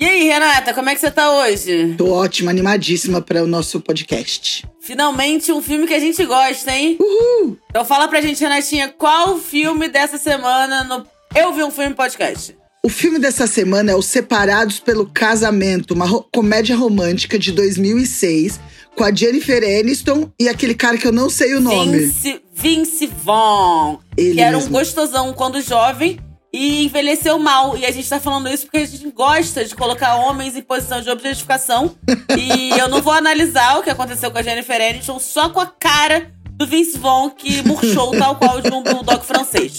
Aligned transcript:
E 0.00 0.04
aí, 0.06 0.24
Renata, 0.24 0.72
como 0.72 0.88
é 0.88 0.94
que 0.94 1.00
você 1.00 1.10
tá 1.10 1.30
hoje? 1.30 1.94
Tô 1.98 2.10
ótima, 2.10 2.50
animadíssima 2.50 3.20
para 3.20 3.44
o 3.44 3.46
nosso 3.46 3.78
podcast. 3.80 4.66
Finalmente 4.80 5.52
um 5.52 5.60
filme 5.60 5.86
que 5.86 5.92
a 5.92 5.98
gente 5.98 6.24
gosta, 6.24 6.74
hein? 6.74 6.96
Uhul! 6.98 7.58
Então 7.68 7.84
fala 7.84 8.08
pra 8.08 8.22
gente, 8.22 8.40
Renatinha, 8.40 8.88
qual 8.88 9.34
o 9.34 9.38
filme 9.38 9.90
dessa 9.90 10.16
semana 10.16 10.84
no 10.84 11.06
Eu 11.36 11.52
Vi 11.52 11.62
um 11.62 11.70
Filme 11.70 11.94
Podcast? 11.94 12.56
O 12.82 12.88
filme 12.88 13.18
dessa 13.18 13.46
semana 13.46 13.92
é 13.92 13.94
Os 13.94 14.06
Separados 14.06 14.80
pelo 14.80 15.04
Casamento, 15.04 15.92
uma 15.92 16.06
ro 16.06 16.26
comédia 16.32 16.74
romântica 16.74 17.38
de 17.38 17.52
2006, 17.52 18.58
com 18.96 19.04
a 19.04 19.14
Jennifer 19.14 19.62
Aniston 19.62 20.32
e 20.40 20.48
aquele 20.48 20.74
cara 20.74 20.96
que 20.96 21.06
eu 21.06 21.12
não 21.12 21.28
sei 21.28 21.54
o 21.54 21.60
nome. 21.60 21.98
Vince, 21.98 22.40
Vince 22.54 23.06
Vaughn, 23.06 23.98
Ele 24.16 24.36
que 24.36 24.40
era 24.40 24.56
um 24.56 24.60
mesmo. 24.60 24.72
gostosão 24.78 25.34
quando 25.34 25.60
jovem 25.60 26.18
e 26.52 26.84
envelheceu 26.84 27.38
mal. 27.38 27.76
E 27.76 27.86
a 27.86 27.90
gente 27.90 28.08
tá 28.08 28.18
falando 28.18 28.48
isso 28.48 28.64
porque 28.64 28.78
a 28.78 28.86
gente 28.86 29.10
gosta 29.10 29.64
de 29.64 29.74
colocar 29.74 30.16
homens 30.16 30.56
em 30.56 30.62
posição 30.62 31.00
de 31.00 31.10
objetificação. 31.10 31.96
e 32.36 32.70
eu 32.78 32.88
não 32.88 33.00
vou 33.00 33.12
analisar 33.12 33.78
o 33.78 33.82
que 33.82 33.90
aconteceu 33.90 34.30
com 34.30 34.38
a 34.38 34.42
Jennifer 34.42 34.80
Aniston 34.80 35.18
só 35.18 35.48
com 35.48 35.60
a 35.60 35.66
cara 35.66 36.32
do 36.52 36.66
Vince 36.66 36.98
Vaughn 36.98 37.30
que 37.30 37.62
murchou 37.62 38.10
tal 38.18 38.36
qual 38.36 38.60
de 38.60 38.72
um 38.72 38.82
bulldog 38.82 39.24
francês. 39.24 39.76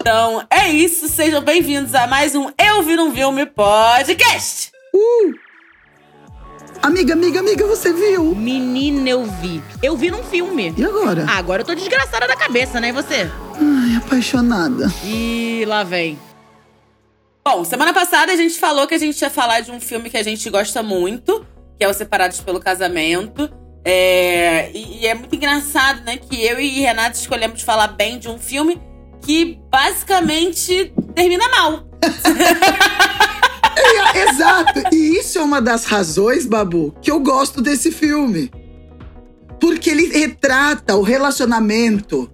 Então, 0.00 0.44
é 0.50 0.68
isso. 0.68 1.08
Sejam 1.08 1.42
bem-vindos 1.42 1.94
a 1.94 2.06
mais 2.06 2.34
um 2.34 2.50
Eu 2.58 2.82
Vi 2.82 2.96
Num 2.96 3.12
Filme 3.12 3.46
Podcast. 3.46 4.72
Amiga, 6.82 7.12
amiga, 7.12 7.40
amiga, 7.40 7.66
você 7.66 7.92
viu? 7.92 8.34
Menina, 8.34 9.10
eu 9.10 9.24
vi. 9.24 9.62
Eu 9.82 9.96
vi 9.96 10.10
num 10.10 10.22
filme. 10.22 10.72
E 10.76 10.84
agora? 10.84 11.26
Ah, 11.28 11.36
agora 11.36 11.60
eu 11.60 11.66
tô 11.66 11.74
desgraçada 11.74 12.26
da 12.26 12.34
cabeça, 12.34 12.80
né? 12.80 12.88
E 12.88 12.92
você? 12.92 13.30
Ai, 13.60 13.96
apaixonada. 13.96 14.90
E 15.04 15.62
lá 15.66 15.84
vem. 15.84 16.18
Bom, 17.44 17.64
semana 17.64 17.92
passada 17.92 18.32
a 18.32 18.36
gente 18.36 18.58
falou 18.58 18.86
que 18.86 18.94
a 18.94 18.98
gente 18.98 19.20
ia 19.20 19.28
falar 19.28 19.60
de 19.60 19.70
um 19.70 19.78
filme 19.78 20.08
que 20.08 20.16
a 20.16 20.22
gente 20.22 20.48
gosta 20.48 20.82
muito, 20.82 21.44
que 21.78 21.84
é 21.84 21.88
o 21.88 21.92
Separados 21.92 22.40
pelo 22.40 22.60
Casamento. 22.60 23.50
É, 23.84 24.70
e, 24.72 25.02
e 25.02 25.06
é 25.06 25.14
muito 25.14 25.34
engraçado, 25.34 26.02
né, 26.04 26.16
que 26.16 26.42
eu 26.42 26.58
e 26.58 26.80
Renato 26.80 27.16
escolhemos 27.16 27.62
falar 27.62 27.88
bem 27.88 28.18
de 28.18 28.28
um 28.28 28.38
filme 28.38 28.80
que 29.22 29.58
basicamente 29.70 30.92
termina 31.14 31.46
mal. 31.50 31.84
É, 33.80 34.28
exato. 34.28 34.82
E 34.92 35.18
isso 35.18 35.38
é 35.38 35.42
uma 35.42 35.60
das 35.60 35.84
razões, 35.84 36.46
Babu, 36.46 36.94
que 37.00 37.10
eu 37.10 37.20
gosto 37.20 37.60
desse 37.60 37.90
filme. 37.90 38.50
Porque 39.60 39.90
ele 39.90 40.06
retrata 40.06 40.96
o 40.96 41.02
relacionamento 41.02 42.30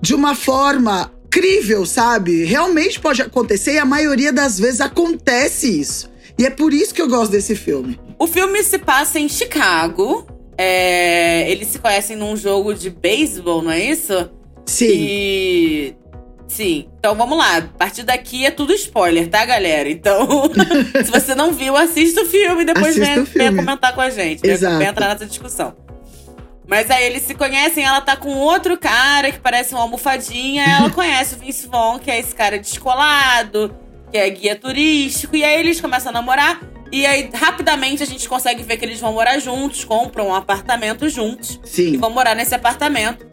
de 0.00 0.14
uma 0.14 0.34
forma 0.34 1.12
crível, 1.30 1.86
sabe? 1.86 2.44
Realmente 2.44 3.00
pode 3.00 3.22
acontecer 3.22 3.74
e 3.74 3.78
a 3.78 3.84
maioria 3.84 4.32
das 4.32 4.58
vezes 4.58 4.80
acontece 4.80 5.80
isso. 5.80 6.10
E 6.38 6.44
é 6.44 6.50
por 6.50 6.72
isso 6.72 6.94
que 6.94 7.00
eu 7.00 7.08
gosto 7.08 7.32
desse 7.32 7.54
filme. 7.54 7.98
O 8.18 8.26
filme 8.26 8.62
se 8.62 8.78
passa 8.78 9.18
em 9.18 9.28
Chicago. 9.28 10.26
É, 10.56 11.50
eles 11.50 11.68
se 11.68 11.78
conhecem 11.78 12.16
num 12.16 12.36
jogo 12.36 12.74
de 12.74 12.90
beisebol, 12.90 13.62
não 13.62 13.70
é 13.70 13.82
isso? 13.82 14.30
Sim. 14.66 14.86
E. 14.90 15.94
Sim. 16.52 16.86
Então 16.98 17.14
vamos 17.14 17.38
lá. 17.38 17.56
A 17.56 17.62
partir 17.62 18.02
daqui 18.02 18.44
é 18.44 18.50
tudo 18.50 18.74
spoiler, 18.74 19.26
tá, 19.28 19.42
galera? 19.44 19.88
Então, 19.88 20.50
se 21.02 21.10
você 21.10 21.34
não 21.34 21.52
viu, 21.52 21.74
assista 21.74 22.20
o 22.20 22.26
filme 22.26 22.62
e 22.62 22.66
depois 22.66 22.98
Assista 22.98 23.24
venha, 23.38 23.54
comentar 23.54 23.94
com 23.94 24.02
a 24.02 24.10
gente. 24.10 24.46
Exato. 24.46 24.76
Venha 24.76 24.90
entrar 24.90 25.08
nessa 25.08 25.24
discussão. 25.24 25.74
Mas 26.68 26.90
aí 26.90 27.04
eles 27.04 27.22
se 27.22 27.34
conhecem, 27.34 27.84
ela 27.84 28.02
tá 28.02 28.16
com 28.16 28.34
outro 28.36 28.78
cara 28.78 29.32
que 29.32 29.38
parece 29.38 29.72
uma 29.72 29.82
almofadinha. 29.82 30.64
Ela 30.64 30.90
conhece 30.92 31.34
o 31.34 31.38
Vince 31.38 31.66
Vaughn, 31.66 31.98
que 31.98 32.10
é 32.10 32.20
esse 32.20 32.34
cara 32.34 32.58
descolado, 32.58 33.74
que 34.10 34.18
é 34.18 34.28
guia 34.28 34.54
turístico. 34.54 35.34
E 35.34 35.42
aí 35.42 35.58
eles 35.58 35.80
começam 35.80 36.10
a 36.10 36.12
namorar. 36.12 36.60
E 36.92 37.06
aí, 37.06 37.30
rapidamente, 37.32 38.02
a 38.02 38.06
gente 38.06 38.28
consegue 38.28 38.62
ver 38.62 38.76
que 38.76 38.84
eles 38.84 39.00
vão 39.00 39.14
morar 39.14 39.38
juntos, 39.38 39.84
compram 39.84 40.28
um 40.28 40.34
apartamento 40.34 41.08
juntos 41.08 41.58
e 41.64 41.68
Sim. 41.68 41.96
vão 41.96 42.10
morar 42.10 42.34
nesse 42.34 42.54
apartamento. 42.54 43.26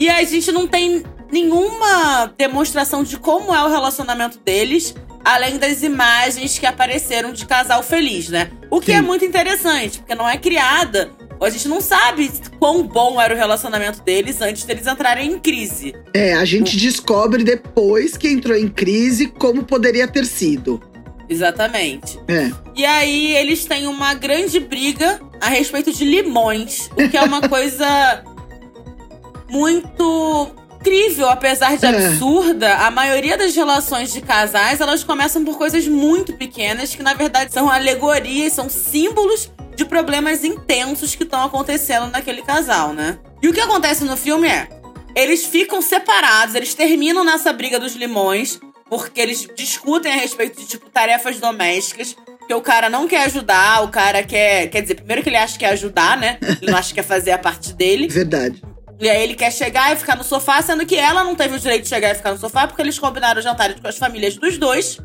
E 0.00 0.08
a 0.08 0.22
gente 0.24 0.50
não 0.50 0.66
tem 0.66 1.04
nenhuma 1.30 2.32
demonstração 2.36 3.02
de 3.02 3.18
como 3.18 3.54
é 3.54 3.62
o 3.64 3.68
relacionamento 3.68 4.38
deles, 4.38 4.94
além 5.24 5.58
das 5.58 5.82
imagens 5.82 6.58
que 6.58 6.66
apareceram 6.66 7.32
de 7.32 7.46
casal 7.46 7.82
feliz, 7.82 8.28
né? 8.28 8.50
O 8.70 8.80
que 8.80 8.92
Sim. 8.92 8.98
é 8.98 9.02
muito 9.02 9.24
interessante, 9.24 9.98
porque 9.98 10.14
não 10.14 10.28
é 10.28 10.36
criada. 10.36 11.10
A 11.40 11.50
gente 11.50 11.68
não 11.68 11.80
sabe 11.80 12.30
quão 12.58 12.82
bom 12.84 13.20
era 13.20 13.34
o 13.34 13.36
relacionamento 13.36 14.02
deles 14.02 14.40
antes 14.40 14.64
deles 14.64 14.86
entrarem 14.86 15.32
em 15.32 15.38
crise. 15.38 15.94
É, 16.14 16.34
a 16.34 16.44
gente 16.44 16.76
descobre 16.76 17.44
depois 17.44 18.16
que 18.16 18.28
entrou 18.28 18.56
em 18.56 18.68
crise 18.68 19.26
como 19.26 19.62
poderia 19.62 20.08
ter 20.08 20.24
sido. 20.24 20.80
Exatamente. 21.28 22.18
É. 22.28 22.50
E 22.74 22.84
aí 22.84 23.34
eles 23.36 23.64
têm 23.64 23.86
uma 23.86 24.14
grande 24.14 24.60
briga 24.60 25.20
a 25.40 25.48
respeito 25.48 25.92
de 25.92 26.04
limões, 26.04 26.88
o 26.92 27.08
que 27.08 27.16
é 27.16 27.22
uma 27.22 27.42
coisa 27.48 28.24
muito 29.50 30.54
incrível, 30.86 31.28
apesar 31.28 31.76
de 31.76 31.84
É. 31.84 31.88
absurda. 31.88 32.74
A 32.76 32.90
maioria 32.90 33.36
das 33.36 33.54
relações 33.54 34.12
de 34.12 34.20
casais, 34.20 34.80
elas 34.80 35.02
começam 35.02 35.44
por 35.44 35.58
coisas 35.58 35.86
muito 35.88 36.32
pequenas 36.34 36.94
que 36.94 37.02
na 37.02 37.14
verdade 37.14 37.52
são 37.52 37.68
alegorias, 37.68 38.52
são 38.52 38.68
símbolos 38.68 39.50
de 39.74 39.84
problemas 39.84 40.44
intensos 40.44 41.14
que 41.14 41.24
estão 41.24 41.44
acontecendo 41.44 42.10
naquele 42.10 42.42
casal, 42.42 42.92
né? 42.92 43.18
E 43.42 43.48
o 43.48 43.52
que 43.52 43.60
acontece 43.60 44.04
no 44.04 44.16
filme 44.16 44.48
é, 44.48 44.68
eles 45.14 45.44
ficam 45.44 45.82
separados, 45.82 46.54
eles 46.54 46.74
terminam 46.74 47.24
nessa 47.24 47.52
briga 47.52 47.78
dos 47.78 47.94
limões, 47.94 48.58
porque 48.88 49.20
eles 49.20 49.46
discutem 49.54 50.12
a 50.12 50.16
respeito 50.16 50.60
de, 50.60 50.66
tipo, 50.66 50.88
tarefas 50.88 51.38
domésticas. 51.38 52.16
Que 52.46 52.54
o 52.54 52.60
cara 52.60 52.88
não 52.88 53.08
quer 53.08 53.24
ajudar, 53.24 53.82
o 53.82 53.88
cara 53.88 54.22
quer. 54.22 54.68
Quer 54.68 54.80
dizer, 54.80 54.94
primeiro 54.94 55.20
que 55.20 55.28
ele 55.28 55.36
acha 55.36 55.54
que 55.54 55.58
quer 55.58 55.70
ajudar, 55.72 56.16
né? 56.16 56.38
Ele 56.62 56.70
não 56.70 56.78
acha 56.78 56.90
que 56.90 56.94
quer 56.94 57.02
fazer 57.02 57.32
a 57.32 57.38
parte 57.38 57.72
dele. 57.72 58.06
Verdade. 58.06 58.62
E 59.00 59.08
aí 59.08 59.22
ele 59.22 59.34
quer 59.34 59.52
chegar 59.52 59.92
e 59.92 59.96
ficar 59.96 60.16
no 60.16 60.24
sofá, 60.24 60.62
sendo 60.62 60.86
que 60.86 60.96
ela 60.96 61.22
não 61.22 61.34
teve 61.34 61.56
o 61.56 61.60
direito 61.60 61.82
de 61.82 61.88
chegar 61.88 62.12
e 62.12 62.14
ficar 62.14 62.32
no 62.32 62.38
sofá, 62.38 62.66
porque 62.66 62.80
eles 62.80 62.98
combinaram 62.98 63.42
jantar 63.42 63.74
com 63.78 63.86
as 63.86 63.98
famílias 63.98 64.36
dos 64.36 64.56
dois. 64.56 64.98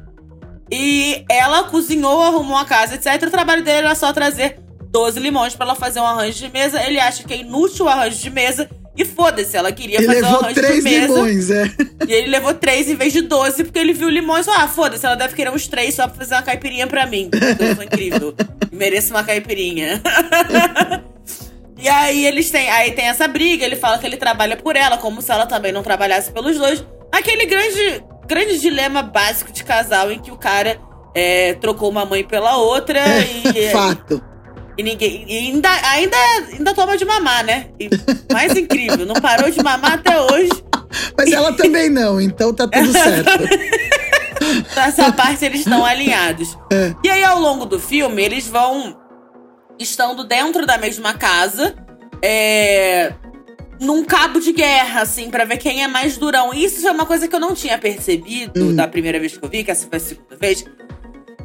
E 0.71 1.25
ela 1.29 1.65
cozinhou, 1.65 2.21
arrumou 2.21 2.55
a 2.57 2.63
casa, 2.63 2.95
etc. 2.95 3.27
O 3.27 3.31
trabalho 3.31 3.63
dele 3.63 3.79
era 3.79 3.95
só 3.95 4.13
trazer 4.13 4.57
12 4.91 5.19
limões 5.19 5.53
pra 5.53 5.65
ela 5.65 5.75
fazer 5.75 5.99
um 5.99 6.05
arranjo 6.05 6.37
de 6.37 6.49
mesa. 6.49 6.81
Ele 6.85 6.99
acha 6.99 7.23
que 7.23 7.33
é 7.33 7.37
inútil 7.37 7.85
o 7.85 7.89
arranjo 7.89 8.17
de 8.17 8.29
mesa. 8.29 8.69
E 8.95 9.05
foda-se, 9.05 9.55
ela 9.55 9.71
queria 9.71 9.97
Ele 9.97 10.05
fazer 10.05 10.23
um 10.25 10.35
arranjo 10.35 10.61
de 10.61 10.81
mesa. 10.81 11.13
limões, 11.13 11.49
é. 11.49 11.63
E 12.07 12.13
ele 12.13 12.27
levou 12.27 12.53
três 12.53 12.89
em 12.89 12.95
vez 12.95 13.11
de 13.11 13.21
12, 13.21 13.63
porque 13.65 13.79
ele 13.79 13.93
viu 13.93 14.09
limões. 14.09 14.47
Ah, 14.47 14.67
foda-se, 14.67 15.05
ela 15.05 15.15
deve 15.15 15.33
querer 15.35 15.49
uns 15.49 15.67
três 15.67 15.95
só 15.95 16.07
pra 16.07 16.17
fazer 16.17 16.35
uma 16.35 16.41
caipirinha 16.41 16.87
pra 16.87 17.05
mim. 17.05 17.29
Sou 17.75 17.83
incrível. 17.83 18.33
Mereço 18.71 19.11
uma 19.13 19.23
caipirinha. 19.23 20.01
e 21.81 21.89
aí 21.89 22.25
eles 22.25 22.49
têm. 22.51 22.69
Aí 22.69 22.91
tem 22.91 23.05
essa 23.05 23.27
briga, 23.27 23.65
ele 23.65 23.75
fala 23.75 23.97
que 23.97 24.05
ele 24.05 24.17
trabalha 24.17 24.55
por 24.55 24.75
ela, 24.75 24.97
como 24.97 25.21
se 25.21 25.31
ela 25.31 25.45
também 25.45 25.71
não 25.71 25.81
trabalhasse 25.81 26.31
pelos 26.31 26.57
dois. 26.57 26.85
Aquele 27.11 27.45
grande, 27.45 28.03
grande 28.27 28.59
dilema 28.59 29.01
básico 29.01 29.51
de 29.51 29.63
casal 29.63 30.11
em 30.11 30.19
que 30.19 30.31
o 30.31 30.37
cara 30.37 30.79
é, 31.15 31.53
trocou 31.55 31.89
uma 31.89 32.05
mãe 32.05 32.23
pela 32.23 32.57
outra 32.57 32.99
e. 33.55 33.69
Fato. 33.71 34.21
E 34.77 34.83
ninguém. 34.83 35.25
E 35.27 35.37
ainda, 35.37 35.69
ainda, 35.89 36.17
ainda 36.53 36.73
toma 36.73 36.97
de 36.97 37.03
mamar, 37.03 37.43
né? 37.43 37.67
E 37.79 37.89
mais 38.31 38.55
incrível, 38.55 39.05
não 39.05 39.15
parou 39.15 39.49
de 39.49 39.61
mamar 39.61 39.93
até 39.93 40.21
hoje. 40.21 40.51
Mas 41.17 41.31
ela 41.31 41.53
também 41.53 41.89
não, 41.89 42.21
então 42.21 42.53
tá 42.53 42.67
tudo 42.67 42.91
certo. 42.91 43.31
Nessa 44.75 45.11
parte 45.11 45.45
eles 45.45 45.61
estão 45.61 45.85
alinhados. 45.85 46.57
É. 46.71 46.93
E 47.03 47.09
aí, 47.09 47.23
ao 47.23 47.39
longo 47.39 47.65
do 47.65 47.79
filme, 47.79 48.21
eles 48.21 48.47
vão 48.47 49.00
estando 49.81 50.23
dentro 50.23 50.65
da 50.65 50.77
mesma 50.77 51.13
casa, 51.13 51.75
é, 52.21 53.13
num 53.79 54.03
cabo 54.03 54.39
de 54.39 54.51
guerra, 54.51 55.01
assim, 55.01 55.29
pra 55.29 55.43
ver 55.45 55.57
quem 55.57 55.83
é 55.83 55.87
mais 55.87 56.17
durão. 56.17 56.53
E 56.53 56.63
isso 56.65 56.87
é 56.87 56.91
uma 56.91 57.05
coisa 57.05 57.27
que 57.27 57.35
eu 57.35 57.39
não 57.39 57.53
tinha 57.53 57.77
percebido 57.77 58.59
Hum. 58.69 58.75
da 58.75 58.87
primeira 58.87 59.19
vez 59.19 59.35
que 59.37 59.43
eu 59.43 59.49
vi, 59.49 59.63
que 59.63 59.71
essa 59.71 59.87
foi 59.87 59.97
a 59.97 59.99
segunda 60.01 60.37
vez. 60.39 60.63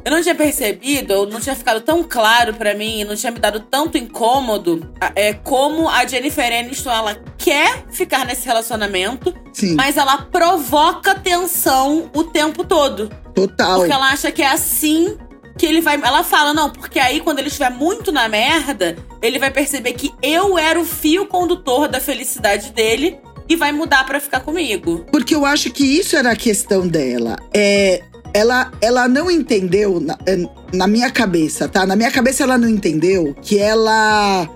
Eu 0.05 0.11
não 0.11 0.21
tinha 0.21 0.35
percebido, 0.35 1.13
ou 1.15 1.27
não 1.27 1.37
tinha 1.41 1.53
ficado 1.55 1.81
tão 1.81 2.01
claro 2.01 2.53
pra 2.53 2.73
mim, 2.73 3.03
não 3.03 3.13
tinha 3.15 3.29
me 3.29 3.39
dado 3.39 3.59
tanto 3.59 3.97
incômodo, 3.97 4.89
é 5.15 5.33
como 5.33 5.89
a 5.89 6.05
Jennifer 6.07 6.45
Aniston, 6.45 6.91
ela 6.91 7.15
quer 7.37 7.83
ficar 7.91 8.25
nesse 8.25 8.45
relacionamento, 8.45 9.35
Sim, 9.51 9.75
mas 9.75 9.97
ela 9.97 10.15
provoca 10.17 11.13
tensão 11.15 12.09
o 12.15 12.23
tempo 12.23 12.63
todo. 12.63 13.09
total. 13.35 13.79
Porque 13.79 13.91
ela 13.91 14.07
acha 14.09 14.31
que 14.31 14.41
é 14.41 14.47
assim 14.47 15.17
que 15.57 15.65
ele 15.65 15.81
vai. 15.81 15.95
Ela 15.95 16.23
fala, 16.23 16.53
não, 16.53 16.69
porque 16.69 16.99
aí 16.99 17.19
quando 17.19 17.39
ele 17.39 17.47
estiver 17.47 17.71
muito 17.71 18.11
na 18.11 18.29
merda, 18.29 18.95
ele 19.21 19.39
vai 19.39 19.51
perceber 19.51 19.93
que 19.93 20.13
eu 20.21 20.57
era 20.57 20.79
o 20.79 20.85
fio 20.85 21.25
condutor 21.25 21.87
da 21.87 21.99
felicidade 21.99 22.71
dele 22.71 23.17
e 23.49 23.55
vai 23.55 23.71
mudar 23.71 24.05
pra 24.05 24.19
ficar 24.19 24.41
comigo. 24.41 25.05
Porque 25.11 25.33
eu 25.33 25.45
acho 25.45 25.71
que 25.71 25.83
isso 25.83 26.15
era 26.15 26.31
a 26.31 26.35
questão 26.35 26.87
dela. 26.87 27.37
É, 27.53 28.03
ela, 28.33 28.71
ela 28.81 29.07
não 29.07 29.31
entendeu, 29.31 29.99
na, 29.99 30.17
é, 30.25 30.37
na 30.73 30.87
minha 30.87 31.09
cabeça, 31.09 31.67
tá? 31.67 31.85
Na 31.85 31.95
minha 31.95 32.11
cabeça 32.11 32.43
ela 32.43 32.57
não 32.57 32.69
entendeu 32.69 33.35
que 33.41 33.57
ela. 33.57 34.47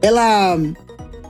Ela 0.00 0.58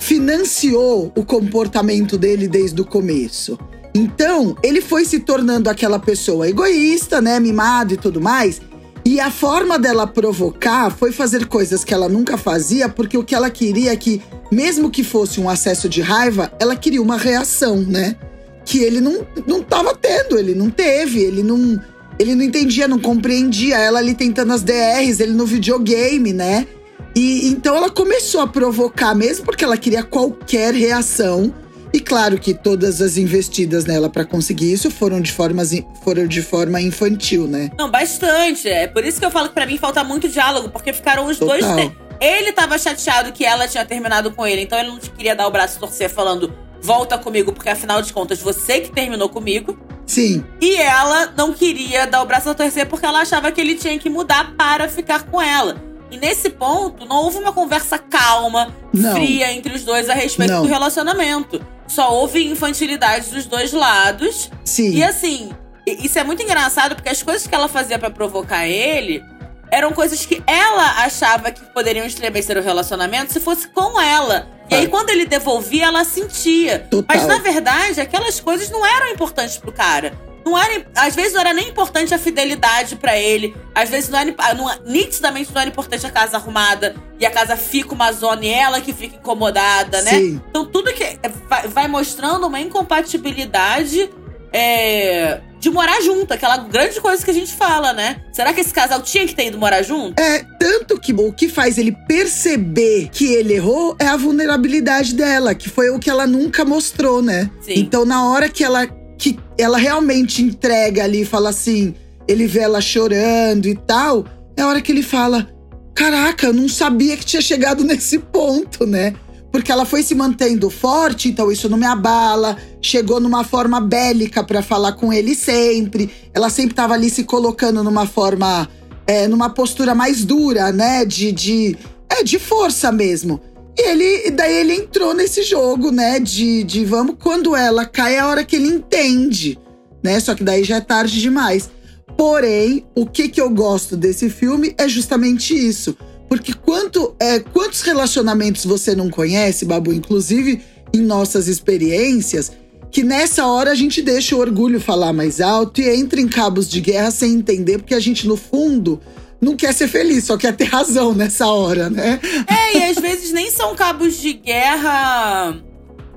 financiou 0.01 1.13
o 1.15 1.25
comportamento 1.25 2.19
dele 2.19 2.49
desde 2.49 2.81
o 2.81 2.85
começo. 2.85 3.59
Então, 3.95 4.57
ele 4.63 4.81
foi 4.81 5.05
se 5.05 5.21
tornando 5.21 5.69
aquela 5.69 5.99
pessoa 5.99 6.49
egoísta, 6.49 7.21
né? 7.21 7.39
Mimado 7.39 7.95
e 7.95 7.97
tudo 7.97 8.21
mais. 8.21 8.61
E 9.05 9.19
a 9.19 9.31
forma 9.31 9.79
dela 9.79 10.07
provocar 10.07 10.91
foi 10.91 11.11
fazer 11.11 11.47
coisas 11.47 11.83
que 11.83 11.93
ela 11.93 12.09
nunca 12.09 12.37
fazia, 12.37 12.89
porque 12.89 13.19
o 13.19 13.25
que 13.25 13.35
ela 13.35 13.51
queria 13.51 13.93
é 13.93 13.97
que, 13.97 14.23
mesmo 14.51 14.91
que 14.91 15.03
fosse 15.03 15.41
um 15.41 15.49
acesso 15.49 15.89
de 15.89 16.01
raiva, 16.01 16.53
ela 16.61 16.77
queria 16.77 17.03
uma 17.03 17.17
reação, 17.17 17.81
né? 17.81 18.17
Que 18.65 18.79
ele 18.79 19.01
não, 19.01 19.27
não 19.47 19.61
tava 19.61 19.95
tendo, 19.95 20.39
ele 20.39 20.55
não 20.55 20.71
teve, 20.71 21.21
ele 21.21 21.43
não, 21.43 21.81
ele 22.17 22.35
não 22.37 22.45
entendia, 22.45 22.87
não 22.87 22.99
compreendia. 22.99 23.77
Ela 23.77 23.99
ali 23.99 24.15
tentando 24.15 24.53
as 24.53 24.63
DRs, 24.63 25.19
ele 25.19 25.33
no 25.33 25.47
videogame, 25.47 26.33
né? 26.33 26.67
E 27.15 27.49
então 27.49 27.77
ela 27.77 27.91
começou 27.91 28.41
a 28.41 28.47
provocar 28.47 29.15
mesmo 29.15 29.45
porque 29.45 29.65
ela 29.65 29.77
queria 29.77 30.05
qualquer 30.05 30.73
reação. 30.73 31.53
E 31.95 32.01
claro 32.01 32.39
que 32.39 32.55
todas 32.55 33.03
as 33.03 33.17
investidas 33.19 33.85
nela 33.85 34.09
para 34.09 34.25
conseguir 34.25 34.73
isso 34.73 34.91
foram 34.91 35.21
de, 35.21 35.31
formas, 35.31 35.71
foram 36.03 36.27
de 36.27 36.41
forma 36.41 36.81
infantil, 36.81 37.47
né? 37.47 37.71
Não, 37.79 37.91
bastante. 37.91 38.67
É 38.69 38.87
por 38.87 39.05
isso 39.05 39.19
que 39.19 39.27
eu 39.27 39.31
falo 39.31 39.49
que 39.49 39.55
pra 39.55 39.67
mim 39.67 39.77
falta 39.77 40.03
muito 40.03 40.29
diálogo, 40.29 40.71
porque 40.71 40.93
ficaram 40.93 41.27
os 41.27 41.39
Total. 41.39 41.59
dois. 41.61 41.87
te- 41.89 41.97
Ele 42.21 42.53
tava 42.53 42.79
chateado 42.79 43.33
que 43.33 43.45
ela 43.45 43.67
tinha 43.69 43.85
terminado 43.85 44.31
com 44.33 44.47
ele, 44.47 44.63
então 44.63 44.79
ele 44.79 44.89
não 44.89 44.99
queria 44.99 45.35
dar 45.35 45.47
o 45.47 45.51
braço 45.51 45.79
torcer 45.79 46.09
falando 46.09 46.53
volta 46.81 47.19
comigo, 47.19 47.53
porque 47.53 47.69
afinal 47.69 48.01
de 48.01 48.13
contas 48.13 48.41
você 48.41 48.81
que 48.81 48.91
terminou 48.91 49.29
comigo. 49.29 49.79
Sim, 50.07 50.45
E 50.61 50.77
ela 50.77 51.33
não 51.37 51.53
queria 51.53 52.07
dar 52.07 52.23
o 52.23 52.27
braço 52.27 52.49
a 52.51 52.55
torcer 52.55 52.87
porque 52.87 53.07
ela 53.07 53.21
achava 53.21 53.51
que 53.53 53.61
ele 53.61 53.75
tinha 53.77 53.99
que 53.99 54.11
mudar 54.11 54.55
para 54.57 54.89
ficar 54.89 55.23
com 55.25 55.41
ela. 55.41 55.77
E 56.11 56.17
nesse 56.19 56.51
ponto, 56.51 57.07
não 57.07 57.17
houve 57.23 57.39
uma 57.39 57.53
conversa 57.53 57.97
calma, 57.99 58.75
Não. 58.93 59.15
fria 59.15 59.51
entre 59.53 59.75
os 59.75 59.83
dois 59.85 60.11
a 60.11 60.15
respeito 60.15 60.53
Não. 60.53 60.63
do 60.63 60.69
relacionamento. 60.69 61.65
Só 61.87 62.13
houve 62.15 62.47
infantilidade 62.47 63.29
dos 63.31 63.45
dois 63.47 63.73
lados. 63.73 64.51
sim. 64.65 64.91
E 64.95 65.03
assim, 65.05 65.51
isso 65.87 66.19
é 66.19 66.25
muito 66.25 66.43
engraçado 66.43 66.95
porque 66.95 67.09
as 67.09 67.23
coisas 67.23 67.47
que 67.47 67.55
ela 67.55 67.69
fazia 67.69 67.99
pra 67.99 68.11
provocar 68.11 68.67
ele 68.67 69.23
eram 69.71 69.91
coisas 69.93 70.25
que 70.27 70.43
ela 70.47 71.03
achava 71.05 71.51
que 71.51 71.63
poderiam 71.73 72.05
estremecer 72.05 72.57
o 72.59 72.63
relacionamento 72.63 73.33
se 73.33 73.41
fosse 73.41 73.67
com 73.69 73.99
ela. 74.01 74.47
E 74.71 74.75
aí, 74.75 74.85
Ah. 74.85 74.89
quando 74.89 75.11
ele 75.11 75.25
devolvia, 75.25 75.87
ela 75.87 76.05
sentia. 76.05 76.81
Total. 76.91 77.17
Mas 77.17 77.27
na 77.27 77.39
verdade, 77.39 78.01
aquelas 78.01 78.39
coisas 78.39 78.69
não 78.71 78.85
eram 78.87 79.09
importantes 79.09 79.57
pro 79.57 79.73
cara. 79.73 80.13
Não 80.45 80.59
era, 80.59 80.85
às 80.97 81.15
vezes 81.15 81.33
não 81.33 81.41
era 81.41 81.53
nem 81.55 81.69
importante 81.69 82.13
a 82.15 82.19
fidelidade 82.19 82.97
pra 82.97 83.17
ele. 83.19 83.55
Às 83.75 83.89
vezes 83.91 84.09
não 84.11 84.19
era, 84.19 84.31
imp- 84.31 84.41
não, 84.57 84.71
nitidamente 84.87 85.53
não 85.55 85.61
era 85.61 85.71
importante 85.71 86.07
a 86.07 86.11
casa 86.11 86.37
arrumada 86.37 86.95
e 87.19 87.25
a 87.27 87.31
casa 87.31 87.57
fica 87.57 87.95
uma 87.95 88.11
zona 88.13 88.45
e 88.45 88.49
ela 88.49 88.81
que 88.81 88.93
fica 88.93 89.17
incomodada, 89.17 90.03
né? 90.03 90.11
Sim. 90.11 90.41
Então 90.51 90.65
tudo 90.67 90.93
que 90.93 91.19
vai, 91.49 91.69
vai 91.69 91.89
mostrando 91.89 92.47
uma 92.47 92.61
incompatibilidade 92.61 94.11
é, 94.53 95.41
de 95.59 95.71
morar 95.71 96.01
junto, 96.03 96.33
aquela 96.35 96.59
grande 96.59 97.01
coisa 97.01 97.25
que 97.25 97.31
a 97.31 97.35
gente 97.35 97.55
fala, 97.55 97.93
né? 97.93 98.21
Será 98.33 98.53
que 98.53 98.61
esse 98.61 98.73
casal 98.75 99.01
tinha 99.01 99.27
que 99.27 99.35
ter 99.35 99.47
ido 99.47 99.59
morar 99.59 99.83
junto? 99.83 100.21
É, 100.21 100.45
tanto 100.59 101.01
que 101.01 101.13
o 101.15 101.33
que 101.33 101.49
faz 101.49 101.79
ele 101.79 101.93
perceber 102.07 103.09
que 103.11 103.33
ele 103.33 103.55
errou 103.55 103.97
é 103.99 104.07
a 104.07 104.17
vulnerabilidade 104.17 105.15
dela, 105.15 105.55
que 105.55 105.71
foi 105.71 105.89
o 105.91 105.99
que 105.99 106.11
ela 106.11 106.27
nunca 106.27 106.65
mostrou, 106.65 107.23
né? 107.23 107.51
Sim. 107.63 107.75
Então, 107.77 108.05
na 108.05 108.29
hora 108.29 108.49
que 108.49 108.63
ela, 108.63 108.87
que 109.23 109.39
ela 109.57 109.79
realmente 109.79 110.43
entrega 110.43 111.05
ali 111.05 111.25
fala 111.25 111.51
assim, 111.51 111.95
ele 112.27 112.45
vê 112.45 112.59
ela 112.59 112.81
chorando 112.81 113.67
e 113.67 113.77
tal, 113.77 114.25
é 114.57 114.63
a 114.63 114.67
hora 114.67 114.81
que 114.81 114.91
ele 114.91 115.03
fala: 115.03 115.49
Caraca, 115.95 116.49
eu 116.49 116.53
não 116.53 116.69
sabia 116.69 117.17
que 117.17 117.25
tinha 117.25 117.41
chegado 117.41 117.85
nesse 117.87 118.19
ponto, 118.19 118.85
né? 118.85 119.15
Porque 119.53 119.71
ela 119.71 119.85
foi 119.85 120.03
se 120.03 120.13
mantendo 120.13 120.69
forte, 120.69 121.29
então 121.29 121.53
isso 121.53 121.69
não 121.69 121.79
me 121.79 121.87
abala. 121.87 122.57
Chegou 122.81 123.21
numa 123.21 123.45
forma 123.45 123.81
bélica 123.81 124.43
pra 124.43 124.61
falar 124.61 124.95
com 124.95 125.13
ele 125.13 125.37
sempre. 125.37 126.11
Ela 126.35 126.51
sempre 126.51 126.75
tava 126.75 126.95
ali 126.95 127.09
se 127.09 127.23
colocando 127.23 127.85
numa 127.85 128.07
forma, 128.07 128.69
é, 129.07 129.29
numa 129.29 129.51
postura 129.51 129.95
mais 129.95 130.25
dura, 130.25 130.73
né? 130.73 131.05
De, 131.05 131.31
de, 131.31 131.77
é, 132.09 132.25
de 132.25 132.41
força 132.41 132.91
mesmo. 132.91 133.41
Ele, 133.77 134.31
daí 134.31 134.57
ele 134.57 134.75
entrou 134.75 135.15
nesse 135.15 135.43
jogo, 135.43 135.91
né? 135.91 136.21
De, 136.21 136.63
de 136.65 136.85
vamos, 136.85 137.17
quando 137.19 137.57
ela 137.57 137.87
cai, 137.87 138.17
é 138.17 138.19
a 138.19 138.29
hora 138.29 138.45
que 138.45 138.57
ele 138.57 138.69
entende, 138.69 139.59
né? 140.03 140.21
Só 140.21 140.35
que 140.35 140.45
daí 140.45 140.63
já 140.65 140.77
é 140.77 140.81
tarde 140.81 141.21
demais. 141.21 141.71
Porém, 142.17 142.85
o 142.95 143.07
que, 143.07 143.29
que 143.29 143.41
eu 143.41 143.49
gosto 143.51 143.97
desse 143.97 144.29
filme 144.29 144.75
é 144.77 144.89
justamente 144.89 145.55
isso. 145.55 145.97
Porque 146.29 146.53
quanto, 146.53 147.15
é, 147.21 147.41
quantos 147.41 147.83
relacionamentos 147.83 148.65
você 148.65 148.95
não 148.95 149.11
conhece, 149.11 149.65
Babu, 149.65 149.93
inclusive 149.93 150.63
em 150.95 151.01
nossas 151.01 151.49
experiências, 151.49 152.53
que 152.91 153.03
nessa 153.03 153.47
hora 153.47 153.71
a 153.71 153.75
gente 153.75 154.03
deixa 154.03 154.37
o 154.37 154.39
orgulho 154.39 154.79
falar 154.79 155.15
mais 155.15 155.41
alto 155.41 155.81
e 155.81 155.89
entra 155.89 156.21
em 156.21 156.29
cabos 156.29 156.69
de 156.69 156.81
guerra 156.81 157.11
sem 157.11 157.33
entender, 157.35 157.79
porque 157.79 157.95
a 157.95 158.01
gente, 158.01 158.29
no 158.29 158.37
fundo, 158.37 159.01
não 159.43 159.57
quer 159.57 159.75
ser 159.75 159.89
feliz, 159.89 160.25
só 160.25 160.37
quer 160.39 160.57
ter 160.57 160.65
razão 160.65 161.13
nessa 161.13 161.49
hora, 161.49 161.91
né? 161.91 162.21
É, 162.47 162.79
e 162.79 162.85
às 162.85 162.97
vezes 162.97 163.33
nem 163.33 163.51
são 163.51 163.75
cabos 163.75 164.17
de 164.17 164.33
guerra 164.33 165.61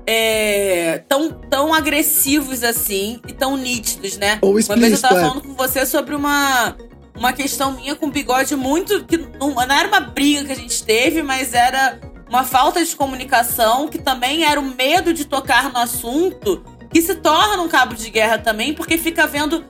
é, 0.06 1.02
tão, 1.08 1.32
tão 1.32 1.74
agressivos 1.74 2.62
assim 2.62 3.20
e 3.26 3.32
tão 3.32 3.56
nítidos, 3.56 4.16
né? 4.16 4.38
Ou 4.40 4.52
Uma 4.52 4.76
vez 4.76 4.92
eu 4.92 5.00
tava 5.00 5.18
é. 5.18 5.20
falando 5.22 5.42
com 5.42 5.54
você 5.54 5.84
sobre 5.84 6.14
uma, 6.14 6.76
uma 7.16 7.32
questão 7.32 7.72
minha 7.72 7.96
com 7.96 8.08
bigode 8.08 8.54
muito. 8.54 9.04
que 9.04 9.16
não, 9.16 9.52
não 9.52 9.62
era 9.62 9.88
uma 9.88 10.00
briga 10.00 10.44
que 10.44 10.52
a 10.52 10.56
gente 10.56 10.84
teve, 10.84 11.20
mas 11.22 11.52
era 11.52 11.98
uma 12.28 12.44
falta 12.44 12.84
de 12.84 12.94
comunicação, 12.94 13.88
que 13.88 13.98
também 13.98 14.44
era 14.44 14.60
o 14.60 14.74
medo 14.74 15.12
de 15.12 15.24
tocar 15.24 15.72
no 15.72 15.78
assunto, 15.78 16.62
que 16.92 17.02
se 17.02 17.16
torna 17.16 17.60
um 17.62 17.68
cabo 17.68 17.94
de 17.94 18.08
guerra 18.08 18.38
também, 18.38 18.72
porque 18.72 18.96
fica 18.96 19.26
vendo. 19.26 19.64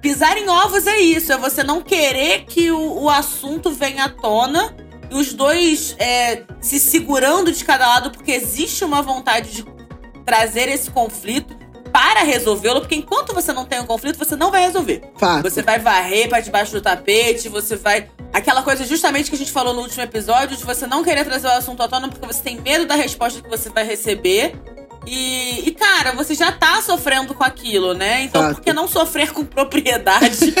Pisar 0.00 0.36
em 0.36 0.48
ovos 0.48 0.86
é 0.86 0.98
isso, 0.98 1.32
é 1.32 1.36
você 1.36 1.62
não 1.62 1.80
querer 1.80 2.44
que 2.44 2.70
o, 2.70 3.02
o 3.02 3.10
assunto 3.10 3.70
venha 3.70 4.04
à 4.04 4.08
tona 4.08 4.74
e 5.10 5.14
os 5.14 5.32
dois 5.32 5.96
é, 5.98 6.44
se 6.60 6.78
segurando 6.78 7.50
de 7.50 7.64
cada 7.64 7.86
lado, 7.86 8.10
porque 8.10 8.32
existe 8.32 8.84
uma 8.84 9.02
vontade 9.02 9.50
de 9.50 9.64
trazer 10.24 10.68
esse 10.68 10.90
conflito 10.90 11.56
para 11.92 12.22
resolvê-lo, 12.22 12.80
porque 12.80 12.94
enquanto 12.94 13.34
você 13.34 13.52
não 13.52 13.64
tem 13.64 13.80
um 13.80 13.86
conflito, 13.86 14.18
você 14.18 14.36
não 14.36 14.50
vai 14.50 14.62
resolver. 14.62 15.02
Fato. 15.16 15.42
Você 15.42 15.62
vai 15.62 15.78
varrer 15.78 16.28
para 16.28 16.40
debaixo 16.40 16.72
do 16.72 16.80
tapete, 16.80 17.48
você 17.48 17.76
vai. 17.76 18.08
Aquela 18.32 18.62
coisa 18.62 18.84
justamente 18.84 19.30
que 19.30 19.36
a 19.36 19.38
gente 19.38 19.50
falou 19.50 19.72
no 19.72 19.80
último 19.80 20.02
episódio, 20.02 20.56
de 20.56 20.64
você 20.64 20.86
não 20.86 21.02
querer 21.02 21.24
trazer 21.24 21.46
o 21.46 21.50
assunto 21.50 21.82
à 21.82 21.88
tona 21.88 22.08
porque 22.08 22.26
você 22.26 22.42
tem 22.42 22.60
medo 22.60 22.86
da 22.86 22.94
resposta 22.94 23.40
que 23.40 23.48
você 23.48 23.70
vai 23.70 23.84
receber. 23.84 24.54
E, 25.10 25.66
e, 25.66 25.70
cara, 25.72 26.12
você 26.12 26.34
já 26.34 26.52
tá 26.52 26.82
sofrendo 26.82 27.34
com 27.34 27.42
aquilo, 27.42 27.94
né? 27.94 28.24
Então, 28.24 28.42
Fato. 28.42 28.56
por 28.56 28.62
que 28.62 28.72
não 28.74 28.86
sofrer 28.86 29.32
com 29.32 29.44
propriedade? 29.44 30.54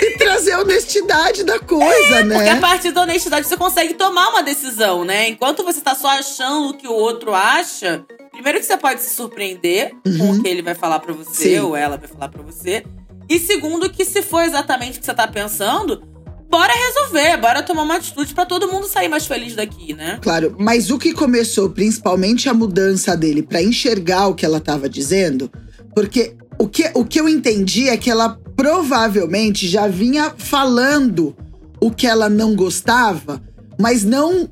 E 0.00 0.16
trazer 0.18 0.52
a 0.52 0.60
honestidade 0.60 1.44
da 1.44 1.58
coisa, 1.58 2.24
né? 2.24 2.36
Porque 2.36 2.50
a 2.50 2.56
partir 2.60 2.90
da 2.92 3.02
honestidade 3.02 3.46
você 3.46 3.56
consegue 3.56 3.94
tomar 3.94 4.28
uma 4.30 4.42
decisão, 4.42 5.04
né? 5.04 5.28
Enquanto 5.28 5.64
você 5.64 5.80
tá 5.80 5.94
só 5.94 6.08
achando 6.08 6.70
o 6.70 6.74
que 6.74 6.86
o 6.86 6.92
outro 6.92 7.34
acha, 7.34 8.04
primeiro 8.30 8.58
que 8.58 8.66
você 8.66 8.76
pode 8.76 9.00
se 9.00 9.14
surpreender 9.14 9.92
com 10.18 10.32
o 10.32 10.42
que 10.42 10.48
ele 10.48 10.62
vai 10.62 10.74
falar 10.74 10.98
pra 11.00 11.12
você, 11.12 11.54
Sim. 11.56 11.60
ou 11.60 11.76
ela 11.76 11.96
vai 11.96 12.08
falar 12.08 12.28
pra 12.28 12.42
você. 12.42 12.84
E 13.28 13.38
segundo, 13.38 13.90
que 13.90 14.04
se 14.04 14.22
for 14.22 14.42
exatamente 14.42 14.98
o 14.98 15.00
que 15.00 15.06
você 15.06 15.14
tá 15.14 15.26
pensando, 15.28 16.02
bora 16.48 16.72
resolver, 16.72 17.36
bora 17.36 17.62
tomar 17.62 17.82
uma 17.82 17.96
atitude 17.96 18.34
pra 18.34 18.46
todo 18.46 18.70
mundo 18.70 18.86
sair 18.86 19.08
mais 19.08 19.26
feliz 19.26 19.54
daqui, 19.54 19.94
né? 19.94 20.18
Claro, 20.22 20.54
mas 20.58 20.90
o 20.90 20.98
que 20.98 21.12
começou, 21.12 21.70
principalmente 21.70 22.48
a 22.48 22.54
mudança 22.54 23.16
dele 23.16 23.42
pra 23.42 23.62
enxergar 23.62 24.28
o 24.28 24.34
que 24.34 24.44
ela 24.44 24.60
tava 24.60 24.88
dizendo, 24.88 25.50
porque 25.94 26.36
o 26.58 26.68
que, 26.68 26.90
o 26.94 27.04
que 27.04 27.20
eu 27.20 27.28
entendi 27.28 27.88
é 27.88 27.96
que 27.96 28.10
ela 28.10 28.38
provavelmente 28.56 29.68
já 29.68 29.86
vinha 29.86 30.34
falando 30.36 31.36
o 31.80 31.90
que 31.90 32.06
ela 32.06 32.28
não 32.28 32.56
gostava, 32.56 33.40
mas 33.78 34.02
não 34.02 34.48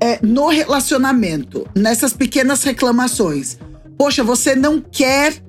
é, 0.00 0.18
no 0.22 0.48
relacionamento, 0.48 1.66
nessas 1.74 2.12
pequenas 2.12 2.62
reclamações. 2.62 3.58
Poxa, 3.96 4.22
você 4.22 4.54
não 4.54 4.80
quer. 4.80 5.42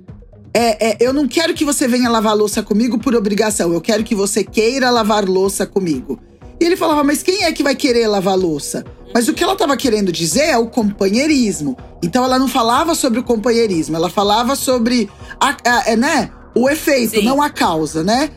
É, 0.53 0.89
é, 0.91 0.97
eu 0.99 1.13
não 1.13 1.27
quero 1.27 1.53
que 1.53 1.63
você 1.65 1.87
venha 1.87 2.09
lavar 2.09 2.35
louça 2.35 2.63
comigo 2.63 2.97
por 2.97 3.15
obrigação. 3.15 3.71
Eu 3.73 3.81
quero 3.81 4.03
que 4.03 4.15
você 4.15 4.43
queira 4.43 4.89
lavar 4.89 5.25
louça 5.25 5.65
comigo. 5.65 6.19
E 6.59 6.65
ele 6.65 6.75
falava, 6.75 7.03
mas 7.03 7.23
quem 7.23 7.43
é 7.45 7.51
que 7.51 7.63
vai 7.63 7.75
querer 7.75 8.07
lavar 8.07 8.37
louça? 8.37 8.83
Mas 9.13 9.27
o 9.27 9.33
que 9.33 9.43
ela 9.43 9.53
estava 9.53 9.75
querendo 9.77 10.11
dizer 10.11 10.45
é 10.45 10.57
o 10.57 10.67
companheirismo. 10.67 11.77
Então 12.03 12.23
ela 12.23 12.37
não 12.37 12.47
falava 12.47 12.93
sobre 12.95 13.19
o 13.19 13.23
companheirismo, 13.23 13.95
ela 13.95 14.09
falava 14.09 14.55
sobre 14.55 15.09
a, 15.39 15.49
a- 15.65 15.83
é, 15.87 15.95
né, 15.95 16.29
o 16.55 16.69
efeito, 16.69 17.15
Sim. 17.19 17.25
não 17.25 17.41
a 17.41 17.49
causa, 17.49 18.03
né? 18.03 18.29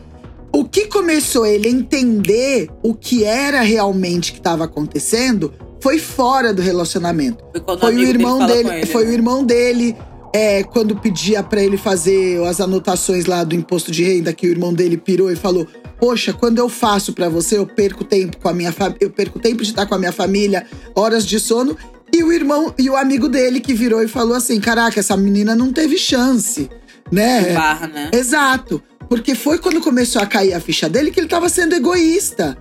O 0.52 0.64
que 0.64 0.86
começou 0.86 1.46
ele 1.46 1.66
a 1.66 1.70
entender 1.70 2.68
o 2.82 2.94
que 2.94 3.24
era 3.24 3.60
realmente 3.62 4.32
que 4.32 4.38
estava 4.38 4.64
acontecendo 4.64 5.52
foi 5.80 5.98
fora 5.98 6.52
do 6.54 6.62
relacionamento. 6.62 7.42
Foi 7.52 7.62
Foi 7.64 7.76
o 7.76 7.86
amigo 7.88 8.08
irmão 8.10 8.46
dele, 8.46 8.64
com 8.68 8.72
ele, 8.74 8.86
foi 8.86 9.04
né? 9.04 9.10
o 9.10 9.12
irmão 9.14 9.44
dele 9.44 9.96
é, 10.32 10.62
quando 10.62 10.96
pedia 10.96 11.42
pra 11.42 11.62
ele 11.62 11.76
fazer 11.76 12.42
as 12.46 12.60
anotações 12.60 13.26
lá 13.26 13.44
do 13.44 13.54
imposto 13.54 13.90
de 13.90 14.02
renda, 14.02 14.32
que 14.32 14.46
o 14.46 14.50
irmão 14.50 14.72
dele 14.72 14.96
pirou 14.96 15.30
e 15.30 15.36
falou: 15.36 15.66
"Poxa, 16.00 16.32
quando 16.32 16.58
eu 16.58 16.68
faço 16.68 17.12
pra 17.12 17.28
você, 17.28 17.58
eu 17.58 17.66
perco 17.66 18.04
tempo 18.04 18.38
com 18.38 18.48
a 18.48 18.54
minha 18.54 18.74
eu 19.00 19.10
perco 19.10 19.38
tempo 19.38 19.62
de 19.62 19.70
estar 19.70 19.86
com 19.86 19.94
a 19.94 19.98
minha 19.98 20.12
família, 20.12 20.66
horas 20.94 21.26
de 21.26 21.38
sono". 21.38 21.76
E 22.14 22.22
o 22.22 22.32
irmão 22.32 22.74
e 22.78 22.90
o 22.90 22.96
amigo 22.96 23.28
dele 23.28 23.60
que 23.60 23.74
virou 23.74 24.02
e 24.02 24.08
falou 24.08 24.34
assim: 24.34 24.58
"Caraca, 24.60 24.98
essa 25.00 25.16
menina 25.16 25.54
não 25.54 25.72
teve 25.72 25.98
chance", 25.98 26.70
né? 27.10 27.52
Barra, 27.52 27.86
né? 27.86 28.10
Exato. 28.12 28.82
Porque 29.08 29.34
foi 29.34 29.58
quando 29.58 29.80
começou 29.80 30.22
a 30.22 30.26
cair 30.26 30.54
a 30.54 30.60
ficha 30.60 30.88
dele 30.88 31.10
que 31.10 31.20
ele 31.20 31.28
tava 31.28 31.48
sendo 31.50 31.74
egoísta. 31.74 32.56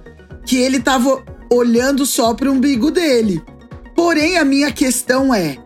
Que 0.45 0.57
ele 0.57 0.81
tava 0.81 1.23
olhando 1.49 2.05
só 2.05 2.33
pro 2.33 2.51
umbigo 2.51 2.91
dele. 2.91 3.41
Porém, 3.95 4.37
a 4.37 4.43
minha 4.43 4.71
questão 4.71 5.33
é: 5.33 5.57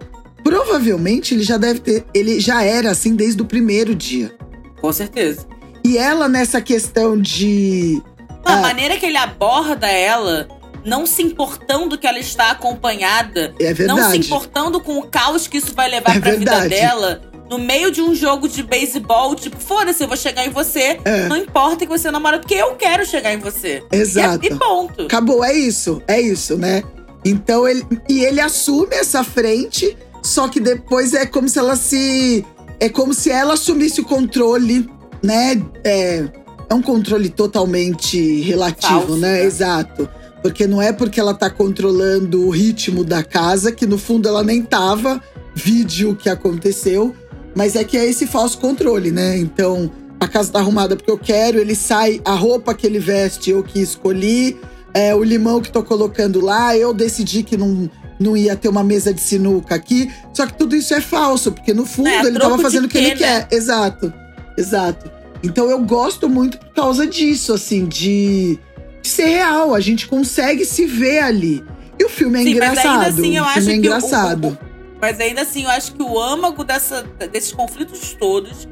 provavelmente 0.46 1.34
ele 1.34 1.44
já 1.44 1.58
deve 1.58 1.80
ter. 1.80 2.06
Ele 2.14 2.40
já 2.40 2.64
era 2.64 2.92
assim 2.92 3.16
desde 3.16 3.42
o 3.42 3.46
primeiro 3.46 3.96
dia. 3.96 4.32
Com 4.80 4.94
certeza. 4.94 5.46
E 5.84 5.98
ela, 5.98 6.30
nessa 6.30 6.62
questão 6.62 7.20
de. 7.20 8.02
A 8.46 8.54
Ah. 8.54 8.62
maneira 8.62 8.96
que 8.98 9.06
ele 9.08 9.18
aborda 9.18 9.88
ela, 9.90 10.48
não 10.86 11.06
se 11.08 11.24
importando 11.24 11.98
que 11.98 12.06
ela 12.06 12.20
está 12.20 12.52
acompanhada, 12.52 13.54
É 13.60 13.70
não 13.86 13.96
se 13.98 14.02
verdade. 14.04 14.18
importando 14.20 14.80
com 14.80 15.00
o 15.00 15.08
caos 15.08 15.48
que 15.48 15.58
isso 15.58 15.74
vai 15.74 15.90
levar 15.90 16.16
É 16.16 16.20
pra 16.20 16.32
vida 16.36 16.52
verdade. 16.52 16.70
dela. 16.70 17.22
No 17.50 17.60
meio 17.60 17.92
de 17.92 18.02
um 18.02 18.14
jogo 18.16 18.48
de 18.50 18.64
beisebol, 18.64 19.36
tipo, 19.36 19.58
foda-se, 19.60 20.04
eu 20.04 20.08
vou 20.08 20.18
chegar 20.18 20.46
em 20.46 20.50
você. 20.50 21.00
É. 21.06 21.28
Não 21.28 21.38
importa 21.38 21.86
que 21.86 21.92
você 21.92 22.10
namora, 22.10 22.40
porque 22.40 22.56
eu 22.56 22.74
quero 22.76 23.06
chegar 23.06 23.34
em 23.34 23.38
você. 23.38 23.84
Exato. 23.92 24.44
E, 24.46 24.50
e 24.50 24.56
ponto. 24.56 25.04
Acabou, 25.04 25.44
é 25.44 25.54
isso, 25.54 26.02
é 26.08 26.20
isso, 26.22 26.58
né? 26.58 26.84
Então 27.24 27.68
ele. 27.68 27.86
E 28.10 28.24
ele 28.24 28.42
assume 28.42 28.96
essa 28.96 29.24
frente, 29.24 29.96
só 30.26 30.48
que 30.48 30.60
depois 30.60 31.14
é 31.14 31.26
como 31.26 31.48
se 31.48 31.60
ela 31.60 31.76
se. 31.76 32.44
É 32.80 32.90
como 32.90 33.14
se 33.14 33.30
ela 33.30 33.54
assumisse 33.54 34.02
o 34.02 34.04
controle, 34.04 34.90
né? 35.24 35.62
É, 35.84 36.28
é 36.70 36.74
um 36.74 36.82
controle 36.82 37.30
totalmente 37.30 38.42
relativo, 38.42 38.94
Falso, 38.94 39.18
né? 39.18 39.34
né? 39.34 39.46
Exato. 39.46 40.10
Porque 40.42 40.68
não 40.68 40.82
é 40.82 40.92
porque 40.92 41.20
ela 41.20 41.34
tá 41.34 41.50
controlando 41.50 42.46
o 42.46 42.50
ritmo 42.50 43.04
da 43.04 43.24
casa, 43.24 43.72
que 43.72 43.86
no 43.86 43.98
fundo 43.98 44.28
ela 44.28 44.44
nem 44.44 44.62
tava, 44.62 45.22
vídeo 45.54 46.12
o 46.12 46.16
que 46.16 46.30
aconteceu, 46.30 47.16
mas 47.56 47.76
é 47.76 47.84
que 47.84 47.98
é 47.98 48.06
esse 48.06 48.28
falso 48.28 48.58
controle, 48.58 49.12
né? 49.12 49.38
Então, 49.38 49.90
a 50.20 50.28
casa 50.28 50.52
tá 50.52 50.60
arrumada 50.60 50.96
porque 50.96 51.10
eu 51.10 51.18
quero, 51.18 51.60
ele 51.60 51.76
sai, 51.76 52.22
a 52.26 52.34
roupa 52.34 52.74
que 52.74 52.86
ele 52.86 53.00
veste 53.00 53.52
eu 53.52 53.64
que 53.64 53.80
escolhi, 53.80 54.58
é, 54.94 55.16
o 55.16 55.24
limão 55.24 55.62
que 55.62 55.72
tô 55.72 55.82
colocando 55.84 56.42
lá, 56.42 56.76
eu 56.78 56.94
decidi 56.94 57.42
que 57.42 57.58
não, 57.58 57.90
não 58.20 58.36
ia 58.38 58.56
ter 58.56 58.68
uma 58.70 58.84
mesa 58.84 59.14
de 59.14 59.22
sinuca 59.22 59.76
aqui. 59.76 60.12
Só 60.34 60.46
que 60.46 60.54
tudo 60.58 60.76
isso 60.76 60.94
é 60.94 61.02
falso, 61.02 61.52
porque 61.52 61.74
no 61.74 61.86
fundo 61.86 62.10
É, 62.10 62.20
ele 62.22 62.32
troco 62.32 62.40
tava 62.42 62.58
de 62.58 62.64
fazendo 62.64 62.86
o 62.86 62.88
que 62.90 62.98
ele 62.98 63.10
né? 63.10 63.16
quer. 63.16 63.48
Exato, 63.52 64.14
exato. 64.58 65.12
Então 65.44 65.70
eu 65.70 65.80
gosto 65.80 66.28
muito 66.30 66.58
por 66.58 66.74
causa 66.74 67.06
disso, 67.06 67.54
assim, 67.54 67.86
de, 67.86 68.58
de 69.02 69.08
ser 69.08 69.26
real. 69.26 69.76
A 69.76 69.80
gente 69.80 70.08
consegue 70.08 70.66
se 70.66 70.86
ver 70.86 71.20
ali. 71.20 71.64
E 72.00 72.04
o 72.04 72.10
filme 72.10 72.40
é 72.40 72.44
Sim, 72.44 72.56
mas 72.56 72.70
engraçado. 72.70 72.88
ainda 73.04 73.08
assim 73.08 73.38
eu 73.38 73.44
o 73.44 73.48
acho 73.48 73.70
é 73.70 73.74
engraçado. 73.76 74.46
o- 74.48 74.52
o- 74.52 74.58
mas 75.02 75.20
ainda 75.20 75.42
assim 75.42 75.64
eu 75.64 75.70
acho 75.70 75.94
que 75.94 76.02
o 76.02 76.20
âmago 76.20 76.64
dessa, 76.64 77.04
desses 77.32 77.52
conflitos 77.52 78.16
todos 78.20 78.68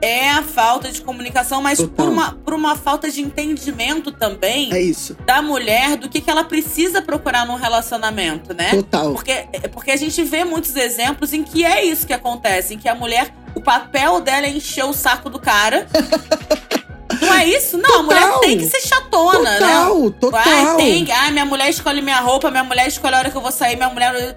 é 0.00 0.30
a 0.30 0.42
falta 0.42 0.90
de 0.90 1.00
comunicação, 1.00 1.60
mas 1.60 1.78
Total. 1.78 1.94
por 1.94 2.08
uma, 2.12 2.32
por 2.32 2.54
uma 2.54 2.76
falta 2.76 3.10
de 3.10 3.20
entendimento 3.20 4.12
também 4.12 4.72
É 4.72 4.80
isso. 4.80 5.16
da 5.26 5.42
mulher 5.42 5.96
do 5.96 6.08
que, 6.08 6.20
que 6.20 6.30
ela 6.30 6.44
precisa 6.44 7.02
procurar 7.02 7.46
num 7.46 7.56
relacionamento, 7.56 8.54
né? 8.54 8.70
Total. 8.70 9.12
Porque, 9.12 9.30
é 9.32 9.68
porque 9.68 9.90
a 9.90 9.96
gente 9.96 10.22
vê 10.22 10.44
muitos 10.44 10.74
exemplos 10.76 11.32
em 11.32 11.42
que 11.42 11.64
é 11.64 11.84
isso 11.84 12.06
que 12.06 12.12
acontece, 12.12 12.74
em 12.74 12.78
que 12.78 12.88
a 12.88 12.94
mulher, 12.94 13.34
o 13.54 13.60
papel 13.60 14.20
dela 14.20 14.46
é 14.46 14.50
encher 14.50 14.84
o 14.84 14.92
saco 14.92 15.28
do 15.28 15.38
cara. 15.38 15.86
Não 17.20 17.34
é 17.34 17.46
isso? 17.46 17.76
Não, 17.78 18.00
a 18.00 18.02
mulher 18.02 18.22
Total. 18.22 18.40
tem 18.40 18.58
que 18.58 18.66
ser 18.66 18.80
chatona, 18.80 19.50
né? 19.50 19.58
Total, 19.58 20.10
total. 20.12 20.42
Ai, 20.44 20.76
tem. 20.76 21.10
Ai, 21.10 21.30
minha 21.32 21.44
mulher 21.44 21.68
escolhe 21.68 22.00
minha 22.02 22.20
roupa, 22.20 22.50
minha 22.50 22.62
mulher 22.62 22.86
escolhe 22.86 23.14
a 23.14 23.18
hora 23.18 23.30
que 23.30 23.36
eu 23.36 23.40
vou 23.40 23.50
sair, 23.50 23.76
minha 23.76 23.88
mulher. 23.88 24.36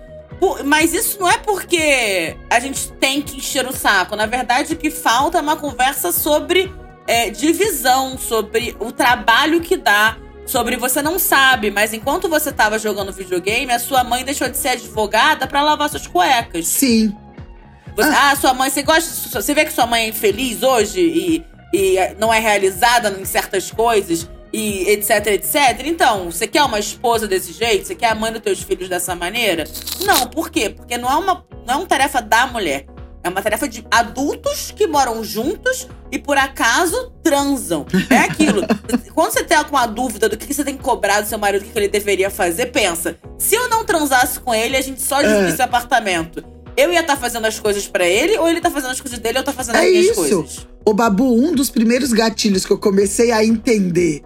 Mas 0.65 0.93
isso 0.93 1.19
não 1.19 1.29
é 1.29 1.37
porque 1.37 2.35
a 2.49 2.59
gente 2.59 2.91
tem 2.93 3.21
que 3.21 3.37
encher 3.37 3.67
o 3.67 3.71
saco. 3.73 4.15
Na 4.15 4.25
verdade, 4.25 4.73
o 4.73 4.77
que 4.77 4.89
falta 4.89 5.37
é 5.37 5.41
uma 5.41 5.55
conversa 5.55 6.11
sobre 6.11 6.73
é, 7.07 7.29
divisão, 7.29 8.17
sobre 8.17 8.75
o 8.79 8.91
trabalho 8.91 9.61
que 9.61 9.77
dá. 9.77 10.17
Sobre 10.43 10.75
você 10.75 11.01
não 11.01 11.19
sabe, 11.19 11.69
mas 11.69 11.93
enquanto 11.93 12.27
você 12.27 12.51
tava 12.51 12.77
jogando 12.79 13.13
videogame, 13.13 13.71
a 13.71 13.77
sua 13.79 14.03
mãe 14.03 14.25
deixou 14.25 14.49
de 14.49 14.57
ser 14.57 14.69
advogada 14.69 15.45
pra 15.47 15.61
lavar 15.61 15.87
suas 15.89 16.07
cuecas. 16.07 16.67
Sim. 16.67 17.15
Você- 17.95 18.09
ah, 18.09 18.35
sua 18.35 18.53
mãe, 18.53 18.69
você 18.69 18.81
gosta. 18.81 19.39
Você 19.41 19.53
vê 19.53 19.63
que 19.63 19.71
sua 19.71 19.85
mãe 19.85 20.05
é 20.05 20.07
infeliz 20.09 20.63
hoje 20.63 20.99
e, 20.99 21.45
e 21.73 22.15
não 22.17 22.33
é 22.33 22.39
realizada 22.39 23.15
em 23.17 23.23
certas 23.23 23.69
coisas 23.69 24.27
e 24.53 24.89
etc, 24.89 25.27
etc. 25.27 25.81
Então, 25.85 26.31
você 26.31 26.45
quer 26.47 26.63
uma 26.63 26.79
esposa 26.79 27.27
desse 27.27 27.53
jeito? 27.53 27.87
Você 27.87 27.95
quer 27.95 28.09
a 28.09 28.15
mãe 28.15 28.31
dos 28.31 28.41
teus 28.41 28.61
filhos 28.61 28.89
dessa 28.89 29.15
maneira? 29.15 29.63
Não, 30.05 30.27
por 30.27 30.49
quê? 30.49 30.69
Porque 30.69 30.97
não 30.97 31.09
é 31.09 31.15
uma, 31.15 31.45
não 31.65 31.73
é 31.73 31.77
uma 31.77 31.85
tarefa 31.85 32.21
da 32.21 32.47
mulher. 32.47 32.85
É 33.23 33.29
uma 33.29 33.41
tarefa 33.41 33.67
de 33.67 33.85
adultos 33.91 34.73
que 34.75 34.87
moram 34.87 35.23
juntos 35.23 35.87
e 36.11 36.17
por 36.17 36.37
acaso 36.37 37.11
transam. 37.23 37.85
É 38.09 38.17
aquilo. 38.17 38.63
Quando 39.13 39.31
você 39.31 39.43
tem 39.43 39.55
alguma 39.57 39.85
dúvida 39.85 40.27
do 40.27 40.35
que 40.35 40.51
você 40.51 40.63
tem 40.63 40.75
que 40.75 40.81
cobrar 40.83 41.21
do 41.21 41.27
seu 41.29 41.37
marido, 41.37 41.63
o 41.63 41.65
que 41.69 41.77
ele 41.77 41.87
deveria 41.87 42.31
fazer, 42.31 42.67
pensa: 42.67 43.15
se 43.37 43.53
eu 43.55 43.69
não 43.69 43.85
transasse 43.85 44.39
com 44.39 44.53
ele, 44.53 44.75
a 44.75 44.81
gente 44.81 45.01
só 45.01 45.21
dividisse 45.21 45.61
o 45.61 45.65
apartamento. 45.65 46.43
Eu 46.75 46.91
ia 46.91 47.01
estar 47.01 47.15
fazendo 47.15 47.45
as 47.45 47.59
coisas 47.59 47.87
pra 47.87 48.07
ele, 48.07 48.37
ou 48.39 48.49
ele 48.49 48.59
tá 48.59 48.71
fazendo 48.71 48.91
as 48.91 49.01
coisas 49.01 49.19
dele, 49.19 49.37
ou 49.37 49.41
eu 49.41 49.45
tô 49.45 49.51
fazendo 49.53 49.75
É 49.75 49.85
as 49.85 49.91
minhas 49.91 50.05
isso. 50.05 50.15
coisas. 50.15 50.67
O 50.83 50.93
Babu, 50.93 51.31
um 51.35 51.53
dos 51.53 51.69
primeiros 51.69 52.11
gatilhos 52.13 52.65
que 52.65 52.71
eu 52.71 52.77
comecei 52.79 53.31
a 53.31 53.45
entender 53.45 54.23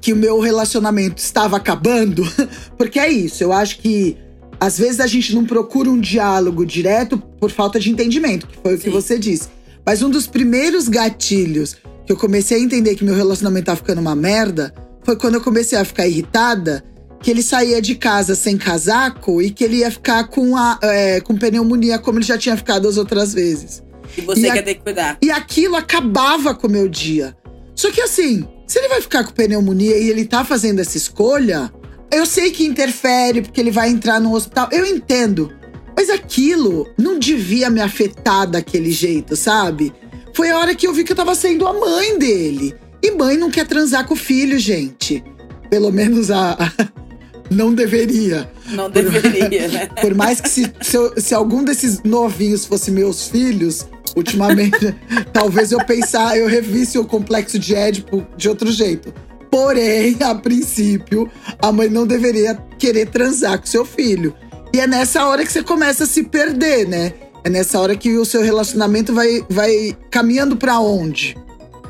que 0.00 0.12
o 0.12 0.16
meu 0.16 0.38
relacionamento 0.40 1.18
estava 1.22 1.56
acabando, 1.56 2.22
porque 2.78 2.98
é 2.98 3.08
isso, 3.10 3.42
eu 3.42 3.52
acho 3.52 3.78
que 3.78 4.16
às 4.60 4.78
vezes 4.78 5.00
a 5.00 5.06
gente 5.06 5.34
não 5.34 5.44
procura 5.44 5.88
um 5.90 6.00
diálogo 6.00 6.64
direto 6.66 7.18
por 7.18 7.50
falta 7.50 7.78
de 7.78 7.90
entendimento, 7.90 8.46
que 8.46 8.58
foi 8.62 8.74
o 8.74 8.78
que 8.78 8.84
Sim. 8.84 8.90
você 8.90 9.18
disse. 9.18 9.48
Mas 9.86 10.02
um 10.02 10.10
dos 10.10 10.26
primeiros 10.26 10.88
gatilhos 10.88 11.76
que 12.04 12.12
eu 12.12 12.16
comecei 12.16 12.58
a 12.58 12.60
entender 12.60 12.94
que 12.96 13.04
meu 13.04 13.14
relacionamento 13.14 13.66
tava 13.66 13.76
ficando 13.76 14.00
uma 14.00 14.16
merda 14.16 14.74
foi 15.04 15.14
quando 15.16 15.34
eu 15.34 15.40
comecei 15.40 15.78
a 15.78 15.84
ficar 15.84 16.06
irritada 16.08 16.82
que 17.20 17.30
ele 17.30 17.42
saía 17.42 17.80
de 17.82 17.94
casa 17.96 18.34
sem 18.34 18.56
casaco 18.56 19.40
e 19.42 19.50
que 19.50 19.64
ele 19.64 19.78
ia 19.78 19.90
ficar 19.90 20.24
com, 20.28 20.56
a, 20.56 20.78
é, 20.82 21.20
com 21.20 21.36
pneumonia, 21.36 21.98
como 21.98 22.18
ele 22.18 22.24
já 22.26 22.38
tinha 22.38 22.56
ficado 22.56 22.86
as 22.88 22.96
outras 22.96 23.34
vezes. 23.34 23.82
E 24.16 24.20
você 24.20 24.40
E 24.42 24.50
a- 24.50 24.54
quer 24.54 24.62
ter 24.62 24.74
que 24.74 24.82
cuidar. 24.82 25.18
E 25.22 25.30
aquilo 25.30 25.76
acabava 25.76 26.54
com 26.54 26.66
o 26.66 26.70
meu 26.70 26.88
dia. 26.88 27.36
Só 27.74 27.90
que 27.90 28.00
assim, 28.00 28.46
se 28.68 28.78
ele 28.78 28.88
vai 28.88 29.00
ficar 29.00 29.24
com 29.24 29.32
pneumonia 29.32 29.96
e 29.98 30.08
ele 30.10 30.24
tá 30.24 30.44
fazendo 30.44 30.78
essa 30.78 30.96
escolha, 30.96 31.72
eu 32.12 32.24
sei 32.24 32.50
que 32.52 32.64
interfere 32.64 33.42
porque 33.42 33.60
ele 33.60 33.70
vai 33.72 33.88
entrar 33.88 34.20
no 34.20 34.32
hospital, 34.34 34.68
eu 34.70 34.86
entendo. 34.86 35.52
Mas 35.96 36.08
aquilo 36.10 36.86
não 36.96 37.18
devia 37.18 37.68
me 37.68 37.80
afetar 37.80 38.46
daquele 38.48 38.92
jeito, 38.92 39.34
sabe? 39.34 39.92
Foi 40.32 40.48
a 40.50 40.58
hora 40.58 40.74
que 40.74 40.86
eu 40.86 40.92
vi 40.94 41.02
que 41.02 41.10
eu 41.10 41.16
tava 41.16 41.34
sendo 41.34 41.66
a 41.66 41.72
mãe 41.72 42.16
dele. 42.18 42.74
E 43.02 43.10
mãe 43.10 43.36
não 43.36 43.50
quer 43.50 43.66
transar 43.66 44.06
com 44.06 44.14
o 44.14 44.16
filho, 44.16 44.58
gente. 44.58 45.24
Pelo 45.68 45.90
menos 45.90 46.30
a. 46.30 46.56
não 47.50 47.74
deveria. 47.74 48.48
Não 48.66 48.88
deveria, 48.88 49.66
né? 49.68 49.86
Por 50.00 50.14
mais 50.14 50.40
que 50.40 50.48
se, 50.48 50.72
se, 50.80 50.96
eu- 50.96 51.12
se 51.20 51.34
algum 51.34 51.64
desses 51.64 52.02
novinhos 52.04 52.64
fosse 52.64 52.90
meus 52.92 53.26
filhos, 53.28 53.86
ultimamente, 54.16 54.94
talvez 55.32 55.72
eu 55.72 55.84
pensar, 55.84 56.36
eu 56.36 56.46
revisse 56.46 56.98
o 56.98 57.04
complexo 57.04 57.58
de 57.58 57.74
Édipo 57.74 58.26
de 58.36 58.48
outro 58.48 58.70
jeito. 58.70 59.12
Porém, 59.50 60.16
a 60.22 60.34
princípio, 60.34 61.30
a 61.60 61.72
mãe 61.72 61.88
não 61.88 62.06
deveria 62.06 62.54
querer 62.78 63.06
transar 63.06 63.58
com 63.58 63.66
seu 63.66 63.84
filho. 63.84 64.34
E 64.74 64.80
é 64.80 64.86
nessa 64.86 65.26
hora 65.26 65.44
que 65.44 65.50
você 65.50 65.62
começa 65.62 66.04
a 66.04 66.06
se 66.06 66.22
perder, 66.22 66.86
né? 66.86 67.14
É 67.42 67.48
nessa 67.48 67.80
hora 67.80 67.96
que 67.96 68.16
o 68.16 68.24
seu 68.24 68.42
relacionamento 68.42 69.14
vai, 69.14 69.42
vai 69.48 69.96
caminhando 70.10 70.56
pra 70.56 70.78
onde, 70.80 71.34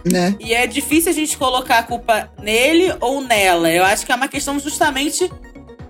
né? 0.04 0.36
E 0.38 0.54
é 0.54 0.66
difícil 0.66 1.10
a 1.10 1.14
gente 1.14 1.36
colocar 1.36 1.78
a 1.78 1.82
culpa 1.82 2.30
nele 2.40 2.94
ou 3.00 3.20
nela. 3.20 3.70
Eu 3.70 3.84
acho 3.84 4.06
que 4.06 4.12
é 4.12 4.14
uma 4.14 4.28
questão 4.28 4.58
justamente 4.60 5.28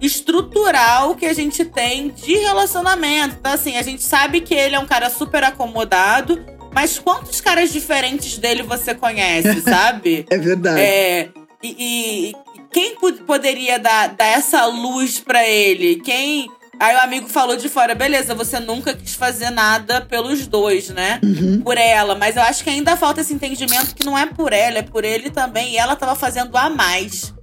estrutural 0.01 1.15
que 1.15 1.27
a 1.27 1.33
gente 1.33 1.65
tem 1.65 2.09
de 2.09 2.35
relacionamento. 2.37 3.37
Então, 3.39 3.53
assim, 3.53 3.77
a 3.77 3.83
gente 3.83 4.03
sabe 4.03 4.41
que 4.41 4.55
ele 4.55 4.75
é 4.75 4.79
um 4.79 4.87
cara 4.87 5.11
super 5.11 5.43
acomodado, 5.45 6.45
mas 6.73 6.99
quantos 6.99 7.41
caras 7.41 7.73
diferentes 7.73 8.39
dele 8.39 8.63
você 8.63 8.95
conhece, 8.95 9.61
sabe? 9.63 10.27
É 10.31 10.39
verdade. 10.39 10.81
É, 10.81 11.29
e, 11.63 12.33
e- 12.33 12.33
quem 12.71 12.97
po- 12.97 13.13
poderia 13.25 13.79
dar, 13.79 14.09
dar 14.15 14.27
essa 14.27 14.67
luz 14.67 15.19
pra 15.19 15.47
ele? 15.49 15.97
Quem. 15.97 16.49
Aí 16.79 16.95
o 16.95 17.01
amigo 17.01 17.27
falou 17.29 17.57
de 17.57 17.69
fora, 17.69 17.93
beleza, 17.95 18.35
você 18.37 18.61
nunca 18.61 18.95
quis 18.95 19.15
fazer 19.15 19.51
nada 19.51 20.01
pelos 20.03 20.47
dois, 20.47 20.91
né? 20.91 21.19
Uhum. 21.25 21.61
Por 21.63 21.77
ela, 21.77 22.15
mas 22.15 22.37
eu 22.37 22.43
acho 22.43 22.63
que 22.63 22.71
ainda 22.71 22.95
falta 22.95 23.21
esse 23.23 23.33
entendimento 23.35 23.95
que 23.97 24.05
não 24.07 24.17
é 24.17 24.27
por 24.27 24.53
ela, 24.53 24.79
é 24.79 24.83
por 24.83 25.03
ele 25.05 25.29
também. 25.31 25.73
E 25.73 25.77
ela 25.79 25.97
tava 25.97 26.15
fazendo 26.15 26.57
a 26.57 26.69
mais. 26.71 27.35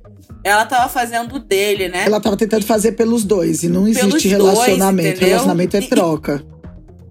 Ela 0.46 0.64
tava 0.66 0.88
fazendo 0.88 1.36
o 1.36 1.40
dele, 1.40 1.90
né? 1.90 2.06
Ela 2.06 2.22
tava 2.22 2.38
tentando 2.38 2.64
fazer 2.66 2.92
pelos 2.92 3.24
dois 3.24 3.64
e 3.64 3.68
não 3.68 3.88
existe 3.88 4.00
Pelos 4.06 4.22
dois, 4.24 4.32
relacionamento. 4.60 5.10
entendeu? 5.10 5.28
relacionamento 5.30 5.76
é 5.76 5.80
E- 5.80 5.84
e- 5.84 5.90
troca. 5.90 6.46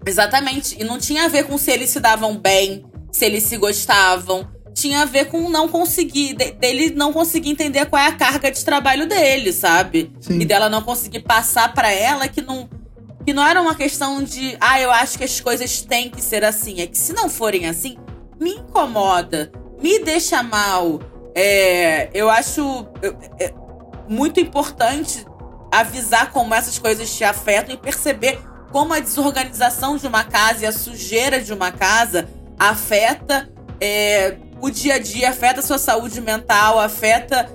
Exatamente. 0.05 0.77
E 0.79 0.83
não 0.85 0.97
tinha 0.97 1.25
a 1.25 1.27
ver 1.27 1.43
com 1.43 1.57
se 1.57 1.69
eles 1.69 1.89
se 1.89 1.99
davam 1.99 2.37
bem, 2.37 2.85
se 3.11 3.25
eles 3.25 3.43
se 3.43 3.57
gostavam. 3.57 4.47
Tinha 4.73 5.01
a 5.01 5.05
ver 5.05 5.25
com 5.25 5.49
não 5.49 5.67
conseguir, 5.67 6.33
de- 6.33 6.51
dele 6.51 6.91
não 6.95 7.11
conseguir 7.11 7.49
entender 7.49 7.85
qual 7.87 8.01
é 8.01 8.07
a 8.07 8.11
carga 8.13 8.49
de 8.51 8.63
trabalho 8.63 9.07
dele, 9.07 9.51
sabe? 9.51 10.11
Sim. 10.21 10.39
E 10.39 10.45
dela 10.45 10.69
não 10.69 10.81
conseguir 10.81 11.19
passar 11.21 11.73
pra 11.73 11.91
ela 11.91 12.27
que 12.27 12.41
não 12.41 12.69
que 13.25 13.33
não 13.33 13.43
era 13.43 13.59
uma 13.59 13.73
questão 13.73 14.21
de, 14.23 14.55
ah, 14.61 14.79
eu 14.79 14.91
acho 14.91 15.17
que 15.17 15.23
as 15.23 15.41
coisas 15.41 15.81
têm 15.81 16.11
que 16.11 16.21
ser 16.21 16.43
assim. 16.45 16.79
É 16.79 16.85
que 16.85 16.95
se 16.97 17.11
não 17.11 17.27
forem 17.27 17.65
assim, 17.67 17.97
me 18.39 18.51
incomoda, 18.51 19.51
me 19.81 19.97
deixa 19.97 20.43
mal. 20.43 20.99
É, 21.35 22.09
eu 22.13 22.29
acho 22.29 22.87
é 23.37 23.53
muito 24.07 24.39
importante 24.39 25.25
avisar 25.71 26.31
como 26.31 26.53
essas 26.53 26.79
coisas 26.79 27.13
te 27.13 27.23
afetam 27.23 27.75
e 27.75 27.77
perceber 27.77 28.39
como 28.71 28.93
a 28.93 28.99
desorganização 28.99 29.97
de 29.97 30.07
uma 30.07 30.23
casa 30.23 30.63
e 30.63 30.67
a 30.67 30.71
sujeira 30.71 31.41
de 31.41 31.51
uma 31.51 31.71
casa 31.71 32.29
afeta 32.57 33.49
é, 33.81 34.37
o 34.61 34.69
dia 34.69 34.95
a 34.95 34.99
dia, 34.99 35.29
afeta 35.29 35.59
a 35.59 35.63
sua 35.63 35.77
saúde 35.77 36.21
mental, 36.21 36.79
afeta 36.79 37.49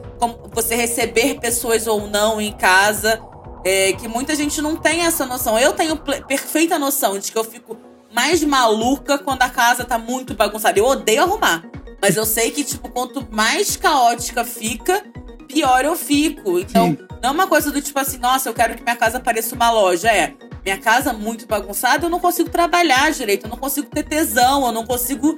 você 0.52 0.74
receber 0.74 1.40
pessoas 1.40 1.86
ou 1.86 2.06
não 2.06 2.40
em 2.40 2.52
casa. 2.52 3.20
é, 3.64 3.92
que 3.92 4.08
muita 4.08 4.34
gente 4.34 4.60
não 4.62 4.76
tem 4.76 5.02
essa 5.02 5.26
noção. 5.26 5.58
Eu 5.58 5.72
tenho 5.72 5.96
perfeita 5.96 6.78
noção 6.78 7.18
de 7.18 7.30
que 7.30 7.38
eu 7.38 7.44
fico 7.44 7.76
mais 8.14 8.42
maluca 8.42 9.18
quando 9.18 9.42
a 9.42 9.48
casa 9.48 9.84
tá 9.84 9.98
muito 9.98 10.34
bagunçada. 10.34 10.78
Eu 10.78 10.86
odeio 10.86 11.22
arrumar. 11.22 11.64
Mas 12.00 12.16
eu 12.16 12.24
sei 12.24 12.50
que, 12.50 12.64
tipo, 12.64 12.88
quanto 12.88 13.26
mais 13.30 13.76
caótica 13.76 14.44
fica, 14.44 15.04
pior 15.46 15.84
eu 15.84 15.96
fico. 15.96 16.58
Então, 16.58 16.88
Sim. 16.88 16.98
não 17.22 17.30
é 17.30 17.32
uma 17.32 17.46
coisa 17.46 17.70
do 17.70 17.80
tipo 17.82 17.98
assim, 17.98 18.18
nossa, 18.18 18.48
eu 18.48 18.54
quero 18.54 18.74
que 18.74 18.82
minha 18.82 18.96
casa 18.96 19.20
pareça 19.20 19.54
uma 19.54 19.70
loja. 19.70 20.08
É, 20.08 20.34
minha 20.64 20.78
casa 20.78 21.12
muito 21.12 21.46
bagunçada, 21.46 22.06
eu 22.06 22.10
não 22.10 22.20
consigo 22.20 22.48
trabalhar 22.48 23.10
direito, 23.12 23.44
eu 23.46 23.50
não 23.50 23.56
consigo 23.56 23.88
ter 23.88 24.04
tesão, 24.04 24.66
eu 24.66 24.72
não 24.72 24.86
consigo 24.86 25.36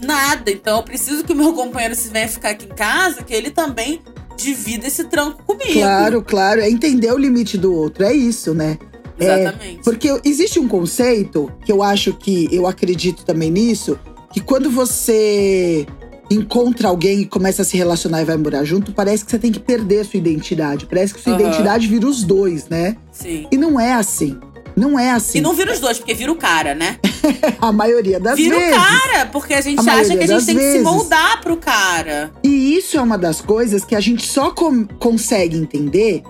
nada. 0.00 0.50
Então, 0.50 0.78
eu 0.78 0.82
preciso 0.82 1.24
que 1.24 1.32
o 1.32 1.36
meu 1.36 1.52
companheiro, 1.52 1.94
se 1.94 2.08
venha 2.08 2.28
ficar 2.28 2.50
aqui 2.50 2.66
em 2.66 2.74
casa, 2.74 3.22
que 3.22 3.34
ele 3.34 3.50
também 3.50 4.00
divida 4.36 4.86
esse 4.86 5.04
tranco 5.04 5.42
comigo. 5.42 5.72
Claro, 5.72 6.22
claro. 6.22 6.60
É 6.60 6.70
entender 6.70 7.12
o 7.12 7.18
limite 7.18 7.58
do 7.58 7.74
outro. 7.74 8.04
É 8.04 8.12
isso, 8.12 8.54
né? 8.54 8.78
É, 9.20 9.40
Exatamente. 9.42 9.80
Porque 9.84 10.20
existe 10.24 10.58
um 10.58 10.66
conceito 10.68 11.50
que 11.64 11.70
eu 11.70 11.82
acho 11.82 12.12
que 12.14 12.48
eu 12.50 12.66
acredito 12.66 13.24
também 13.24 13.50
nisso, 13.50 13.98
que 14.32 14.40
quando 14.40 14.70
você 14.70 15.86
encontra 16.30 16.88
alguém 16.88 17.22
e 17.22 17.26
começa 17.26 17.62
a 17.62 17.64
se 17.64 17.76
relacionar 17.76 18.22
e 18.22 18.24
vai 18.24 18.36
morar 18.36 18.62
junto, 18.64 18.92
parece 18.92 19.24
que 19.24 19.30
você 19.30 19.38
tem 19.38 19.50
que 19.50 19.58
perder 19.58 20.00
a 20.00 20.04
sua 20.04 20.18
identidade. 20.18 20.86
Parece 20.86 21.12
que 21.12 21.20
sua 21.20 21.32
Aham. 21.34 21.40
identidade 21.42 21.86
vira 21.88 22.06
os 22.06 22.22
dois, 22.22 22.68
né? 22.68 22.96
Sim. 23.10 23.46
E 23.50 23.56
não 23.56 23.80
é 23.80 23.94
assim. 23.94 24.38
Não 24.76 24.96
é 24.96 25.10
assim. 25.10 25.38
E 25.38 25.40
não 25.40 25.52
vira 25.52 25.72
os 25.72 25.80
dois, 25.80 25.98
porque 25.98 26.14
vira 26.14 26.30
o 26.30 26.36
cara, 26.36 26.72
né? 26.74 26.98
A 27.60 27.72
maioria 27.72 28.20
das 28.20 28.36
vira 28.36 28.56
vezes. 28.56 28.76
o 28.76 28.80
cara, 28.80 29.26
porque 29.26 29.52
a 29.52 29.60
gente 29.60 29.80
A 29.80 29.92
acha 29.94 30.16
que 30.16 30.22
a 30.22 30.26
gente 30.26 30.46
tem 30.46 30.54
que 30.54 30.62
se 30.62 30.68
vezes. 30.68 30.82
moldar 30.82 31.40
pro 31.40 31.56
cara. 31.56 32.30
E 32.44 32.76
isso 32.76 32.96
é 32.96 33.00
uma 33.02 33.18
das 33.18 33.40
coisas 33.40 33.84
que 33.84 33.96
a 33.96 34.00
gente 34.00 34.24
só 34.24 34.54
consegue 35.00 35.56
entender 35.56 36.22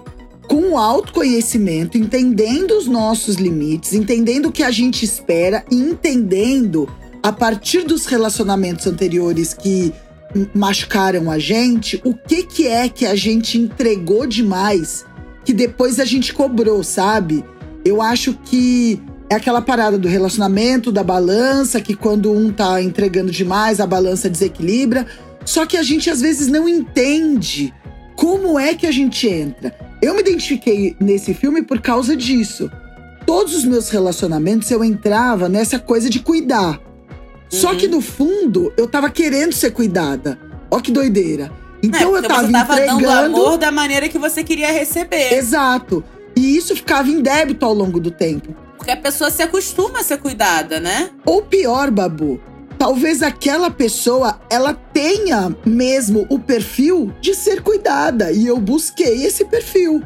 com 0.51 0.77
autoconhecimento, 0.77 1.97
entendendo 1.97 2.73
os 2.73 2.89
nossos 2.89 3.37
limites, 3.37 3.93
entendendo 3.93 4.47
o 4.47 4.53
que 4.53 4.65
a 4.65 4.71
gente 4.73 5.05
espera 5.05 5.65
e 5.71 5.77
entendendo 5.77 6.89
a 7.23 7.31
partir 7.31 7.85
dos 7.85 8.05
relacionamentos 8.05 8.85
anteriores 8.89 9.55
que 9.55 9.93
machucaram 10.53 11.31
a 11.31 11.39
gente, 11.39 12.01
o 12.05 12.15
que 12.15 12.43
que 12.43 12.67
é 12.67 12.89
que 12.89 13.07
a 13.07 13.15
gente 13.15 13.59
entregou 13.59 14.27
demais 14.27 15.05
que 15.45 15.53
depois 15.53 16.01
a 16.01 16.05
gente 16.05 16.35
cobrou, 16.35 16.83
sabe? 16.83 17.45
Eu 17.85 18.03
acho 18.03 18.35
que 18.35 19.01
é 19.31 19.37
aquela 19.37 19.63
parada 19.63 19.97
do 19.97 20.09
relacionamento, 20.09 20.91
da 20.91 21.05
balança, 21.05 21.81
que 21.81 21.95
quando 21.95 22.33
um 22.33 22.51
tá 22.51 22.83
entregando 22.83 23.31
demais, 23.31 23.79
a 23.79 23.87
balança 23.87 24.29
desequilibra. 24.29 25.07
Só 25.45 25.65
que 25.65 25.77
a 25.77 25.83
gente 25.85 26.11
às 26.11 26.21
vezes 26.21 26.49
não 26.49 26.69
entende 26.69 27.73
como 28.17 28.59
é 28.59 28.75
que 28.75 28.87
a 28.89 28.93
gente 28.93 29.29
entra. 29.29 29.90
Eu 30.03 30.15
me 30.15 30.21
identifiquei 30.21 30.97
nesse 31.01 31.35
filme 31.35 31.63
por 31.63 31.81
causa 31.81 32.17
disso. 32.17 32.71
Todos 33.27 33.55
os 33.55 33.65
meus 33.65 33.91
relacionamentos 33.91 34.71
eu 34.71 34.83
entrava 34.83 35.49
nessa 35.49 35.79
coisa 35.79 36.09
de 36.09 36.21
cuidar. 36.21 36.81
Só 37.49 37.71
Uhum. 37.73 37.77
que 37.77 37.89
no 37.89 38.01
fundo 38.01 38.73
eu 38.77 38.87
tava 38.87 39.11
querendo 39.11 39.53
ser 39.53 39.73
cuidada. 39.73 40.39
Ó 40.71 40.81
que 40.81 40.91
doideira. 40.91 41.51
Então 41.83 42.15
é, 42.17 42.19
eu 42.19 42.23
tava, 42.23 42.47
você 42.47 42.53
tava 42.53 42.77
dando 42.77 42.93
entregando 43.01 43.37
amor 43.37 43.59
da 43.59 43.71
maneira 43.71 44.09
que 44.09 44.19
você 44.19 44.43
queria 44.45 44.71
receber. 44.73 45.33
Exato. 45.35 46.03
E 46.37 46.57
isso 46.57 46.75
ficava 46.77 47.09
em 47.09 47.21
débito 47.21 47.65
ao 47.67 47.75
longo 47.75 47.99
do 48.01 48.11
tempo. 48.11 48.55
Porque 48.77 48.91
a 48.91 48.97
pessoa 48.97 49.31
se 49.31 49.43
acostuma 49.43 50.01
a 50.01 50.03
ser 50.03 50.19
cuidada, 50.19 50.81
né? 50.81 51.11
Ou 51.27 51.43
pior, 51.43 51.91
Babu, 51.91 52.41
talvez 52.81 53.23
aquela 53.23 53.71
pessoa 53.71 54.41
ela 54.49 54.73
tenha 54.73 55.55
mesmo 55.67 56.27
o 56.31 56.39
perfil 56.39 57.13
de 57.21 57.35
ser 57.35 57.61
cuidada 57.61 58.33
e 58.33 58.47
eu 58.47 58.57
busquei 58.57 59.27
esse 59.27 59.45
perfil. 59.45 60.03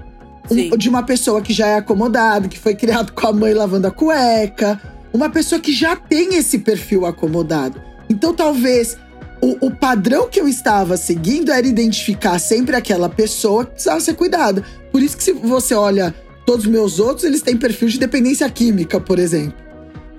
Um- 0.50 0.76
de 0.76 0.88
uma 0.88 1.04
pessoa 1.04 1.40
que 1.40 1.52
já 1.52 1.68
é 1.68 1.76
acomodada, 1.76 2.48
que 2.48 2.58
foi 2.58 2.74
criado 2.74 3.12
com 3.12 3.28
a 3.28 3.32
mãe 3.32 3.54
lavando 3.54 3.87
a 3.87 3.92
cueca, 3.92 4.80
uma 5.12 5.30
pessoa 5.30 5.60
que 5.60 5.72
já 5.72 5.94
tem 5.94 6.34
esse 6.34 6.58
perfil 6.58 7.06
acomodado. 7.06 7.80
Então 8.10 8.34
talvez 8.34 8.98
o, 9.40 9.66
o 9.66 9.70
padrão 9.70 10.28
que 10.28 10.40
eu 10.40 10.48
estava 10.48 10.96
seguindo 10.96 11.52
era 11.52 11.64
identificar 11.64 12.40
sempre 12.40 12.74
aquela 12.74 13.08
pessoa 13.08 13.66
que 13.66 13.70
precisava 13.70 14.00
ser 14.00 14.14
cuidada. 14.14 14.64
Por 14.90 15.00
isso 15.00 15.16
que 15.16 15.22
se 15.22 15.32
você 15.32 15.76
olha 15.76 16.12
todos 16.44 16.66
os 16.66 16.70
meus 16.72 16.98
outros, 16.98 17.22
eles 17.22 17.40
têm 17.40 17.56
perfil 17.56 17.87
de 17.87 18.00
dependência 18.00 18.50
química, 18.50 19.00
por 19.00 19.20
exemplo. 19.20 19.54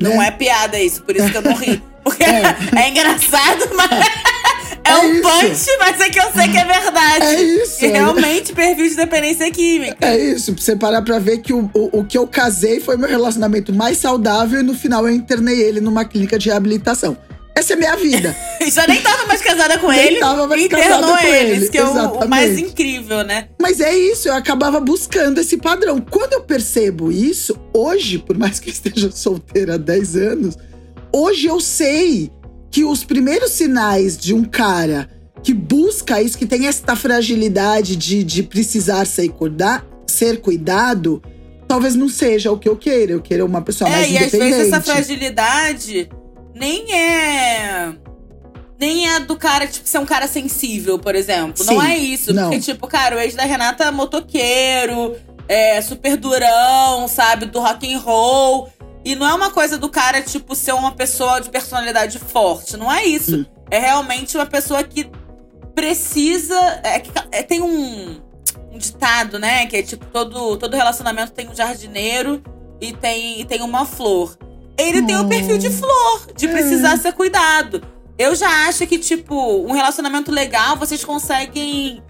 Não 0.01 0.11
né? 0.11 0.27
é 0.27 0.31
piada 0.31 0.79
isso, 0.79 1.03
por 1.03 1.17
isso 1.17 1.29
que 1.29 1.37
eu 1.37 1.41
não 1.41 1.53
ri. 1.57 1.83
Porque 2.05 2.23
É. 2.23 2.43
é, 2.79 2.89
engraçado, 2.89 3.69
mas 3.75 3.91
é, 4.85 4.89
É 4.91 4.97
um 4.97 5.13
isso. 5.15 5.21
punch, 5.23 5.77
mas 5.79 5.99
é 5.99 6.09
que 6.09 6.19
eu 6.19 6.31
sei 6.31 6.47
que 6.49 6.57
é 6.57 6.65
verdade. 6.65 7.25
É 7.25 7.41
isso, 7.41 7.83
E 7.83 7.87
é. 7.87 7.91
realmente 7.93 8.53
perfil 8.53 8.87
de 8.87 8.95
dependência 8.95 9.49
química. 9.51 9.97
É 9.99 10.17
isso, 10.17 10.53
pra 10.53 10.61
você 10.63 10.75
parar 10.75 11.01
pra 11.01 11.17
ver 11.19 11.39
que 11.39 11.51
o, 11.51 11.69
o, 11.73 11.99
o 11.99 12.05
que 12.05 12.17
eu 12.17 12.27
casei 12.27 12.79
foi 12.79 12.95
meu 12.95 13.09
relacionamento 13.09 13.73
mais 13.73 13.97
saudável 13.97 14.59
e 14.59 14.63
no 14.63 14.75
final 14.75 15.07
eu 15.07 15.13
internei 15.13 15.59
ele 15.61 15.81
numa 15.81 16.05
clínica 16.05 16.37
de 16.37 16.49
reabilitação. 16.49 17.17
Essa 17.57 17.71
é 17.71 17.75
minha 17.77 17.95
vida. 17.95 18.35
Já 18.69 18.85
nem 18.85 19.01
tava 19.01 19.25
mais 19.27 19.41
casada 19.41 19.77
com 19.79 19.87
Nem 19.89 19.99
ele. 20.07 20.19
tava 20.19 20.45
mais 20.45 20.61
internou 20.61 20.99
casada 20.99 21.07
com 21.21 21.25
ele. 21.25 21.37
ele, 21.51 21.61
Isso 21.63 21.71
que 21.71 21.77
é 21.77 21.83
o, 21.85 22.27
mais 22.27 22.59
incrível, 22.59 23.23
né? 23.23 23.47
Mas 23.59 23.79
é 23.79 23.95
isso, 23.95 24.27
eu 24.27 24.33
acabava 24.33 24.79
buscando 24.81 25.39
esse 25.39 25.55
padrão. 25.57 25.99
Quando 26.01 26.33
eu 26.33 26.41
percebo 26.41 27.11
isso, 27.11 27.57
hoje, 27.73 28.17
por 28.19 28.37
mais 28.37 28.59
que 28.59 28.69
eu 28.69 28.73
esteja 28.73 29.09
solteira 29.09 29.75
há 29.75 29.77
10 29.77 30.15
anos, 30.17 30.57
hoje 31.15 31.47
eu 31.47 31.59
sei 31.61 32.31
que 32.71 32.83
os 32.83 33.03
primeiros 33.03 33.51
sinais 33.51 34.17
de 34.17 34.33
um 34.33 34.43
cara 34.43 35.09
que 35.41 35.53
busca 35.53 36.21
isso, 36.21 36.37
que 36.37 36.45
tem 36.45 36.67
esta 36.67 36.95
fragilidade 36.95 37.95
de, 37.95 38.23
de 38.23 38.43
precisar 38.43 39.05
ser, 39.05 39.29
cuidar, 39.29 39.85
ser 40.07 40.41
cuidado, 40.41 41.21
talvez 41.67 41.95
não 41.95 42.09
seja 42.09 42.51
o 42.51 42.57
que 42.57 42.67
eu 42.67 42.75
queira. 42.75 43.13
Eu 43.13 43.21
queira 43.21 43.45
uma 43.45 43.61
pessoa 43.61 43.89
mais 43.89 44.07
É, 44.07 44.09
e 44.09 44.17
às 44.17 44.23
independente. 44.23 44.55
vezes 44.57 44.73
essa 44.73 44.81
fragilidade 44.81 46.09
nem 46.53 46.91
é. 46.93 47.93
Nem 48.77 49.07
é 49.09 49.19
do 49.21 49.37
cara, 49.37 49.67
tipo, 49.67 49.87
ser 49.87 49.99
um 49.99 50.05
cara 50.05 50.27
sensível, 50.27 50.99
por 50.99 51.15
exemplo. 51.15 51.63
não 51.65 51.79
Sim, 51.79 51.87
é 51.87 51.97
isso. 51.97 52.33
não. 52.33 52.49
Porque, 52.49 52.59
tipo, 52.59 52.87
cara, 52.87 53.15
o 53.15 53.19
ex 53.19 53.33
da 53.35 53.43
Renata 53.45 53.85
é 53.85 53.91
motoqueiro, 53.91 55.15
é 55.47 55.81
super 55.81 56.17
durão, 56.17 57.07
sabe? 57.07 57.45
Do 57.45 57.59
rock 57.61 57.93
and 57.93 57.99
roll. 57.99 58.69
E 59.05 59.15
não 59.15 59.27
é 59.27 59.33
uma 59.35 59.51
coisa 59.51 59.77
do 59.77 59.87
cara, 59.87 60.19
tipo, 60.21 60.55
ser 60.55 60.73
uma 60.73 60.91
pessoa 60.91 61.39
de 61.39 61.49
personalidade 61.49 62.17
forte. 62.17 62.75
Não 62.75 62.91
é 62.91 63.05
isso. 63.05 63.35
Hum. 63.37 63.45
É 63.69 63.77
realmente 63.77 64.35
uma 64.35 64.47
pessoa 64.47 64.83
que 64.83 65.07
precisa. 65.75 66.55
É, 66.83 67.03
é, 67.31 67.43
tem 67.43 67.61
um, 67.61 68.19
um 68.71 68.77
ditado, 68.77 69.37
né? 69.37 69.67
Que 69.67 69.77
é 69.77 69.83
tipo, 69.83 70.05
todo, 70.07 70.57
todo 70.57 70.75
relacionamento 70.75 71.31
tem 71.33 71.47
um 71.47 71.55
jardineiro 71.55 72.41
e 72.81 72.91
tem, 72.93 73.41
e 73.41 73.45
tem 73.45 73.61
uma 73.61 73.85
flor. 73.85 74.35
Ele 74.77 75.03
tem 75.03 75.15
o 75.15 75.21
Hum. 75.21 75.29
perfil 75.29 75.57
de 75.57 75.69
flor, 75.69 76.33
de 76.35 76.47
precisar 76.47 76.97
ser 76.97 77.13
cuidado. 77.13 77.81
Eu 78.17 78.33
já 78.33 78.67
acho 78.67 78.87
que, 78.87 78.97
tipo, 78.97 79.35
um 79.65 79.71
relacionamento 79.71 80.31
legal, 80.31 80.77
vocês 80.77 81.03
conseguem 81.03 82.01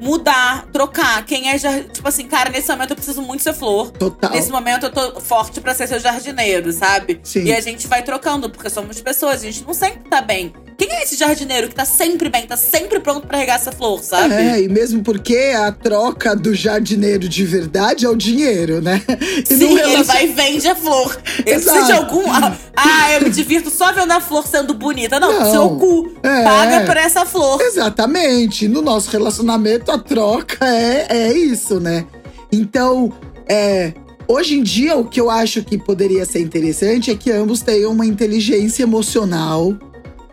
mudar, 0.00 0.66
trocar. 0.72 1.24
Quem 1.24 1.50
é. 1.50 1.58
Tipo 1.58 2.08
assim, 2.08 2.26
cara, 2.26 2.50
nesse 2.50 2.68
momento 2.70 2.90
eu 2.90 2.96
preciso 2.96 3.22
muito 3.22 3.42
ser 3.42 3.52
flor. 3.52 3.90
Total. 3.90 4.30
Nesse 4.30 4.50
momento 4.50 4.86
eu 4.86 4.92
tô 4.92 5.20
forte 5.20 5.60
pra 5.60 5.74
ser 5.74 5.86
seu 5.86 6.00
jardineiro, 6.00 6.72
sabe? 6.72 7.20
Sim. 7.22 7.44
E 7.44 7.52
a 7.52 7.60
gente 7.60 7.86
vai 7.86 8.02
trocando, 8.02 8.48
porque 8.48 8.70
somos 8.70 9.00
pessoas, 9.00 9.42
a 9.42 9.44
gente 9.44 9.64
não 9.64 9.74
sempre 9.74 10.08
tá 10.08 10.20
bem. 10.20 10.52
Quem 10.80 10.90
é 10.92 11.02
esse 11.02 11.14
jardineiro 11.14 11.68
que 11.68 11.74
tá 11.74 11.84
sempre 11.84 12.30
bem, 12.30 12.46
tá 12.46 12.56
sempre 12.56 13.00
pronto 13.00 13.26
pra 13.26 13.36
regar 13.36 13.56
essa 13.56 13.70
flor, 13.70 14.02
sabe? 14.02 14.32
É, 14.32 14.62
e 14.62 14.66
mesmo 14.66 15.02
porque 15.02 15.52
a 15.54 15.70
troca 15.70 16.34
do 16.34 16.54
jardineiro 16.54 17.28
de 17.28 17.44
verdade 17.44 18.06
é 18.06 18.08
o 18.08 18.16
dinheiro, 18.16 18.80
né? 18.80 19.02
E 19.50 19.54
Sim, 19.56 19.78
ele 19.78 20.02
vai 20.04 20.24
e 20.24 20.28
vende 20.28 20.66
a 20.66 20.74
flor. 20.74 21.20
Ele 21.44 21.56
Exato. 21.56 21.76
precisa 21.78 21.84
de 21.84 21.92
algum. 21.92 22.32
Ah, 22.32 22.56
Ah, 22.74 23.12
eu 23.12 23.20
me 23.24 23.28
divirto 23.28 23.68
só 23.68 23.92
vendo 23.92 24.10
a 24.12 24.22
flor 24.22 24.46
sendo 24.46 24.72
bonita. 24.72 25.20
Não, 25.20 25.30
Não. 25.38 25.50
seu 25.50 25.68
cu. 25.76 26.12
É. 26.22 26.44
Paga 26.44 26.86
por 26.86 26.96
essa 26.96 27.26
flor. 27.26 27.60
Exatamente. 27.60 28.66
No 28.66 28.80
nosso 28.80 29.10
relacionamento, 29.10 29.92
a 29.92 29.98
troca 29.98 30.64
é, 30.66 31.06
é 31.10 31.32
isso, 31.34 31.78
né? 31.78 32.06
Então, 32.50 33.12
é, 33.46 33.92
hoje 34.26 34.58
em 34.58 34.62
dia, 34.62 34.96
o 34.96 35.04
que 35.04 35.20
eu 35.20 35.28
acho 35.28 35.62
que 35.62 35.76
poderia 35.76 36.24
ser 36.24 36.40
interessante 36.40 37.10
é 37.10 37.14
que 37.14 37.30
ambos 37.30 37.60
tenham 37.60 37.92
uma 37.92 38.06
inteligência 38.06 38.82
emocional 38.82 39.76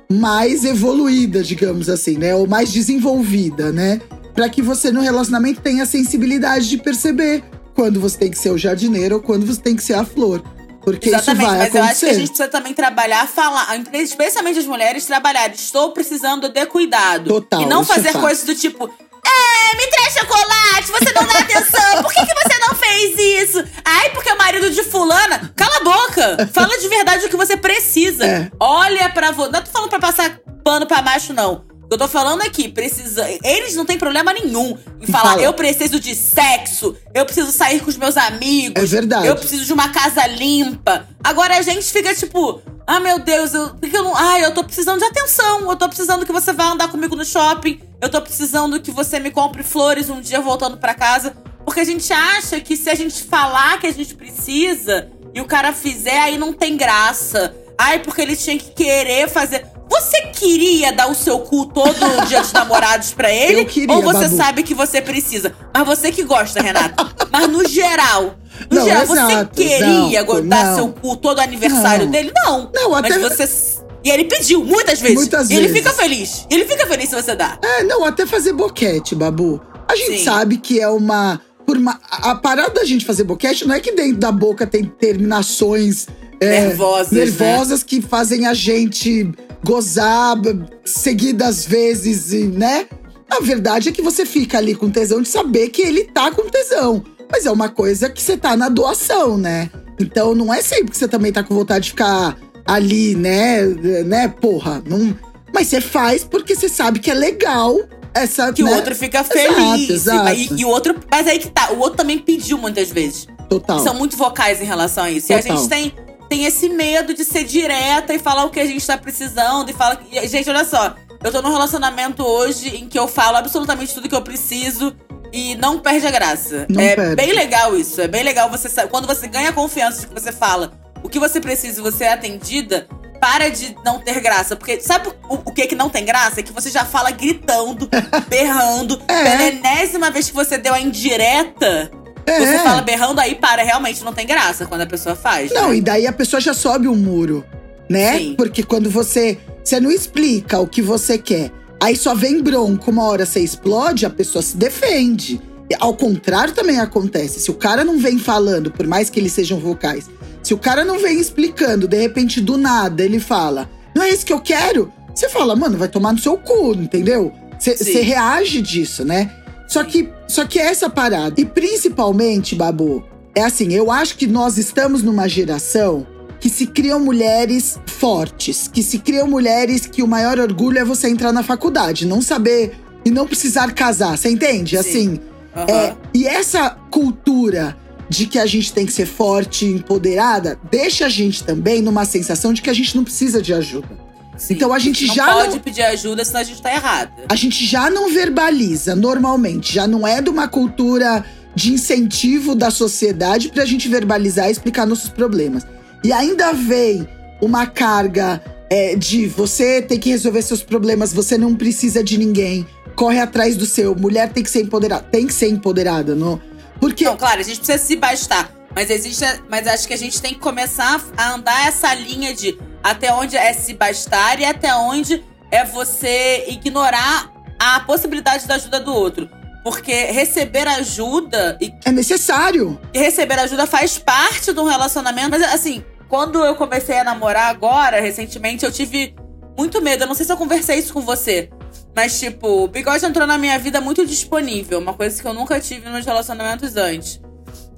mais 0.10 0.63
evoluída, 0.63 1.43
digamos 1.43 1.89
assim, 1.89 2.17
né? 2.17 2.34
Ou 2.36 2.48
mais 2.48 2.72
desenvolvida, 2.72 3.72
né? 3.72 4.02
Para 4.34 4.48
que 4.50 4.62
você 4.62 4.91
no 4.91 5.02
relacionamento 5.02 5.62
tenha 5.62 5.84
a 5.84 5.86
sensibilidade 5.86 6.70
de 6.70 6.78
perceber 6.78 7.43
quando 7.76 8.00
você 8.00 8.17
tem 8.17 8.32
que 8.32 8.38
ser 8.38 8.50
o 8.52 8.58
jardineiro 8.58 9.15
ou 9.15 9.22
quando 9.22 9.46
você 9.46 9.60
tem 9.62 9.76
que 9.76 9.84
ser 9.84 9.93
a 9.96 10.06
flor. 10.06 10.41
Porque 10.82 11.10
Exatamente, 11.10 11.41
isso 11.43 11.48
vai 11.50 11.58
mas 11.58 11.67
acontecer. 11.67 11.78
eu 11.80 11.84
acho 11.84 12.00
que 12.00 12.06
a 12.06 12.13
gente 12.13 12.28
precisa 12.30 12.48
também 12.48 12.74
trabalhar, 12.74 13.28
falar, 13.28 13.67
especialmente 13.93 14.58
as 14.60 14.65
mulheres, 14.65 15.06
trabalhar. 15.06 15.54
Estou 15.54 15.91
precisando 15.91 16.48
de 16.48 16.65
cuidado. 16.65 17.28
Total, 17.28 17.62
E 17.62 17.65
não 17.65 17.82
é 17.82 17.86
fazer 17.86 18.13
fato. 18.13 18.22
coisas 18.22 18.46
do 18.46 18.56
tipo. 18.56 18.86
É, 18.86 19.76
me 19.76 19.88
traz 19.88 20.13
chocolate, 20.13 20.89
você 20.89 21.13
não 21.13 21.28
dá 21.28 21.39
atenção, 21.39 22.04
por 22.04 22.13
que, 22.13 22.26
que 22.26 22.34
você 22.34 22.57
fez 22.88 23.50
isso? 23.50 23.63
Ai, 23.84 24.10
porque 24.12 24.32
o 24.32 24.38
marido 24.38 24.69
de 24.69 24.84
fulana. 24.84 25.52
Cala 25.56 25.78
a 25.78 25.84
boca! 25.84 26.50
Fala 26.54 26.78
de 26.78 26.88
verdade 26.88 27.26
o 27.26 27.30
que 27.30 27.38
você 27.38 27.58
precisa. 27.58 28.26
É. 28.26 28.52
Olha 28.60 29.10
pra 29.10 29.32
você. 29.32 29.52
Não 29.52 29.62
tô 29.62 29.71
falando 29.71 29.89
pra 29.89 30.00
passar 30.00 30.39
pano 30.63 30.86
pra 30.86 31.02
macho, 31.02 31.34
não. 31.34 31.65
Eu 31.89 31.97
tô 31.97 32.08
falando 32.08 32.41
aqui, 32.41 32.67
precisa. 32.67 33.26
Eles 33.43 33.76
não 33.76 33.86
têm 33.86 33.97
problema 33.97 34.34
nenhum 34.34 34.78
em 35.00 35.08
falar, 35.08 35.32
Fala. 35.32 35.41
eu 35.41 35.54
preciso 35.54 36.02
de 36.02 36.13
sexo, 36.15 36.97
eu 37.13 37.23
preciso 37.23 37.50
sair 37.50 37.80
com 37.80 37.89
os 37.89 37.95
meus 37.95 38.17
amigos. 38.17 38.84
É 38.84 38.86
verdade. 38.86 39.26
Eu 39.26 39.38
preciso 39.38 39.63
de 39.63 39.71
uma 39.71 39.88
casa 39.89 40.28
limpa. 40.28 41.08
Agora 41.23 41.58
a 41.58 41.62
gente 41.62 41.86
fica 41.86 42.13
tipo, 42.13 42.62
ah, 42.86 43.00
meu 43.00 43.19
Deus, 43.19 43.54
eu, 43.54 43.73
eu 43.82 44.04
não. 44.04 44.13
Ai, 44.17 44.43
eu 44.43 44.54
tô 44.54 44.65
precisando 44.65 45.00
de 45.00 45.06
atenção. 45.06 45.69
Eu 45.69 45.78
tô 45.78 45.88
precisando 45.88 46.26
que 46.26 46.32
você 46.34 46.52
vá 46.52 46.71
andar 46.71 46.89
comigo 46.89 47.15
no 47.15 47.23
shopping. 47.23 47.80
Eu 48.02 48.10
tô 48.10 48.21
precisando 48.21 48.82
que 48.82 48.91
você 48.91 49.17
me 49.17 49.32
compre 49.32 49.63
flores 49.63 50.10
um 50.10 50.19
dia 50.19 50.41
voltando 50.41 50.78
pra 50.78 50.93
casa. 50.93 51.38
Porque 51.67 51.82
a 51.82 51.84
gente 51.84 52.13
acha 52.13 52.62
que 52.62 52.77
se 52.77 52.89
a 52.89 52.95
gente 52.95 53.23
falar 53.23 53.77
que 53.77 53.88
a 53.88 53.91
gente 53.91 54.15
precisa 54.15 55.10
e 55.36 55.41
o 55.41 55.45
cara 55.45 55.73
fizer, 55.73 56.17
aí 56.17 56.38
não 56.38 56.53
tem 56.53 56.77
graça. 56.77 57.53
Ai, 57.77 57.99
porque 57.99 58.21
ele 58.21 58.38
tinha 58.38 58.58
que 58.58 58.71
querer 58.71 59.27
fazer. 59.27 59.65
Você 59.89 60.21
queria 60.27 60.93
dar 60.93 61.10
o 61.12 61.13
seu 61.13 61.39
cu 61.39 61.65
todo 61.65 61.93
dia 62.25 62.39
dos 62.39 62.53
namorados 62.53 63.12
pra 63.12 63.30
ele? 63.30 63.62
Eu 63.62 63.65
queria, 63.65 63.93
ou 63.93 64.01
você 64.01 64.23
Babu. 64.30 64.38
sabe 64.38 64.63
que 64.63 64.73
você 64.73 65.01
precisa? 65.01 65.53
Mas 65.73 65.86
você 65.86 66.10
que 66.10 66.23
gosta, 66.23 66.62
Renata. 66.62 67.06
Mas 67.30 67.49
no 67.49 67.67
geral, 67.67 68.36
no 68.71 68.77
Não, 68.77 68.86
geral, 68.86 69.03
exato, 69.03 69.53
você 69.53 69.63
queria 69.67 70.23
não, 70.23 70.47
dar 70.47 70.65
não. 70.67 70.75
seu 70.75 70.88
cu 70.93 71.17
todo 71.17 71.39
aniversário 71.39 72.06
Não. 72.06 72.12
dele? 72.13 72.32
Não. 72.34 72.71
Não, 72.73 72.91
Mas 72.91 73.12
até- 73.12 73.19
você. 73.19 73.77
E 74.06 74.10
ele 74.10 74.23
pediu, 74.23 74.63
muitas 74.63 75.01
vezes. 75.01 75.17
Muitas 75.17 75.49
e 75.49 75.53
ele 75.53 75.67
vezes. 75.67 75.77
fica 75.84 75.91
feliz. 75.93 76.47
Ele 76.49 76.63
fica 76.65 76.88
feliz 76.88 77.10
se 77.10 77.15
você 77.15 77.36
dá. 77.36 77.60
É, 77.62 77.84
não, 77.84 78.06
até 78.06 78.25
fazer 78.25 78.53
boquete, 78.53 79.13
Babu. 79.13 79.62
A 79.89 79.95
gente 79.95 80.19
Sim. 80.19 80.23
sabe 80.25 80.58
que 80.58 80.80
é 80.80 80.88
uma. 80.88 81.41
Por 81.67 81.77
uma 81.77 81.99
a 82.10 82.34
parada 82.34 82.71
da 82.71 82.86
gente 82.86 83.06
fazer 83.06 83.25
boquete 83.25 83.67
não 83.67 83.75
é 83.75 83.82
que 83.82 83.91
dentro 83.91 84.17
da 84.17 84.32
boca 84.32 84.65
tem 84.65 84.86
terminações 84.86 86.08
é, 86.39 86.67
Nervosas, 86.67 87.12
né? 87.12 87.19
nervosas 87.19 87.84
que 87.84 88.01
fazem 88.01 88.47
a 88.47 88.53
gente 88.53 89.30
gozar 89.65 90.38
seguidas 90.86 91.65
vezes, 91.65 92.32
né? 92.53 92.88
A 93.30 93.41
verdade 93.41 93.89
é 93.89 93.91
que 93.91 94.01
você 94.01 94.25
fica 94.25 94.58
ali 94.58 94.73
com 94.73 94.89
tesão 94.89 95.21
de 95.21 95.27
saber 95.27 95.67
que 95.67 95.82
ele 95.82 96.06
tá 96.06 96.32
com 96.32 96.49
tesão. 96.49 97.03
Mas 97.30 97.45
é 97.45 97.51
uma 97.51 97.67
coisa 97.67 98.10
que 98.10 98.21
você 98.21 98.38
tá 98.38 98.56
na 98.56 98.69
doação, 98.69 99.38
né? 99.38 99.69
Então 99.99 100.34
não 100.34 100.53
é 100.53 100.62
sempre 100.62 100.91
que 100.91 100.97
você 100.97 101.08
também 101.08 101.34
tá 101.34 101.43
com 101.43 101.53
vontade 101.53 101.86
de 101.86 101.89
ficar 101.89 102.38
ali, 102.65 103.13
né? 103.15 103.65
Né, 104.06 104.27
porra? 104.30 104.82
Não... 104.86 105.13
Mas 105.53 105.67
você 105.67 105.82
faz 105.82 106.23
porque 106.23 106.56
você 106.56 106.69
sabe 106.69 106.99
que 106.99 107.12
é 107.12 107.13
legal 107.13 107.77
essa. 108.21 108.51
Que 108.53 108.63
né? 108.63 108.71
o 108.71 108.75
outro 108.75 108.95
fica 108.95 109.19
Exato, 109.19 109.34
feliz. 109.34 109.89
exato. 109.89 110.34
E, 110.34 110.62
e 110.62 110.65
o 110.65 110.69
outro. 110.69 110.95
Mas 111.10 111.27
aí 111.27 111.39
que 111.39 111.49
tá. 111.49 111.71
O 111.71 111.80
outro 111.80 111.97
também 111.97 112.19
pediu 112.19 112.58
muitas 112.58 112.91
vezes. 112.91 113.27
Total. 113.49 113.80
São 113.80 113.93
muito 113.93 114.17
vocais 114.17 114.62
em 114.62 114.65
relação 114.65 115.03
a 115.03 115.12
isso. 115.12 115.32
E 115.32 115.36
a 115.36 115.41
Total. 115.41 115.58
gente 115.58 115.69
tem, 115.69 115.93
tem 116.30 116.45
esse 116.45 116.69
medo 116.69 117.13
de 117.13 117.23
ser 117.23 117.43
direta 117.43 118.13
e 118.13 118.19
falar 118.19 118.45
o 118.45 118.49
que 118.49 118.60
a 118.60 118.65
gente 118.65 118.86
tá 118.86 118.97
precisando. 118.97 119.69
E 119.69 119.73
fala. 119.73 119.99
E, 120.12 120.27
gente, 120.27 120.49
olha 120.49 120.65
só. 120.65 120.95
Eu 121.23 121.32
tô 121.32 121.41
num 121.41 121.51
relacionamento 121.51 122.23
hoje 122.23 122.75
em 122.75 122.88
que 122.88 122.97
eu 122.97 123.08
falo 123.08 123.38
absolutamente 123.38 123.93
tudo 123.93 124.08
que 124.10 124.15
eu 124.15 124.21
preciso. 124.21 124.95
E 125.34 125.56
não 125.56 125.80
perde 125.80 126.08
a 126.08 126.12
graça. 126.12 126.65
Não 126.69 126.82
é 126.82 126.95
perde. 126.95 127.15
bem 127.15 127.34
legal 127.34 127.75
isso. 127.75 127.99
É 127.99 128.08
bem 128.08 128.23
legal 128.23 128.49
você 128.49 128.69
quando 128.88 129.06
você 129.06 129.27
ganha 129.27 129.51
confiança 129.51 130.01
de 130.01 130.08
que 130.08 130.13
você 130.13 130.32
fala 130.32 130.71
o 131.03 131.10
que 131.10 131.19
você 131.19 131.39
precisa 131.39 131.80
e 131.80 131.84
você 131.84 132.06
é 132.06 132.13
atendida, 132.13 132.88
para 133.19 133.49
de 133.49 133.75
não 133.84 133.99
ter 133.99 134.19
graça. 134.19 134.56
Porque 134.56 134.80
sabe 134.80 135.10
o, 135.30 135.36
o 135.36 135.51
que 135.53 135.67
que 135.67 135.75
não 135.75 135.89
tem 135.89 136.06
graça? 136.06 136.39
É 136.39 136.43
que 136.43 136.51
você 136.51 136.69
já 136.69 136.86
fala 136.86 137.12
gritando, 137.12 137.89
berrando. 138.30 138.99
É. 139.08 139.23
Pela 139.23 139.43
enésima 139.43 140.10
vez 140.12 140.30
que 140.30 140.36
você 140.36 140.58
deu 140.58 140.73
a 140.73 140.80
indireta, 140.80 141.91
É. 142.25 142.39
você 142.39 142.60
fala 142.60 142.82
berrando 142.82 143.19
aí, 143.19 143.36
para. 143.36 143.63
Realmente 143.63 144.03
não 144.03 144.13
tem 144.13 144.25
graça 144.25 144.65
quando 144.65 144.82
a 144.82 144.88
pessoa 144.88 145.15
faz. 145.15 145.51
Não, 145.51 145.69
né? 145.69 145.77
e 145.77 145.82
daí 145.82 146.08
a 146.08 146.13
pessoa 146.13 146.39
já 146.39 146.53
sobe 146.53 146.88
um 146.88 146.95
muro, 146.95 147.43
né? 147.89 148.17
Sim. 148.17 148.36
Porque 148.38 148.63
quando 148.63 148.89
você. 148.89 149.38
Você 149.63 149.80
não 149.82 149.91
explica 149.91 150.60
o 150.60 150.67
que 150.67 150.82
você 150.82 151.17
quer. 151.17 151.51
Aí 151.82 151.95
só 151.95 152.15
vem 152.15 152.41
bronco, 152.41 152.89
uma 152.89 153.03
hora 153.03 153.25
você 153.25 153.41
explode, 153.41 154.06
a 154.06 154.10
pessoa 154.10 154.41
se 154.41 154.56
defende. 154.58 155.41
Ao 155.80 155.93
contrário 155.93 156.53
também 156.53 156.80
acontece. 156.80 157.39
Se 157.39 157.51
o 157.51 157.56
cara 157.56 157.84
não 157.84 157.99
vem 157.99 158.17
falando, 158.17 158.71
por 158.71 158.88
mais 158.88 159.10
que 159.10 159.19
eles 159.19 159.34
sejam 159.34 159.60
vocais, 159.60 160.10
se 160.41 160.53
o 160.53 160.58
cara 160.58 160.86
não 160.86 160.99
vem 160.99 161.19
explicando, 161.19 161.88
de 161.88 161.97
repente 161.99 162.39
do 162.39 162.58
nada 162.58 163.03
ele 163.03 163.19
fala: 163.19 163.69
Não 163.95 164.03
é 164.03 164.10
isso 164.10 164.25
que 164.25 164.34
eu 164.34 164.39
quero? 164.39 164.91
Você 165.13 165.30
fala, 165.30 165.56
mano, 165.56 165.80
vai 165.80 165.88
tomar 165.88 166.13
no 166.13 166.19
seu 166.19 166.38
cu, 166.38 166.73
entendeu? 166.75 167.34
Você 167.60 168.01
reage 168.01 168.62
disso, 168.62 169.03
né? 169.03 169.32
Só 169.67 169.84
que, 169.84 170.10
só 170.27 170.45
que 170.45 170.60
é 170.60 170.67
essa 170.67 170.91
parada. 170.91 171.41
E 171.41 171.43
principalmente, 171.45 172.56
Babu, 172.56 173.03
é 173.34 173.43
assim, 173.43 173.73
eu 173.73 173.91
acho 173.91 174.15
que 174.15 174.27
nós 174.27 174.60
estamos 174.60 175.01
numa 175.01 175.27
geração 175.27 176.06
que 176.39 176.49
se 176.49 176.67
criam 176.67 176.99
mulheres 176.99 177.80
fortes, 177.88 178.67
que 178.67 178.84
se 178.84 178.99
criam 178.99 179.27
mulheres 179.27 179.88
que 179.88 180.03
o 180.03 180.08
maior 180.08 180.39
orgulho 180.39 180.77
é 180.77 180.86
você 180.86 181.10
entrar 181.10 181.34
na 181.34 181.41
faculdade, 181.41 182.06
não 182.06 182.21
saber 182.21 182.73
e 183.03 183.10
não 183.10 183.25
precisar 183.25 183.73
casar, 183.73 184.17
você 184.17 184.30
entende? 184.30 184.71
Sim. 184.71 184.77
Assim, 184.77 185.19
Aham. 185.58 185.67
é, 185.72 185.96
e 186.13 186.28
essa 186.28 186.70
cultura 186.91 187.76
de 188.10 188.26
que 188.26 188.39
a 188.39 188.46
gente 188.46 188.72
tem 188.72 188.86
que 188.86 188.91
ser 188.93 189.06
forte 189.06 189.65
e 189.65 189.74
empoderada 189.74 190.58
deixa 190.72 191.08
a 191.08 191.10
gente 191.10 191.43
também 191.43 191.82
numa 191.82 192.06
sensação 192.06 192.54
de 192.54 192.62
que 192.62 192.70
a 192.70 192.74
gente 192.74 192.96
não 192.96 193.04
precisa 193.04 193.41
de 193.41 193.54
ajuda. 193.54 194.08
Sim. 194.38 194.54
então 194.54 194.72
a 194.72 194.78
gente 194.78 195.08
não 195.08 195.15
já 195.15 195.34
pode 195.34 195.56
não- 195.56 195.60
pedir 195.60 195.82
ajuda, 195.82 196.24
senão 196.24 196.39
a 196.41 196.43
gente 196.43 196.62
tá 196.62 196.72
errada. 196.72 197.12
A 197.28 197.36
gente 197.36 197.65
já 197.65 197.89
não 197.89 198.13
verbaliza 198.13 198.96
normalmente, 198.96 199.74
já 199.74 199.88
não 199.88 200.08
é 200.08 200.22
de 200.22 200.30
uma 200.30 200.48
cultura 200.48 201.26
de 201.56 201.74
incentivo 201.74 202.54
da 202.54 202.70
sociedade 202.70 203.50
pra 203.50 203.65
gente 203.65 203.89
verbalizar 203.89 204.48
e 204.48 204.52
explicar 204.52 204.86
nossos 204.86 205.10
problemas. 205.10 205.65
E 206.04 206.13
ainda 206.13 206.54
vem 206.54 207.08
uma 207.41 207.65
carga 207.65 208.39
é, 208.69 208.95
de 208.95 209.27
você 209.27 209.82
tem 209.82 209.99
que 209.99 210.10
resolver 210.10 210.41
seus 210.41 210.62
problemas, 210.62 211.13
você 211.13 211.38
não 211.38 211.56
precisa 211.56 212.03
de 212.03 212.17
ninguém, 212.17 212.67
corre 212.95 213.19
atrás 213.19 213.56
do 213.56 213.65
seu. 213.65 213.95
Mulher 213.95 214.32
tem 214.32 214.43
que 214.43 214.49
ser 214.49 214.62
empoderada, 214.62 215.03
tem 215.03 215.27
que 215.27 215.34
ser 215.34 215.49
empoderada, 215.49 216.15
não? 216.15 216.41
Porque 216.80 217.06
Não, 217.06 217.17
claro, 217.17 217.39
a 217.39 217.43
gente 217.43 217.58
precisa 217.58 217.77
se 217.77 217.95
bastar. 217.95 218.51
Mas 218.75 218.89
existe. 218.91 219.25
Mas 219.49 219.65
acho 219.65 219.88
que 219.88 219.93
a 219.93 219.97
gente 219.97 220.21
tem 220.21 220.34
que 220.34 220.39
começar 220.39 221.03
a 221.17 221.34
andar 221.34 221.67
essa 221.67 221.93
linha 221.95 222.34
de 222.34 222.58
até 222.84 223.12
onde 223.12 223.36
é 223.36 223.51
se 223.51 223.73
bastar 223.73 224.39
e 224.39 224.45
até 224.45 224.75
onde 224.75 225.23
é 225.49 225.65
você 225.65 226.45
ignorar 226.47 227.32
a 227.60 227.80
possibilidade 227.80 228.47
da 228.47 228.56
ajuda 228.56 228.80
do 228.80 228.93
outro. 228.93 229.27
Porque 229.63 229.91
receber 230.12 230.67
ajuda 230.67 231.58
e 231.60 231.73
é 231.84 231.91
necessário. 231.91 232.80
e 232.93 232.99
receber 232.99 233.39
ajuda 233.39 233.65
faz 233.65 233.97
parte 233.97 234.53
de 234.53 234.60
um 234.60 234.65
relacionamento. 234.65 235.32
Mas 235.32 235.41
assim, 235.41 235.84
quando 236.08 236.43
eu 236.43 236.56
comecei 236.56 236.98
a 237.00 237.04
namorar 237.04 237.50
agora, 237.50 238.00
recentemente, 238.00 238.65
eu 238.65 238.72
tive 238.72 239.15
muito 239.58 239.82
medo. 239.82 240.04
Eu 240.04 240.08
não 240.08 240.15
sei 240.15 240.26
se 240.26 240.32
eu 240.32 240.38
conversei 240.38 240.78
isso 240.78 240.93
com 240.93 241.02
você. 241.02 241.50
Mas, 241.96 242.20
tipo, 242.20 242.63
o 242.63 242.67
bigode 242.67 243.06
entrou 243.06 243.26
na 243.26 243.38
minha 243.38 243.58
vida 243.58 243.82
muito 243.82 244.06
disponível. 244.06 244.80
Uma 244.80 244.93
coisa 244.93 245.22
que 245.22 245.28
eu 245.28 245.34
nunca 245.34 245.60
tive 245.60 245.89
nos 245.89 246.06
relacionamentos 246.06 246.76
antes. 246.76 247.20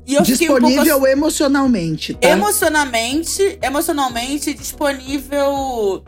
E 0.06 0.16
eu 0.16 0.26
fiquei 0.26 0.48
um 0.48 0.54
pouco 0.54 0.68
Disponível 0.68 1.08
emocionalmente, 1.08 2.16
tá? 2.16 2.30
emocionalmente, 2.30 3.60
emocionalmente 3.62 4.54
disponível 4.56 6.04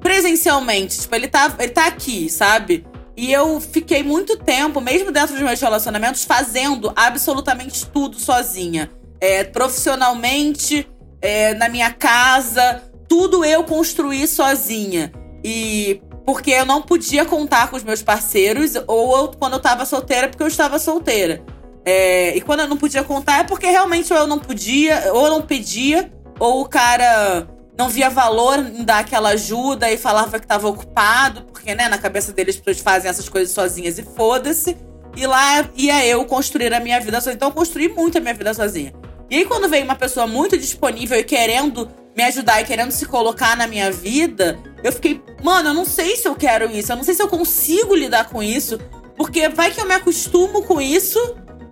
presencialmente. 0.00 1.00
Tipo, 1.00 1.14
ele 1.14 1.26
tá, 1.26 1.54
ele 1.58 1.72
tá 1.72 1.86
aqui, 1.86 2.28
sabe? 2.28 2.86
E 3.16 3.32
eu 3.32 3.58
fiquei 3.58 4.02
muito 4.02 4.36
tempo, 4.36 4.78
mesmo 4.80 5.10
dentro 5.10 5.34
dos 5.34 5.42
meus 5.42 5.58
relacionamentos, 5.58 6.24
fazendo 6.24 6.92
absolutamente 6.94 7.86
tudo 7.86 8.20
sozinha. 8.20 8.90
É, 9.18 9.42
profissionalmente, 9.42 10.86
é, 11.26 11.54
na 11.54 11.68
minha 11.68 11.90
casa, 11.92 12.82
tudo 13.08 13.44
eu 13.44 13.64
construí 13.64 14.26
sozinha. 14.28 15.12
E 15.44 16.00
porque 16.24 16.50
eu 16.50 16.64
não 16.64 16.82
podia 16.82 17.24
contar 17.24 17.68
com 17.68 17.76
os 17.76 17.84
meus 17.84 18.02
parceiros, 18.02 18.72
ou 18.86 19.16
eu- 19.16 19.28
quando 19.38 19.54
eu 19.54 19.60
tava 19.60 19.84
solteira, 19.84 20.28
porque 20.28 20.42
eu 20.42 20.46
estava 20.48 20.78
solteira. 20.78 21.42
É, 21.84 22.36
e 22.36 22.40
quando 22.40 22.60
eu 22.60 22.68
não 22.68 22.76
podia 22.76 23.04
contar 23.04 23.40
é 23.40 23.44
porque 23.44 23.66
realmente 23.66 24.12
ou 24.12 24.18
eu 24.18 24.26
não 24.26 24.38
podia, 24.38 25.12
ou 25.12 25.26
eu 25.26 25.30
não 25.30 25.42
pedia, 25.42 26.12
ou 26.38 26.62
o 26.62 26.68
cara 26.68 27.46
não 27.78 27.88
via 27.88 28.08
valor 28.10 28.58
em 28.58 28.82
dar 28.84 28.98
aquela 29.00 29.28
ajuda 29.30 29.90
e 29.90 29.96
falava 29.96 30.40
que 30.40 30.46
tava 30.46 30.66
ocupado, 30.68 31.42
porque, 31.42 31.74
né, 31.74 31.88
na 31.88 31.98
cabeça 31.98 32.32
dele 32.32 32.50
as 32.50 32.56
pessoas 32.56 32.80
fazem 32.80 33.08
essas 33.10 33.28
coisas 33.28 33.52
sozinhas 33.54 33.98
e 33.98 34.02
foda-se. 34.02 34.76
E 35.16 35.26
lá 35.26 35.64
ia 35.76 36.04
eu 36.06 36.24
construir 36.24 36.72
a 36.74 36.80
minha 36.80 37.00
vida 37.00 37.20
sozinha. 37.20 37.34
Então 37.34 37.48
eu 37.48 37.54
construí 37.54 37.88
muito 37.88 38.18
a 38.18 38.20
minha 38.20 38.34
vida 38.34 38.52
sozinha. 38.52 38.92
E 39.30 39.36
aí 39.36 39.44
quando 39.44 39.68
veio 39.68 39.84
uma 39.84 39.94
pessoa 39.94 40.26
muito 40.26 40.56
disponível 40.56 41.18
e 41.18 41.24
querendo 41.24 41.88
me 42.16 42.22
ajudar 42.24 42.60
e 42.60 42.64
querendo 42.64 42.90
se 42.90 43.06
colocar 43.06 43.56
na 43.56 43.66
minha 43.66 43.90
vida, 43.90 44.58
eu 44.82 44.92
fiquei, 44.92 45.20
mano, 45.42 45.70
eu 45.70 45.74
não 45.74 45.84
sei 45.84 46.16
se 46.16 46.26
eu 46.26 46.34
quero 46.34 46.70
isso, 46.70 46.92
eu 46.92 46.96
não 46.96 47.04
sei 47.04 47.14
se 47.14 47.22
eu 47.22 47.28
consigo 47.28 47.94
lidar 47.94 48.30
com 48.30 48.42
isso, 48.42 48.78
porque 49.16 49.48
vai 49.48 49.70
que 49.70 49.80
eu 49.80 49.86
me 49.86 49.94
acostumo 49.94 50.62
com 50.62 50.80
isso 50.80 51.18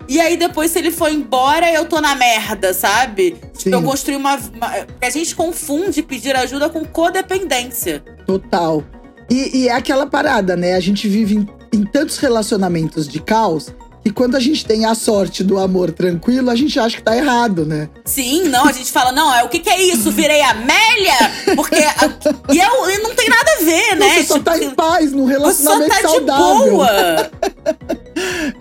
E 0.09 0.21
aí 0.21 0.37
depois, 0.37 0.71
se 0.71 0.79
ele 0.79 0.91
for 0.91 1.11
embora, 1.11 1.73
eu 1.73 1.87
tô 1.87 2.01
na 2.01 2.15
merda, 2.15 2.75
sabe? 2.75 3.37
Sim. 3.53 3.65
Tipo, 3.65 3.77
eu 3.77 3.83
construí 3.83 4.17
uma, 4.17 4.37
uma. 4.37 4.87
A 5.01 5.11
gente 5.11 5.35
confunde 5.35 6.03
pedir 6.03 6.37
ajuda 6.37 6.69
com 6.69 6.85
codependência. 6.85 8.01
Total. 8.27 8.85
E, 9.31 9.61
e 9.61 9.69
é 9.69 9.73
aquela 9.73 10.07
parada, 10.07 10.57
né? 10.57 10.75
A 10.75 10.81
gente 10.81 11.09
vive 11.09 11.37
em, 11.37 11.49
em 11.73 11.85
tantos 11.85 12.19
relacionamentos 12.19 13.09
de 13.09 13.21
caos 13.21 13.73
que 14.05 14.11
quando 14.11 14.37
a 14.37 14.41
gente 14.41 14.67
tem 14.67 14.85
a 14.85 14.95
sorte 14.95 15.43
do 15.43 15.59
amor 15.59 15.91
tranquilo, 15.91 16.51
a 16.51 16.55
gente 16.55 16.79
acha 16.79 16.97
que 16.99 17.03
tá 17.03 17.17
errado, 17.17 17.65
né? 17.65 17.89
Sim, 18.05 18.45
não, 18.51 18.67
a 18.67 18.73
gente 18.73 18.93
fala, 18.93 19.11
não, 19.13 19.35
é 19.35 19.43
o 19.43 19.49
que, 19.49 19.61
que 19.61 19.71
é 19.71 19.81
isso? 19.83 20.11
Virei 20.11 20.43
Amélia? 20.43 21.15
Porque. 21.57 21.77
a- 21.77 22.53
e, 22.53 22.59
eu, 22.59 22.91
e 22.91 22.99
não 23.03 23.15
tem 23.15 23.31
nada 23.31 23.51
a 23.59 23.65
ver, 23.65 23.97
né? 23.97 24.15
Você 24.17 24.25
só 24.25 24.39
tá 24.41 24.59
em 24.59 24.71
paz 24.71 25.11
num 25.11 25.25
você 25.27 25.33
só 25.33 25.39
relacionamento 25.79 25.91
tá 25.91 25.97
de 25.97 26.03
saudável. 26.03 26.71
boa. 26.73 27.31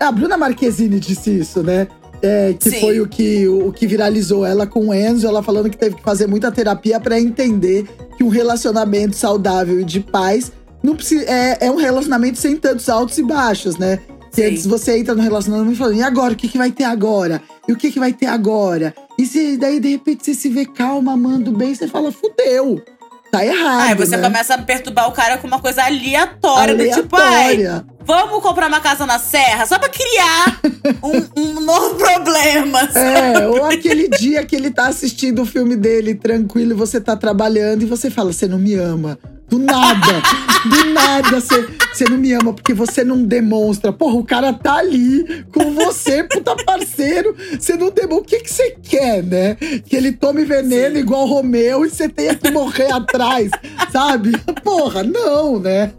A 0.00 0.10
Bruna 0.10 0.36
Marquezine 0.38 0.98
disse 0.98 1.30
isso, 1.38 1.62
né? 1.62 1.88
É, 2.22 2.54
que 2.58 2.70
Sim. 2.70 2.80
foi 2.80 3.00
o 3.02 3.06
que, 3.06 3.46
o 3.46 3.70
que 3.70 3.86
viralizou 3.86 4.46
ela 4.46 4.66
com 4.66 4.88
o 4.88 4.94
Enzo, 4.94 5.26
ela 5.26 5.42
falando 5.42 5.68
que 5.68 5.76
teve 5.76 5.96
que 5.96 6.02
fazer 6.02 6.26
muita 6.26 6.50
terapia 6.50 6.98
pra 6.98 7.20
entender 7.20 7.86
que 8.16 8.24
um 8.24 8.28
relacionamento 8.28 9.14
saudável 9.14 9.78
e 9.78 9.84
de 9.84 10.00
paz 10.00 10.50
não 10.82 10.96
precisa, 10.96 11.24
é, 11.26 11.58
é 11.66 11.70
um 11.70 11.76
relacionamento 11.76 12.38
sem 12.38 12.56
tantos 12.56 12.88
altos 12.88 13.18
e 13.18 13.22
baixos, 13.22 13.76
né? 13.76 13.98
Que 14.34 14.42
Sim. 14.42 14.48
antes 14.48 14.66
você 14.66 14.98
entra 14.98 15.14
no 15.14 15.22
relacionamento 15.22 15.76
falando, 15.76 15.96
e 15.96 16.02
agora? 16.02 16.32
O 16.32 16.36
que, 16.36 16.48
que 16.48 16.58
vai 16.58 16.72
ter 16.72 16.84
agora? 16.84 17.40
E 17.68 17.72
o 17.72 17.76
que, 17.76 17.92
que 17.92 18.00
vai 18.00 18.12
ter 18.12 18.26
agora? 18.26 18.92
E 19.16 19.24
se, 19.26 19.56
daí, 19.56 19.78
de 19.78 19.90
repente, 19.90 20.24
você 20.24 20.34
se 20.34 20.48
vê 20.48 20.66
calma, 20.66 21.12
amando 21.12 21.52
bem, 21.52 21.72
você 21.72 21.86
fala, 21.86 22.10
fudeu. 22.10 22.82
Tá 23.30 23.44
errado. 23.44 23.88
Aí 23.88 23.94
você 23.94 24.16
né? 24.16 24.22
começa 24.22 24.54
a 24.54 24.58
perturbar 24.58 25.08
o 25.08 25.12
cara 25.12 25.38
com 25.38 25.46
uma 25.46 25.60
coisa 25.60 25.84
aleatória, 25.84 26.74
do 26.76 27.02
tipo, 27.02 27.16
ai, 27.16 27.54
Aleatória. 27.54 27.86
vamos 28.04 28.42
comprar 28.42 28.68
uma 28.68 28.80
casa 28.80 29.04
na 29.06 29.18
serra 29.18 29.66
só 29.66 29.76
pra 29.76 29.88
criar 29.88 30.60
um, 31.02 31.40
um 31.40 31.60
novo 31.60 31.96
problema. 31.96 32.80
É, 32.80 33.34
sabe? 33.34 33.46
ou 33.58 33.64
aquele 33.64 34.08
dia 34.08 34.44
que 34.44 34.54
ele 34.54 34.70
tá 34.70 34.86
assistindo 34.86 35.42
o 35.42 35.46
filme 35.46 35.74
dele 35.74 36.14
tranquilo 36.14 36.72
e 36.72 36.76
você 36.76 37.00
tá 37.00 37.16
trabalhando 37.16 37.82
e 37.82 37.86
você 37.86 38.08
fala, 38.08 38.32
você 38.32 38.46
não 38.46 38.58
me 38.58 38.74
ama. 38.74 39.18
Do 39.48 39.58
nada, 39.58 40.22
do 40.64 40.84
nada 40.90 41.40
você, 41.40 41.68
você 41.94 42.04
não 42.04 42.18
me 42.18 42.32
ama 42.32 42.52
porque 42.52 42.74
você 42.74 43.04
não 43.04 43.22
demonstra. 43.22 43.92
Porra, 43.92 44.16
o 44.16 44.24
cara 44.24 44.52
tá 44.52 44.76
ali 44.76 45.44
com 45.52 45.72
você, 45.74 46.24
puta 46.28 46.56
parceiro. 46.64 47.34
Você 47.58 47.76
não 47.76 47.90
demonstra. 47.90 48.14
O 48.18 48.24
que 48.24 48.40
que 48.40 48.52
você 48.52 48.76
quer, 48.82 49.22
né? 49.22 49.54
Que 49.86 49.96
ele 49.96 50.12
tome 50.12 50.44
veneno 50.44 50.94
Sim. 50.94 51.00
igual 51.00 51.26
Romeu 51.26 51.84
e 51.84 51.90
você 51.90 52.08
tenha 52.08 52.34
que 52.34 52.50
morrer 52.50 52.92
atrás, 52.92 53.50
sabe? 53.92 54.32
Porra, 54.62 55.02
não, 55.02 55.58
né? 55.58 55.92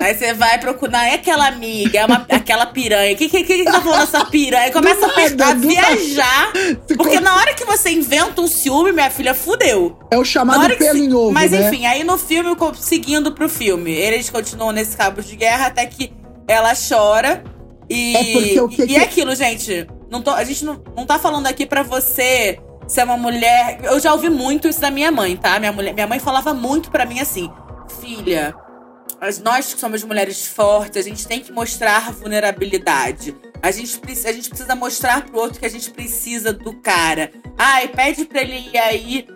Aí 0.00 0.14
você 0.16 0.34
vai 0.34 0.58
procurar, 0.58 1.06
é 1.06 1.14
aquela 1.14 1.46
amiga, 1.46 2.00
é 2.00 2.04
uma, 2.06 2.26
aquela 2.28 2.66
piranha. 2.66 3.14
O 3.14 3.16
que, 3.16 3.28
que, 3.28 3.44
que 3.44 3.64
tá 3.64 3.80
falando 3.80 4.02
essa 4.02 4.24
piranha? 4.24 4.72
Começa 4.72 5.06
a, 5.06 5.30
nada, 5.30 5.54
viajar. 5.54 6.52
Porque 6.96 7.20
na 7.20 7.36
hora 7.36 7.54
que 7.54 7.64
você 7.64 7.90
inventa 7.90 8.40
um 8.40 8.48
ciúme, 8.48 8.90
minha 8.92 9.10
filha, 9.10 9.32
fudeu. 9.32 9.96
É 10.10 10.18
o 10.18 10.24
chamado 10.24 10.76
pelo 10.76 10.98
se- 10.98 11.04
em 11.04 11.14
ovo, 11.14 11.30
Mas 11.30 11.52
né? 11.52 11.68
enfim, 11.68 11.86
aí 11.86 12.02
no 12.02 12.18
filme, 12.18 12.50
seguindo 12.80 13.32
pro 13.32 13.48
filme, 13.48 13.92
eles 13.92 14.28
continuam 14.28 14.72
nesse 14.72 14.96
cabo 14.96 15.22
de 15.22 15.36
guerra 15.42 15.66
até 15.66 15.86
que 15.86 16.12
ela 16.46 16.72
chora. 16.74 17.42
E, 17.90 18.16
É 18.16 18.32
porque 18.32 18.60
o 18.60 18.68
que 18.68 18.82
e 18.82 18.86
que- 18.86 18.96
é 18.96 19.00
aquilo, 19.02 19.34
gente. 19.34 19.86
Não 20.10 20.22
tô, 20.22 20.30
a 20.30 20.44
gente 20.44 20.64
não, 20.64 20.80
não 20.96 21.04
tá 21.04 21.18
falando 21.18 21.46
aqui 21.46 21.66
pra 21.66 21.82
você 21.82 22.58
ser 22.86 23.02
uma 23.04 23.16
mulher. 23.16 23.80
Eu 23.82 23.98
já 23.98 24.12
ouvi 24.12 24.30
muito 24.30 24.68
isso 24.68 24.80
da 24.80 24.90
minha 24.90 25.10
mãe, 25.10 25.36
tá? 25.36 25.58
Minha, 25.58 25.72
mulher, 25.72 25.92
minha 25.94 26.06
mãe 26.06 26.18
falava 26.20 26.54
muito 26.54 26.90
pra 26.90 27.04
mim 27.04 27.18
assim: 27.20 27.50
filha, 28.00 28.54
as- 29.20 29.40
nós 29.40 29.72
que 29.74 29.80
somos 29.80 30.04
mulheres 30.04 30.46
fortes, 30.46 30.96
a 30.96 31.02
gente 31.08 31.26
tem 31.26 31.40
que 31.40 31.50
mostrar 31.52 32.12
vulnerabilidade. 32.12 33.34
A 33.62 33.70
gente, 33.70 34.00
a 34.26 34.32
gente 34.32 34.48
precisa 34.48 34.74
mostrar 34.74 35.24
pro 35.24 35.38
outro 35.38 35.60
que 35.60 35.66
a 35.66 35.70
gente 35.70 35.90
precisa 35.90 36.52
do 36.52 36.72
cara. 36.80 37.30
Ai, 37.56 37.88
pede 37.88 38.24
pra 38.24 38.40
ele 38.42 38.56
ir 38.72 38.76
aí 38.78 39.26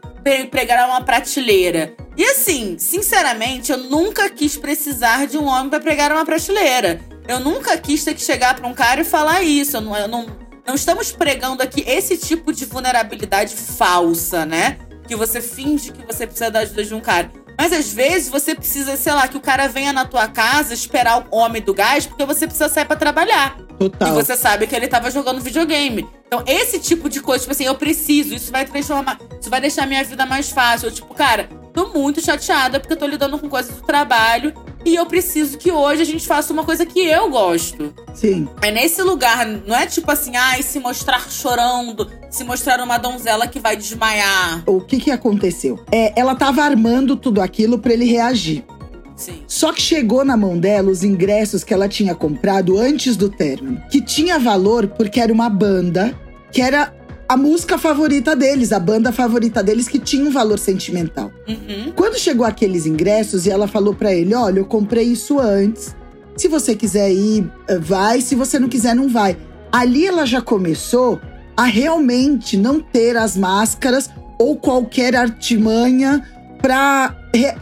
pregar 0.51 0.89
uma 0.89 1.01
prateleira. 1.01 1.95
E 2.17 2.25
assim, 2.25 2.77
sinceramente, 2.79 3.71
eu 3.71 3.79
nunca 3.79 4.29
quis 4.31 4.57
precisar 4.57 5.27
de 5.27 5.37
um 5.37 5.47
homem 5.47 5.69
pra 5.69 5.81
pregar 5.81 6.11
uma 6.11 6.25
prateleira. 6.25 7.01
Eu 7.29 7.41
nunca 7.41 7.77
quis 7.77 8.05
ter 8.05 8.15
que 8.15 8.23
chegar 8.23 8.55
pra 8.55 8.67
um 8.67 8.75
cara 8.75 9.03
e 9.03 9.05
falar 9.05 9.43
isso. 9.43 9.77
Eu 9.77 9.81
não, 9.81 9.97
eu 9.97 10.09
não, 10.09 10.27
não 10.67 10.75
estamos 10.75 11.13
pregando 11.13 11.63
aqui 11.63 11.85
esse 11.87 12.17
tipo 12.17 12.53
de 12.53 12.65
vulnerabilidade 12.65 13.55
falsa, 13.55 14.47
né? 14.47 14.79
Que 15.07 15.15
você 15.15 15.41
finge 15.41 15.93
que 15.93 16.05
você 16.05 16.27
precisa 16.27 16.51
da 16.51 16.61
ajuda 16.61 16.85
de 16.85 16.95
um 16.95 17.01
cara. 17.01 17.31
Mas 17.59 17.73
às 17.73 17.93
vezes 17.93 18.29
você 18.29 18.55
precisa, 18.55 18.97
sei 18.97 19.13
lá, 19.13 19.27
que 19.29 19.37
o 19.37 19.41
cara 19.41 19.67
venha 19.67 19.93
na 19.93 20.05
tua 20.05 20.29
casa 20.29 20.75
esperar 20.75 21.27
o 21.31 21.37
homem 21.37 21.63
do 21.63 21.73
gás 21.73 22.07
porque 22.07 22.25
você 22.25 22.47
precisa 22.47 22.69
sair 22.69 22.85
pra 22.85 22.97
trabalhar. 22.97 23.57
Total. 23.79 24.09
E 24.09 24.13
você 24.13 24.37
sabe 24.37 24.67
que 24.67 24.75
ele 24.75 24.89
tava 24.89 25.11
jogando 25.11 25.41
videogame. 25.41 26.07
Então, 26.27 26.43
esse 26.47 26.79
tipo 26.79 27.09
de 27.09 27.21
coisa, 27.21 27.43
tipo 27.43 27.53
assim, 27.53 27.65
eu 27.65 27.75
preciso, 27.75 28.35
isso 28.35 28.51
vai 28.51 28.65
transformar. 28.65 29.19
Isso 29.41 29.51
vai 29.51 29.61
deixar 29.61 29.87
minha 29.87 30.03
vida 30.03 30.27
mais 30.27 30.51
fácil. 30.51 30.89
Eu, 30.89 30.93
tipo, 30.93 31.15
cara, 31.15 31.49
tô 31.73 31.89
muito 31.89 32.21
chateada 32.21 32.81
porque 32.81 32.95
eu 32.95 32.99
tô 32.99 33.07
lidando 33.07 33.39
com 33.39 33.49
coisas 33.49 33.75
do 33.77 33.83
trabalho. 33.83 34.53
E 34.85 34.95
eu 34.95 35.05
preciso 35.05 35.59
que 35.59 35.71
hoje 35.73 36.03
a 36.03 36.05
gente 36.05 36.25
faça 36.25 36.53
uma 36.53 36.65
coisa 36.65 36.87
que 36.87 37.01
eu 37.01 37.29
gosto. 37.29 37.93
Sim. 38.15 38.49
É 38.63 38.71
nesse 38.71 39.03
lugar, 39.03 39.45
não 39.45 39.77
é 39.77 39.85
tipo 39.85 40.09
assim, 40.11 40.37
ai, 40.37 40.63
se 40.63 40.79
mostrar 40.79 41.29
chorando, 41.29 42.09
se 42.31 42.45
mostrar 42.45 42.81
uma 42.81 42.97
donzela 42.97 43.49
que 43.49 43.59
vai 43.59 43.77
desmaiar. 43.77 44.63
O 44.65 44.81
que 44.81 44.99
que 45.01 45.11
aconteceu? 45.11 45.85
É, 45.91 46.13
ela 46.19 46.37
tava 46.37 46.63
armando 46.63 47.17
tudo 47.17 47.41
aquilo 47.41 47.81
pra 47.81 47.93
ele 47.93 48.05
reagir. 48.05 48.65
Sim. 49.17 49.43
Só 49.49 49.73
que 49.73 49.81
chegou 49.81 50.25
na 50.25 50.37
mão 50.37 50.59
dela 50.59 50.91
os 50.91 51.03
ingressos 51.03 51.65
que 51.65 51.73
ela 51.73 51.89
tinha 51.89 52.15
comprado 52.15 52.79
antes 52.79 53.17
do 53.17 53.29
término, 53.29 53.81
que 53.91 54.01
tinha 54.01 54.39
valor 54.39 54.87
porque 54.89 55.19
era 55.19 55.33
uma 55.33 55.49
banda 55.49 56.15
que 56.53 56.61
era 56.61 56.93
a 57.29 57.37
música 57.37 57.77
favorita 57.77 58.37
deles, 58.37 58.73
a 58.73 58.79
banda 58.79 59.11
favorita 59.11 59.63
deles 59.63 59.89
que 59.89 59.99
tinha 59.99 60.25
um 60.25 60.31
valor 60.31 60.59
sentimental. 60.59 61.33
Uhum. 61.49 61.93
Quando 61.97 62.19
chegou 62.19 62.47
aqueles 62.47 62.87
ingressos 62.87 63.47
e 63.47 63.51
ela 63.51 63.67
falou 63.67 63.95
pra 63.95 64.13
ele: 64.15 64.35
"Olha, 64.35 64.61
eu 64.61 64.65
comprei 64.65 65.05
isso 65.05 65.41
antes. 65.41 65.97
Se 66.37 66.49
você 66.49 66.77
quiser 66.77 67.11
ir, 67.11 67.51
eh, 67.67 67.79
vai, 67.79 68.21
se 68.21 68.35
você 68.35 68.59
não 68.59 68.69
quiser, 68.69 68.95
não 68.95 69.09
vai". 69.09 69.37
Ali 69.73 70.07
ela 70.07 70.25
já 70.25 70.41
começou 70.41 71.21
a 71.57 71.65
realmente 71.65 72.57
não 72.57 72.79
ter 72.79 73.17
as 73.17 73.37
máscaras 73.37 74.11
ou 74.39 74.57
qualquer 74.57 75.17
artimanha 75.17 76.23
pra 76.67 77.15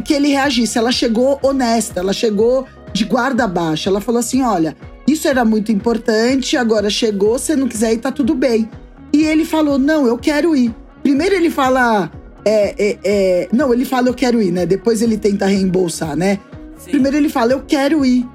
que 0.02 0.14
ele 0.14 0.28
reagisse. 0.28 0.78
Ela 0.78 0.90
chegou 0.90 1.38
honesta, 1.42 2.00
ela 2.00 2.14
chegou 2.14 2.66
de 2.90 3.04
guarda 3.04 3.46
baixa. 3.46 3.90
Ela 3.90 4.00
falou 4.00 4.20
assim: 4.20 4.42
"Olha, 4.42 4.74
isso 5.06 5.28
era 5.28 5.44
muito 5.44 5.70
importante, 5.70 6.56
agora 6.56 6.88
chegou, 6.88 7.38
se 7.38 7.54
não 7.54 7.68
quiser 7.68 7.92
ir, 7.92 7.98
tá 7.98 8.10
tudo 8.10 8.34
bem". 8.34 8.70
E 9.12 9.24
ele 9.24 9.44
falou: 9.44 9.78
"Não, 9.78 10.06
eu 10.06 10.16
quero 10.16 10.56
ir". 10.56 10.74
Primeiro 11.02 11.34
ele 11.34 11.50
fala 11.50 12.10
é, 12.46 12.74
é, 12.78 12.98
é, 13.04 13.48
não, 13.52 13.74
ele 13.74 13.84
fala 13.84 14.08
eu 14.08 14.14
quero 14.14 14.40
ir, 14.40 14.50
né? 14.50 14.64
Depois 14.64 15.02
ele 15.02 15.18
tenta 15.18 15.44
reembolsar, 15.44 16.16
né? 16.16 16.38
Sim. 16.78 16.92
Primeiro 16.92 17.18
ele 17.18 17.28
fala 17.28 17.52
eu 17.52 17.60
quero 17.60 18.06
ir. 18.06 18.26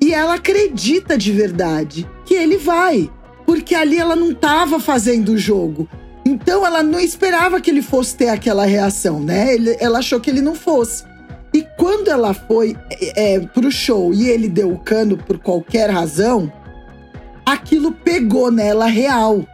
E 0.00 0.14
ela 0.14 0.34
acredita 0.34 1.18
de 1.18 1.30
verdade 1.30 2.08
que 2.24 2.32
ele 2.32 2.56
vai. 2.56 3.10
Porque 3.44 3.74
ali 3.74 3.98
ela 3.98 4.16
não 4.16 4.32
tava 4.32 4.80
fazendo 4.80 5.32
o 5.32 5.38
jogo. 5.38 5.86
Então 6.26 6.66
ela 6.66 6.82
não 6.82 6.98
esperava 6.98 7.60
que 7.60 7.70
ele 7.70 7.80
fosse 7.80 8.16
ter 8.16 8.28
aquela 8.30 8.66
reação, 8.66 9.20
né? 9.20 9.54
Ele- 9.54 9.76
ela 9.78 10.00
achou 10.00 10.18
que 10.18 10.28
ele 10.28 10.40
não 10.42 10.56
fosse. 10.56 11.04
E 11.54 11.64
quando 11.78 12.08
ela 12.08 12.34
foi 12.34 12.76
é, 12.90 13.34
é, 13.36 13.40
pro 13.40 13.70
show 13.70 14.12
e 14.12 14.28
ele 14.28 14.48
deu 14.48 14.72
o 14.72 14.78
cano 14.78 15.16
por 15.16 15.38
qualquer 15.38 15.88
razão, 15.88 16.52
aquilo 17.46 17.92
pegou 17.92 18.50
nela 18.50 18.86
real. 18.86 19.46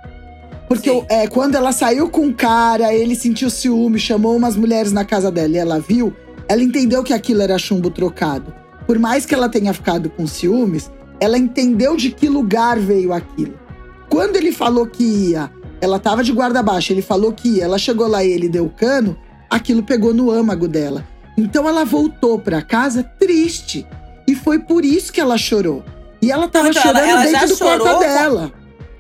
Porque 0.67 1.05
é, 1.11 1.27
quando 1.27 1.57
ela 1.57 1.73
saiu 1.73 2.09
com 2.09 2.29
o 2.29 2.35
cara, 2.35 2.95
ele 2.95 3.15
sentiu 3.15 3.51
ciúme, 3.51 3.99
chamou 3.99 4.35
umas 4.35 4.57
mulheres 4.57 4.93
na 4.93 5.05
casa 5.05 5.31
dela 5.31 5.55
e 5.55 5.59
ela 5.59 5.79
viu, 5.79 6.15
ela 6.49 6.63
entendeu 6.63 7.05
que 7.05 7.13
aquilo 7.13 7.43
era 7.43 7.59
chumbo 7.59 7.91
trocado. 7.91 8.51
Por 8.87 8.99
mais 8.99 9.27
que 9.27 9.35
ela 9.35 9.51
tenha 9.51 9.75
ficado 9.75 10.09
com 10.09 10.27
ciúmes, 10.27 10.91
ela 11.21 11.37
entendeu 11.37 11.97
de 11.99 12.11
que 12.11 12.31
lugar 12.31 12.79
veio 12.79 13.13
aquilo. 13.13 13.61
Quando 14.09 14.37
ele 14.37 14.53
falou 14.53 14.87
que 14.87 15.05
ia, 15.05 15.51
ela 15.83 15.99
tava 15.99 16.23
de 16.25 16.33
guarda 16.33 16.63
baixa, 16.63 16.93
ele 16.93 17.03
falou 17.03 17.33
que 17.33 17.57
ia, 17.57 17.65
ela 17.65 17.77
chegou 17.79 18.07
lá 18.07 18.23
e 18.25 18.31
ele 18.31 18.49
deu 18.49 18.65
o 18.67 18.71
cano, 18.71 19.19
aquilo 19.51 19.83
pegou 19.83 20.15
no 20.15 20.31
âmago 20.31 20.67
dela. 20.69 21.05
Então 21.37 21.69
ela 21.69 21.85
voltou 21.85 22.39
pra 22.39 22.63
casa 22.63 23.03
triste. 23.03 23.87
E 24.27 24.35
foi 24.35 24.59
por 24.61 24.85
isso 24.85 25.13
que 25.13 25.21
ela 25.21 25.37
chorou. 25.37 25.83
E 26.23 26.31
ela 26.31 26.47
tava 26.49 26.69
Então, 26.69 26.81
ela- 26.83 26.93
chorando 26.95 27.11
ela 27.11 27.27
já 27.27 27.41
dentro 27.41 27.57
do 27.57 27.59
quarto 27.59 27.99
dela. 27.99 28.53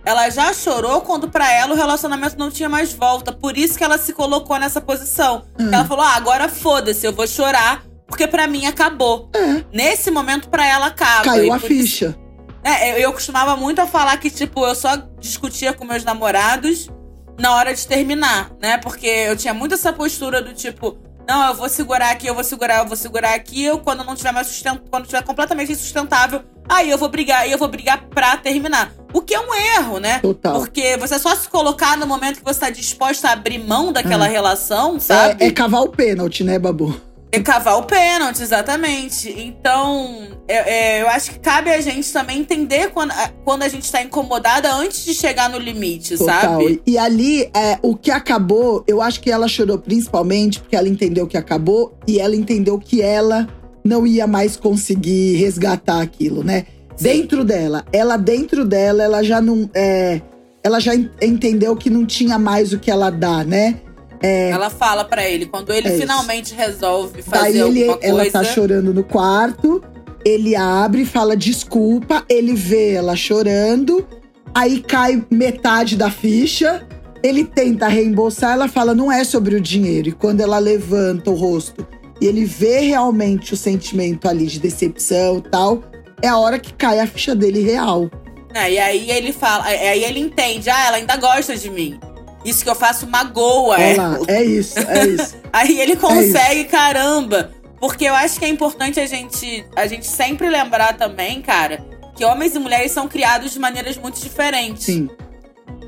Ela 0.05 0.29
já 0.31 0.53
chorou 0.53 1.01
quando 1.03 1.29
pra 1.29 1.49
ela 1.53 1.73
o 1.73 1.77
relacionamento 1.77 2.37
não 2.37 2.51
tinha 2.51 2.68
mais 2.68 2.92
volta. 2.92 3.31
Por 3.33 3.57
isso 3.57 3.79
que 3.79 3.85
ela 3.85 3.97
se 3.99 4.12
colocou 4.12 4.59
nessa 4.59 4.81
posição. 4.81 5.45
Hum. 5.61 5.68
Ela 5.73 5.85
falou: 5.85 6.05
ah, 6.05 6.16
agora 6.16 6.49
foda-se, 6.49 7.07
eu 7.07 7.12
vou 7.12 7.25
chorar, 7.29 7.85
porque 8.09 8.27
pra 8.27 8.49
mim 8.49 8.66
acabou. 8.66 9.31
É. 9.33 9.62
Nesse 9.73 10.11
momento, 10.11 10.49
pra 10.49 10.66
ela 10.66 10.87
acaba. 10.87 11.23
Caiu 11.23 11.53
a 11.53 11.59
por 11.61 11.71
isso- 11.71 11.83
ficha. 11.87 12.16
É, 12.64 12.92
eu, 12.95 12.97
eu 12.99 13.12
costumava 13.12 13.57
muito 13.57 13.79
a 13.81 13.87
falar 13.87 14.16
que, 14.16 14.29
tipo, 14.31 14.66
eu 14.66 14.75
só 14.75 14.97
discutia 15.22 15.72
com 15.72 15.87
meus 15.87 16.04
namorados 16.04 16.90
na 17.38 17.54
hora 17.54 17.72
de 17.74 17.87
terminar, 17.87 18.50
né? 18.61 18.76
Porque 18.76 19.06
eu 19.06 19.37
tinha 19.37 19.54
muito 19.54 19.74
essa 19.74 19.92
postura 19.92 20.42
do 20.42 20.52
tipo, 20.52 20.98
Não, 21.26 21.48
eu 21.48 21.54
vou 21.54 21.68
segurar 21.68 22.11
aqui, 22.11 22.26
eu 22.26 22.35
vou 22.35 22.44
segurar, 22.44 22.78
eu 22.80 22.87
vou 22.87 22.96
segurar 22.96 23.35
aqui. 23.35 23.64
Eu, 23.64 23.78
quando 23.78 24.04
não 24.04 24.14
tiver 24.14 24.32
mais 24.32 24.48
sustento, 24.48 24.82
quando 24.90 25.06
tiver 25.06 25.22
completamente 25.22 25.70
insustentável, 25.72 26.42
aí 26.68 26.90
eu 26.90 26.98
vou 26.98 27.08
brigar, 27.08 27.42
aí 27.42 27.52
eu 27.52 27.58
vou 27.58 27.68
brigar 27.68 28.06
pra 28.08 28.37
terminar. 28.37 28.92
O 29.12 29.20
que 29.22 29.35
é 29.35 29.40
um 29.40 29.54
erro, 29.54 30.00
né? 30.00 30.18
Total. 30.18 30.58
Porque 30.58 30.96
você 30.96 31.18
só 31.18 31.35
se 31.37 31.48
colocar 31.48 31.96
no 31.96 32.06
momento 32.06 32.38
que 32.38 32.44
você 32.44 32.58
tá 32.58 32.70
disposta 32.70 33.28
a 33.28 33.32
abrir 33.32 33.58
mão 33.58 33.92
daquela 33.92 34.26
relação, 34.26 34.98
sabe? 34.98 35.44
É, 35.44 35.46
é 35.46 35.50
cavar 35.52 35.82
o 35.82 35.88
pênalti, 35.90 36.42
né, 36.42 36.58
Babu? 36.58 37.00
É 37.35 37.40
cavar 37.40 37.79
o 37.79 37.85
pênalti, 37.85 38.42
exatamente. 38.42 39.31
Então, 39.35 40.29
é- 40.47 40.99
é, 40.99 41.03
eu 41.03 41.09
acho 41.09 41.31
que 41.31 41.38
cabe 41.38 41.71
a 41.71 41.81
gente 41.81 42.12
também 42.12 42.38
entender 42.40 42.90
quando, 42.90 43.11
a- 43.12 43.31
quando 43.42 43.62
a 43.62 43.68
gente 43.68 43.90
tá 43.90 44.03
incomodada 44.03 44.71
antes 44.75 45.03
de 45.03 45.14
chegar 45.14 45.49
no 45.49 45.57
limite, 45.59 46.18
Total. 46.18 46.40
sabe? 46.42 46.83
E, 46.87 46.92
e 46.92 46.99
ali, 46.99 47.45
é, 47.57 47.79
o 47.81 47.97
que 47.97 48.11
acabou, 48.11 48.85
eu 48.87 49.01
acho 49.01 49.18
que 49.23 49.31
ela 49.31 49.49
chorou 49.49 49.79
principalmente 49.79 50.61
porque 50.61 50.77
ela 50.77 50.87
entendeu 50.88 51.27
que 51.27 51.38
acabou 51.38 51.97
e 52.07 52.21
ela 52.21 52.37
entendeu 52.37 52.79
que 52.79 53.01
ela 53.01 53.49
não 53.83 54.07
ia 54.07 54.27
mais 54.27 54.55
conseguir 54.57 55.37
resgatar 55.37 56.03
aquilo, 56.03 56.45
né? 56.45 56.66
Sim. 56.97 57.05
Dentro 57.05 57.45
dela, 57.45 57.83
ela 57.92 58.18
dentro 58.18 58.62
dela, 58.64 59.03
ela 59.03 59.23
já 59.23 59.40
não. 59.40 59.68
é, 59.75 60.21
ela 60.62 60.79
já 60.79 60.95
en- 60.95 61.09
entendeu 61.21 61.75
que 61.75 61.88
não 61.88 62.05
tinha 62.05 62.38
mais 62.38 62.75
o 62.75 62.79
que 62.79 62.90
ela 62.90 63.09
dá, 63.11 63.42
né? 63.42 63.77
Ela 64.22 64.70
fala 64.70 65.04
pra 65.04 65.28
ele, 65.28 65.46
quando 65.46 65.72
ele 65.72 65.88
É 65.88 65.98
finalmente 65.98 66.54
resolve 66.54 67.22
Daí 67.26 67.42
fazer 67.54 67.66
ele, 67.66 67.88
alguma 67.88 67.98
ela 68.06 68.20
coisa. 68.22 68.32
tá 68.32 68.44
chorando 68.44 68.94
no 68.94 69.02
quarto, 69.02 69.82
ele 70.24 70.54
abre, 70.54 71.04
fala 71.04 71.37
desculpa, 71.37 72.24
ele 72.28 72.54
vê 72.54 72.92
ela 72.92 73.16
chorando, 73.16 74.06
aí 74.54 74.80
cai 74.80 75.24
metade 75.30 75.96
da 75.96 76.11
ficha, 76.11 76.87
ele 77.22 77.44
tenta 77.44 77.88
reembolsar, 77.88 78.52
ela 78.52 78.68
fala 78.68 78.94
não 78.94 79.11
é 79.11 79.24
sobre 79.24 79.56
o 79.56 79.61
dinheiro. 79.61 80.08
E 80.08 80.12
quando 80.12 80.40
ela 80.40 80.58
levanta 80.58 81.30
o 81.30 81.35
rosto 81.35 81.87
e 82.20 82.26
ele 82.26 82.44
vê 82.44 82.80
realmente 82.80 83.54
o 83.54 83.56
sentimento 83.56 84.28
ali 84.28 84.46
de 84.46 84.61
decepção 84.61 85.38
e 85.38 85.42
tal, 85.42 85.82
é 86.20 86.28
a 86.28 86.37
hora 86.38 86.58
que 86.58 86.72
cai 86.72 87.00
a 87.00 87.06
ficha 87.06 87.35
dele 87.35 87.61
real. 87.62 88.08
É, 88.54 88.70
e 88.72 88.78
aí 88.78 89.11
ele 89.11 89.32
fala, 89.32 89.64
aí 89.64 90.04
ele 90.04 90.20
entende, 90.20 90.68
ah, 90.68 90.87
ela 90.87 90.96
ainda 90.98 91.16
gosta 91.16 91.56
de 91.56 91.70
mim. 91.70 91.98
Isso 92.44 92.64
que 92.64 92.70
eu 92.70 92.74
faço 92.74 93.07
magoa 93.07 93.76
lá, 93.96 94.18
é 94.28 94.42
isso, 94.42 94.78
é 94.78 95.07
isso. 95.07 95.37
Aí 95.52 95.81
ele 95.81 95.96
consegue, 95.96 96.64
caramba. 96.64 97.50
Porque 97.78 98.05
eu 98.05 98.14
acho 98.14 98.38
que 98.38 98.44
é 98.44 98.48
importante 98.48 99.00
a 99.00 99.07
gente, 99.07 99.64
a 99.74 99.87
gente 99.87 100.07
sempre 100.07 100.48
lembrar 100.48 100.96
também, 100.96 101.42
cara, 101.42 101.85
que 102.14 102.24
homens 102.24 102.55
e 102.55 102.59
mulheres 102.59 102.92
são 102.92 103.09
criados 103.09 103.52
de 103.52 103.59
maneiras 103.59 103.96
muito 103.96 104.20
diferentes. 104.20 104.85
Sim, 104.85 105.11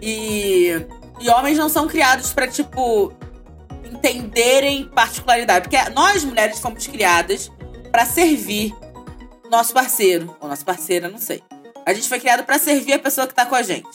E, 0.02 0.70
e 1.20 1.28
homens 1.28 1.56
não 1.56 1.68
são 1.68 1.86
criados 1.86 2.32
pra, 2.32 2.48
tipo, 2.48 3.12
entenderem 3.92 4.88
particularidade. 4.88 5.68
Porque 5.68 5.90
nós, 5.90 6.24
mulheres, 6.24 6.58
fomos 6.58 6.86
criadas 6.86 7.50
pra 7.92 8.04
servir 8.04 8.74
nosso 9.50 9.72
parceiro. 9.72 10.36
Ou 10.40 10.48
nossa 10.48 10.64
parceira, 10.64 11.08
não 11.08 11.18
sei. 11.18 11.42
A 11.86 11.92
gente 11.92 12.08
foi 12.08 12.18
criado 12.18 12.44
pra 12.44 12.58
servir 12.58 12.94
a 12.94 12.98
pessoa 12.98 13.26
que 13.26 13.34
tá 13.34 13.46
com 13.46 13.54
a 13.54 13.62
gente. 13.62 13.88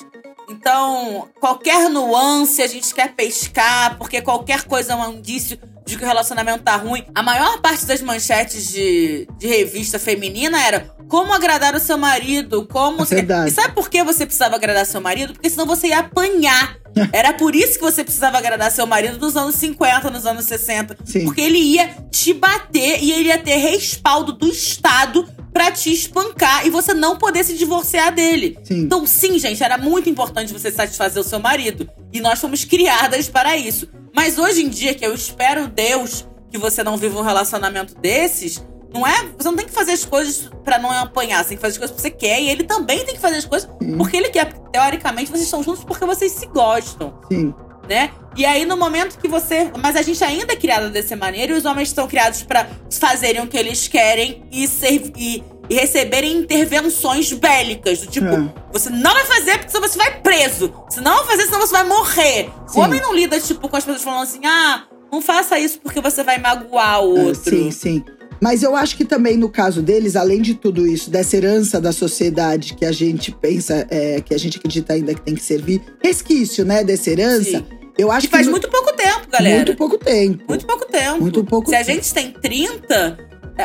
Então, 0.49 1.29
qualquer 1.39 1.89
nuance 1.89 2.61
a 2.61 2.67
gente 2.67 2.93
quer 2.93 3.13
pescar, 3.13 3.97
porque 3.97 4.21
qualquer 4.21 4.63
coisa 4.63 4.93
é 4.93 4.95
um 4.95 5.13
indício 5.13 5.59
de 5.85 5.97
que 5.97 6.03
o 6.03 6.07
relacionamento 6.07 6.63
tá 6.63 6.75
ruim. 6.75 7.03
A 7.13 7.21
maior 7.21 7.61
parte 7.61 7.85
das 7.85 8.01
manchetes 8.01 8.69
de, 8.69 9.27
de 9.37 9.47
revista 9.47 9.99
feminina 9.99 10.61
era 10.61 10.95
como 11.07 11.33
agradar 11.33 11.75
o 11.75 11.79
seu 11.79 11.97
marido, 11.97 12.67
como... 12.67 13.01
É 13.01 13.05
verdade. 13.05 13.49
E 13.49 13.53
sabe 13.53 13.73
por 13.73 13.89
que 13.89 14.03
você 14.03 14.25
precisava 14.25 14.55
agradar 14.55 14.85
seu 14.85 15.01
marido? 15.01 15.33
Porque 15.33 15.49
senão 15.49 15.65
você 15.65 15.87
ia 15.87 15.99
apanhar. 15.99 16.77
Era 17.13 17.33
por 17.33 17.55
isso 17.55 17.73
que 17.73 17.81
você 17.81 18.03
precisava 18.03 18.37
agradar 18.37 18.71
seu 18.71 18.85
marido 18.85 19.17
nos 19.19 19.35
anos 19.35 19.55
50, 19.55 20.09
nos 20.09 20.25
anos 20.25 20.45
60. 20.45 20.97
Sim. 21.05 21.25
Porque 21.25 21.41
ele 21.41 21.57
ia 21.57 21.87
te 22.11 22.33
bater 22.33 23.01
e 23.01 23.11
ele 23.11 23.29
ia 23.29 23.37
ter 23.37 23.57
respaldo 23.57 24.33
do 24.33 24.47
Estado 24.47 25.27
pra 25.53 25.71
te 25.71 25.91
espancar 25.91 26.65
e 26.65 26.69
você 26.69 26.93
não 26.93 27.17
poder 27.17 27.43
se 27.43 27.55
divorciar 27.57 28.13
dele. 28.13 28.57
sim. 28.63 28.81
Então, 28.81 29.05
sim, 29.05 29.37
gente, 29.39 29.63
era 29.63 29.77
muito 29.77 30.09
importante 30.09 30.53
você 30.53 30.71
satisfazer 30.71 31.21
o 31.21 31.25
seu 31.25 31.39
marido. 31.39 31.89
E 32.11 32.19
nós 32.19 32.39
fomos 32.39 32.63
criadas 32.65 33.29
para 33.29 33.57
isso. 33.57 33.87
Mas 34.13 34.37
hoje 34.37 34.63
em 34.63 34.69
dia, 34.69 34.93
que 34.93 35.05
eu 35.05 35.13
espero 35.13 35.67
Deus 35.67 36.27
que 36.51 36.57
você 36.57 36.83
não 36.83 36.97
viva 36.97 37.19
um 37.19 37.23
relacionamento 37.23 37.93
desses, 37.95 38.63
não 38.93 39.05
é? 39.05 39.29
Você 39.37 39.47
não 39.47 39.55
tem 39.55 39.65
que 39.67 39.71
fazer 39.71 39.91
as 39.91 40.03
coisas 40.03 40.49
pra 40.63 40.79
não 40.79 40.91
apanhar, 40.91 41.43
você 41.43 41.49
tem 41.49 41.57
que 41.57 41.61
fazer 41.61 41.73
as 41.73 41.77
coisas 41.77 41.95
que 41.95 42.01
você 42.01 42.09
quer. 42.09 42.41
E 42.41 42.49
ele 42.49 42.63
também 42.63 43.05
tem 43.05 43.15
que 43.15 43.21
fazer 43.21 43.37
as 43.37 43.45
coisas 43.45 43.69
porque 43.97 44.17
ele 44.17 44.29
quer. 44.29 44.51
Teoricamente, 44.71 45.29
vocês 45.31 45.43
estão 45.43 45.63
juntos 45.63 45.83
porque 45.83 46.05
vocês 46.05 46.31
se 46.31 46.45
gostam 46.47 47.19
Sim. 47.27 47.53
Né? 47.89 48.11
E 48.37 48.45
aí, 48.45 48.63
no 48.65 48.77
momento 48.77 49.17
que 49.17 49.27
você. 49.27 49.71
Mas 49.81 49.95
a 49.95 50.01
gente 50.03 50.23
ainda 50.23 50.53
é 50.53 50.55
criada 50.55 50.89
dessa 50.89 51.15
maneira 51.15 51.51
e 51.53 51.57
os 51.57 51.65
homens 51.65 51.89
são 51.89 52.07
criados 52.07 52.43
pra 52.43 52.69
fazerem 52.91 53.41
o 53.41 53.47
que 53.47 53.57
eles 53.57 53.87
querem 53.87 54.43
e, 54.51 54.67
ser, 54.67 55.11
e, 55.17 55.43
e 55.69 55.73
receberem 55.75 56.37
intervenções 56.37 57.33
bélicas. 57.33 57.99
Do 58.01 58.07
tipo, 58.07 58.27
É. 58.27 58.53
você 58.71 58.89
não 58.91 59.11
vai 59.11 59.25
fazer 59.25 59.57
porque 59.57 59.71
senão 59.71 59.87
você 59.87 59.97
vai 59.97 60.21
preso. 60.21 60.73
Se 60.89 61.01
não 61.01 61.17
vai 61.17 61.35
fazer, 61.35 61.45
senão 61.47 61.59
você 61.59 61.73
vai 61.73 61.83
morrer. 61.83 62.49
Sim. 62.67 62.79
O 62.79 62.83
homem 62.83 63.01
não 63.01 63.13
lida, 63.15 63.39
tipo, 63.39 63.67
com 63.67 63.75
as 63.75 63.83
pessoas 63.83 64.03
falando 64.03 64.23
assim: 64.23 64.45
ah, 64.45 64.83
não 65.11 65.19
faça 65.21 65.57
isso 65.59 65.79
porque 65.79 65.99
você 65.99 66.23
vai 66.23 66.37
magoar 66.37 67.03
o 67.03 67.17
É, 67.17 67.21
outro. 67.23 67.49
Sim, 67.49 67.71
sim. 67.71 68.03
Mas 68.41 68.63
eu 68.63 68.73
acho 68.73 68.95
que 68.95 69.03
também 69.03 69.35
no 69.35 69.49
caso 69.49 69.81
deles, 69.81 70.15
além 70.15 70.41
de 70.41 70.53
tudo 70.53 70.87
isso, 70.87 71.09
dessa 71.09 71.35
herança 71.35 71.81
da 71.81 71.91
sociedade 71.91 72.73
que 72.73 72.85
a 72.85 72.91
gente 72.91 73.33
pensa, 73.33 73.85
é, 73.89 74.21
que 74.21 74.33
a 74.33 74.37
gente 74.37 74.57
acredita 74.57 74.93
ainda 74.93 75.13
que 75.13 75.19
tem 75.19 75.35
que 75.35 75.43
servir, 75.43 75.81
resquício, 76.01 76.63
né, 76.63 76.81
dessa 76.81 77.09
herança, 77.09 77.57
Sim. 77.57 77.65
Eu 77.99 78.11
acho 78.11 78.27
Que 78.27 78.31
faz 78.31 78.45
no- 78.45 78.51
muito 78.51 78.69
pouco 78.69 78.93
tempo, 78.93 79.27
galera. 79.31 79.55
muito 79.57 79.75
pouco 79.75 79.97
tempo. 79.97 80.43
Muito 80.47 80.65
pouco 80.65 80.85
tempo. 80.85 81.21
Muito 81.21 81.43
pouco 81.43 81.69
Se 81.69 81.75
a 81.75 81.79
tempo. 81.83 81.91
gente 81.91 82.13
tem 82.13 82.31
30 82.31 83.17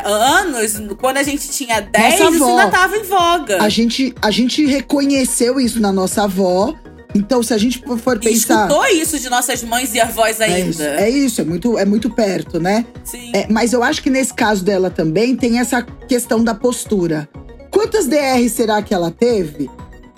anos, 0.04 0.80
quando 1.00 1.18
a 1.18 1.22
gente 1.22 1.48
tinha 1.50 1.80
10, 1.80 2.20
Nossa 2.20 2.34
isso 2.34 2.44
avó. 2.44 2.58
ainda 2.58 2.70
tava 2.70 2.96
em 2.96 3.02
voga. 3.04 3.62
A 3.62 3.68
gente, 3.68 4.14
a 4.20 4.30
gente 4.30 4.64
reconheceu 4.66 5.60
isso 5.60 5.80
na 5.80 5.92
nossa 5.92 6.24
avó. 6.24 6.74
Então, 7.16 7.44
se 7.44 7.54
a 7.54 7.58
gente 7.58 7.78
for 7.98 8.18
pensar. 8.18 8.64
escutou 8.66 8.84
isso 8.86 9.20
de 9.20 9.30
nossas 9.30 9.62
mães 9.62 9.94
e 9.94 10.00
avós 10.00 10.40
É 10.40 10.46
ainda. 10.46 10.70
isso, 10.70 10.82
é 10.82 11.08
isso, 11.10 11.40
é 11.40 11.44
muito, 11.44 11.78
é 11.78 11.84
muito 11.84 12.10
perto, 12.10 12.58
né? 12.58 12.84
Sim. 13.04 13.30
É, 13.32 13.46
mas 13.48 13.72
eu 13.72 13.84
acho 13.84 14.02
que 14.02 14.10
nesse 14.10 14.34
caso 14.34 14.64
dela 14.64 14.90
também 14.90 15.36
tem 15.36 15.60
essa 15.60 15.80
questão 15.80 16.42
da 16.42 16.56
postura. 16.56 17.28
Quantas 17.70 18.08
DR 18.08 18.48
será 18.48 18.82
que 18.82 18.92
ela 18.92 19.12
teve 19.12 19.70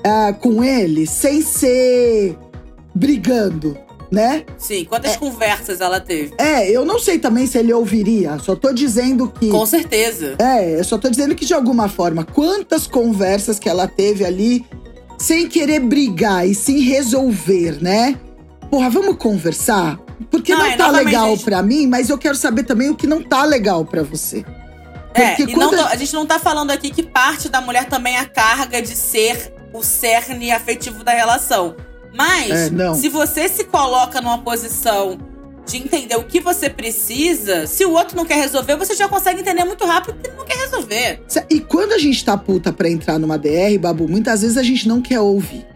ah, 0.03 0.33
com 0.41 0.65
ele 0.65 1.07
sem 1.07 1.43
ser 1.43 2.35
brigando, 2.95 3.77
né? 4.11 4.45
Sim. 4.59 4.85
Quantas 4.85 5.17
conversas 5.17 5.81
ela 5.81 6.01
teve? 6.01 6.35
É, 6.39 6.71
eu 6.71 6.85
não 6.85 6.99
sei 6.99 7.19
também 7.19 7.47
se 7.47 7.59
ele 7.59 7.73
ouviria. 7.73 8.39
Só 8.39 8.55
tô 8.55 8.73
dizendo 8.73 9.29
que. 9.29 9.49
Com 9.49 9.67
certeza. 9.67 10.37
É, 10.39 10.79
eu 10.79 10.85
só 10.85 10.99
tô 10.99 11.09
dizendo 11.09 11.35
que 11.35 11.45
de 11.45 11.55
alguma 11.55 11.89
forma, 11.89 12.25
quantas 12.25 12.87
conversas 12.87 13.59
que 13.59 13.69
ela 13.69 13.87
teve 13.87 14.25
ali 14.25 14.65
sem 15.19 15.49
querer 15.49 15.81
brigar 15.81 16.47
e 16.47 16.55
sim 16.55 16.81
resolver, 16.81 17.83
né? 17.83 18.19
Porra, 18.71 18.91
vamos 18.91 19.17
conversar? 19.17 19.99
Porque 20.31 20.53
Não, 20.53 20.61
não, 20.61 20.67
é, 20.67 20.77
tá 20.77 20.91
legal 20.91 21.31
gente- 21.31 21.45
pra 21.45 21.63
mim, 21.63 21.87
mas 21.87 22.09
eu 22.11 22.19
quero 22.19 22.37
saber 22.37 22.65
também 22.65 22.91
o 22.91 22.95
que 22.95 23.07
não 23.07 23.23
tá 23.23 23.45
legal 23.45 23.85
pra 23.85 24.03
você. 24.03 24.45
É, 25.15 25.35
Porque 25.35 25.53
e 25.53 25.57
não 25.57 25.71
a 25.87 25.97
gente 25.97 26.13
não 26.13 26.27
tá 26.27 26.39
falando 26.39 26.71
aqui 26.71 26.91
que 26.91 27.03
parte 27.03 27.49
da 27.49 27.61
mulher 27.61 27.87
também 27.87 28.17
é 28.17 28.21
a 28.21 28.27
carga 28.27 28.83
de 28.83 28.95
ser 28.95 29.53
o 29.73 29.83
cerne 29.83 30.51
afetivo 30.51 31.03
da 31.03 31.13
relação. 31.13 31.75
Mas, 32.17 32.51
É, 32.51 32.95
se 32.95 33.09
você 33.09 33.49
se 33.49 33.65
coloca 33.65 34.21
numa 34.21 34.39
posição 34.39 35.19
de 35.67 35.77
entender 35.79 36.17
o 36.17 36.25
que 36.25 36.41
você 36.41 36.71
precisa, 36.71 37.67
se 37.67 37.85
o 37.85 37.91
outro 37.93 38.17
não 38.17 38.25
quer 38.25 38.37
resolver, 38.37 38.77
você 38.77 38.95
já 38.95 39.09
consegue 39.09 39.41
entender 39.41 39.65
muito 39.65 39.85
rápido 39.85 40.17
que 40.21 40.29
ele 40.29 40.37
não 40.37 40.45
quer 40.45 40.57
resolver. 40.59 41.23
E 41.51 41.61
quando 41.61 41.93
a 41.93 41.99
gente 41.99 42.25
tá 42.25 42.37
puta 42.37 42.73
pra 42.73 42.89
entrar 42.89 43.19
numa 43.19 43.37
DR, 43.37 43.77
Babu, 43.81 44.09
muitas 44.09 44.43
vezes 44.43 44.57
a 44.57 44.63
gente 44.63 44.87
não 44.89 45.03
quer 45.03 45.21
ouvir. 45.21 45.67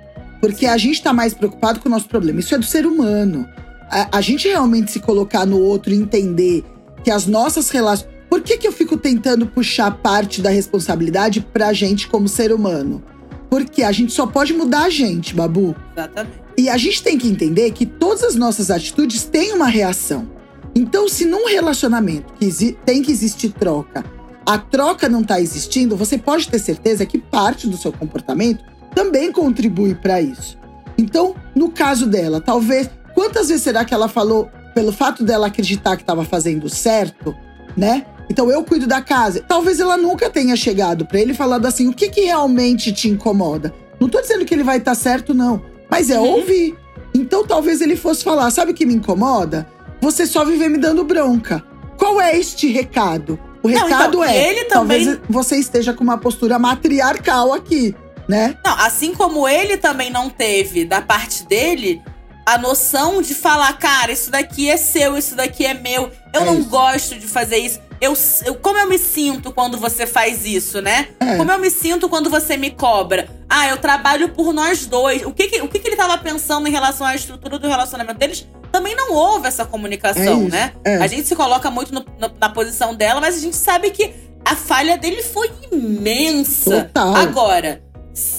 Porque 0.40 0.64
a 0.64 0.79
gente 0.79 1.03
tá 1.03 1.12
mais 1.12 1.35
preocupado 1.35 1.81
com 1.81 1.88
o 1.88 1.92
nosso 1.92 2.09
problema. 2.09 2.40
Isso 2.40 2.55
é 2.55 2.59
do 2.59 2.64
ser 2.64 2.87
humano. 2.87 3.46
A, 3.90 4.18
a 4.18 4.20
gente 4.20 4.48
realmente 4.48 4.90
se 4.90 5.00
colocar 5.00 5.44
no 5.44 5.61
outro 5.61 5.92
e 5.92 5.96
entender 5.96 6.64
que 7.05 7.11
as 7.11 7.26
nossas 7.26 7.68
relações. 7.68 8.09
Por 8.31 8.40
que, 8.40 8.57
que 8.57 8.66
eu 8.66 8.72
fico 8.72 8.96
tentando 8.96 9.44
puxar 9.44 9.90
parte 9.90 10.40
da 10.40 10.50
responsabilidade 10.50 11.40
pra 11.40 11.72
gente 11.72 12.07
como 12.07 12.29
ser 12.29 12.53
humano? 12.53 13.03
Porque 13.50 13.82
a 13.82 13.92
gente 13.92 14.12
só 14.12 14.26
pode 14.26 14.54
mudar 14.54 14.84
a 14.84 14.90
gente, 14.90 15.34
Babu. 15.34 15.74
Exatamente. 15.92 16.40
E 16.56 16.68
a 16.68 16.76
gente 16.76 17.02
tem 17.02 17.18
que 17.18 17.28
entender 17.28 17.70
que 17.72 17.84
todas 17.84 18.22
as 18.22 18.36
nossas 18.36 18.70
atitudes 18.70 19.24
têm 19.24 19.52
uma 19.52 19.66
reação. 19.66 20.31
Então, 20.75 21.08
se 21.08 21.25
num 21.25 21.48
relacionamento 21.48 22.33
que 22.35 22.72
tem 22.85 23.02
que 23.02 23.10
existir 23.10 23.50
troca, 23.50 24.04
a 24.46 24.56
troca 24.56 25.08
não 25.08 25.22
tá 25.22 25.40
existindo, 25.40 25.96
você 25.96 26.16
pode 26.16 26.48
ter 26.48 26.58
certeza 26.58 27.04
que 27.04 27.18
parte 27.18 27.66
do 27.66 27.77
seu 27.77 27.92
comportamento 27.92 28.64
também 28.94 29.33
contribui 29.33 29.94
para 29.94 30.20
isso. 30.20 30.58
Então, 30.96 31.35
no 31.54 31.70
caso 31.70 32.06
dela, 32.06 32.40
talvez. 32.40 32.88
Quantas 33.14 33.48
vezes 33.48 33.62
será 33.62 33.85
que 33.85 33.92
ela 33.92 34.08
falou, 34.08 34.48
pelo 34.75 34.92
fato 34.92 35.25
dela 35.25 35.48
acreditar 35.48 35.96
que 35.96 36.02
estava 36.02 36.25
fazendo 36.25 36.68
certo, 36.68 37.35
né? 37.77 38.06
Então 38.31 38.48
eu 38.50 38.62
cuido 38.64 38.87
da 38.87 39.02
casa. 39.02 39.44
Talvez 39.46 39.81
ela 39.81 39.96
nunca 39.96 40.31
tenha 40.31 40.54
chegado 40.54 41.04
para 41.04 41.18
ele 41.20 41.35
falado 41.35 41.66
assim: 41.66 41.88
o 41.88 41.92
que, 41.92 42.08
que 42.08 42.20
realmente 42.22 42.92
te 42.92 43.08
incomoda? 43.08 43.74
Não 43.98 44.08
tô 44.08 44.20
dizendo 44.20 44.44
que 44.44 44.54
ele 44.54 44.62
vai 44.62 44.78
estar 44.78 44.94
certo, 44.94 45.35
não. 45.35 45.60
Mas 45.90 46.08
é 46.10 46.18
Uhum. 46.18 46.26
ouvir. 46.37 46.76
Então 47.12 47.44
talvez 47.44 47.81
ele 47.81 47.96
fosse 47.96 48.22
falar: 48.22 48.50
sabe 48.50 48.70
o 48.70 48.74
que 48.74 48.87
me 48.87 48.94
incomoda? 48.94 49.66
Você 50.00 50.26
só 50.26 50.44
viver 50.44 50.68
me 50.70 50.78
dando 50.78 51.02
bronca. 51.04 51.62
Qual 51.98 52.20
é 52.20 52.37
este 52.38 52.68
recado? 52.68 53.38
O 53.62 53.68
Não, 53.68 53.83
recado 53.83 54.18
então, 54.22 54.24
e 54.24 54.28
é: 54.28 54.48
ele 54.48 54.64
também- 54.66 55.04
talvez 55.04 55.20
você 55.28 55.56
esteja 55.56 55.92
com 55.92 56.02
uma 56.04 56.16
postura 56.16 56.58
matriarcal 56.58 57.52
aqui, 57.52 57.94
né? 58.28 58.56
Não, 58.64 58.72
assim 58.78 59.12
como 59.14 59.46
ele 59.46 59.76
também 59.76 60.08
não 60.08 60.31
teve, 60.31 60.85
da 60.87 61.02
parte 61.02 61.44
dele, 61.46 62.00
a 62.46 62.58
noção 62.58 63.22
de 63.22 63.34
falar, 63.34 63.72
cara, 63.78 64.10
isso 64.12 64.30
daqui 64.30 64.68
é 64.70 64.76
seu, 64.76 65.16
isso 65.16 65.34
daqui 65.34 65.64
é 65.66 65.74
meu. 65.74 66.10
Eu 66.32 66.42
É 66.42 66.44
não 66.44 66.60
isso. 66.60 66.68
gosto 66.68 67.14
de 67.18 67.26
fazer 67.26 67.58
isso. 67.58 67.80
Eu, 68.00 68.14
eu- 68.46 68.54
como 68.54 68.78
eu 68.78 68.88
me 68.88 68.98
sinto 68.98 69.52
quando 69.52 69.76
você 69.76 70.06
faz 70.06 70.44
isso, 70.46 70.80
né? 70.80 71.08
É. 71.20 71.36
Como 71.36 71.50
eu 71.52 71.58
me 71.58 71.70
sinto 71.70 72.08
quando 72.08 72.30
você 72.30 72.56
me 72.56 72.70
cobra? 72.70 73.28
Ah, 73.48 73.68
eu 73.68 73.76
trabalho 73.76 74.30
por 74.30 74.52
nós 74.54 74.86
dois. 74.86 75.22
O 75.24 75.32
que, 75.32 75.48
que- 75.48 75.60
o 75.60 75.68
que, 75.68 75.78
que 75.78 75.86
ele 75.88 75.96
tava 75.96 76.16
pensando 76.16 76.66
em 76.66 76.70
relação 76.70 77.06
à 77.06 77.14
estrutura 77.14 77.58
do 77.58 77.68
relacionamento 77.68 78.18
deles? 78.18 78.46
Também 78.72 78.94
não 78.96 79.12
houve 79.12 79.48
essa 79.48 79.66
comunicação, 79.66 80.44
É 80.44 80.48
né? 80.48 80.72
é. 80.84 80.96
A 80.96 81.06
gente 81.06 81.26
se 81.28 81.36
coloca 81.36 81.70
muito 81.70 81.92
no- 81.92 82.06
no- 82.18 82.32
na 82.40 82.48
posição 82.48 82.94
dela, 82.94 83.20
mas 83.20 83.36
a 83.36 83.40
gente 83.40 83.56
sabe 83.56 83.90
que 83.90 84.14
a 84.44 84.56
falha 84.56 84.96
dele 84.96 85.22
foi 85.22 85.50
imensa. 85.70 86.84
Total. 86.84 87.16
Agora, 87.16 87.82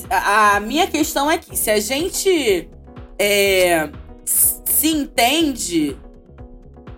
a, 0.09 0.55
a 0.55 0.59
minha 0.59 0.87
questão 0.87 1.29
é 1.29 1.37
que 1.37 1.55
se 1.55 1.69
a 1.69 1.79
gente 1.79 2.67
é, 3.21 3.89
se 4.25 4.87
entende, 4.87 5.95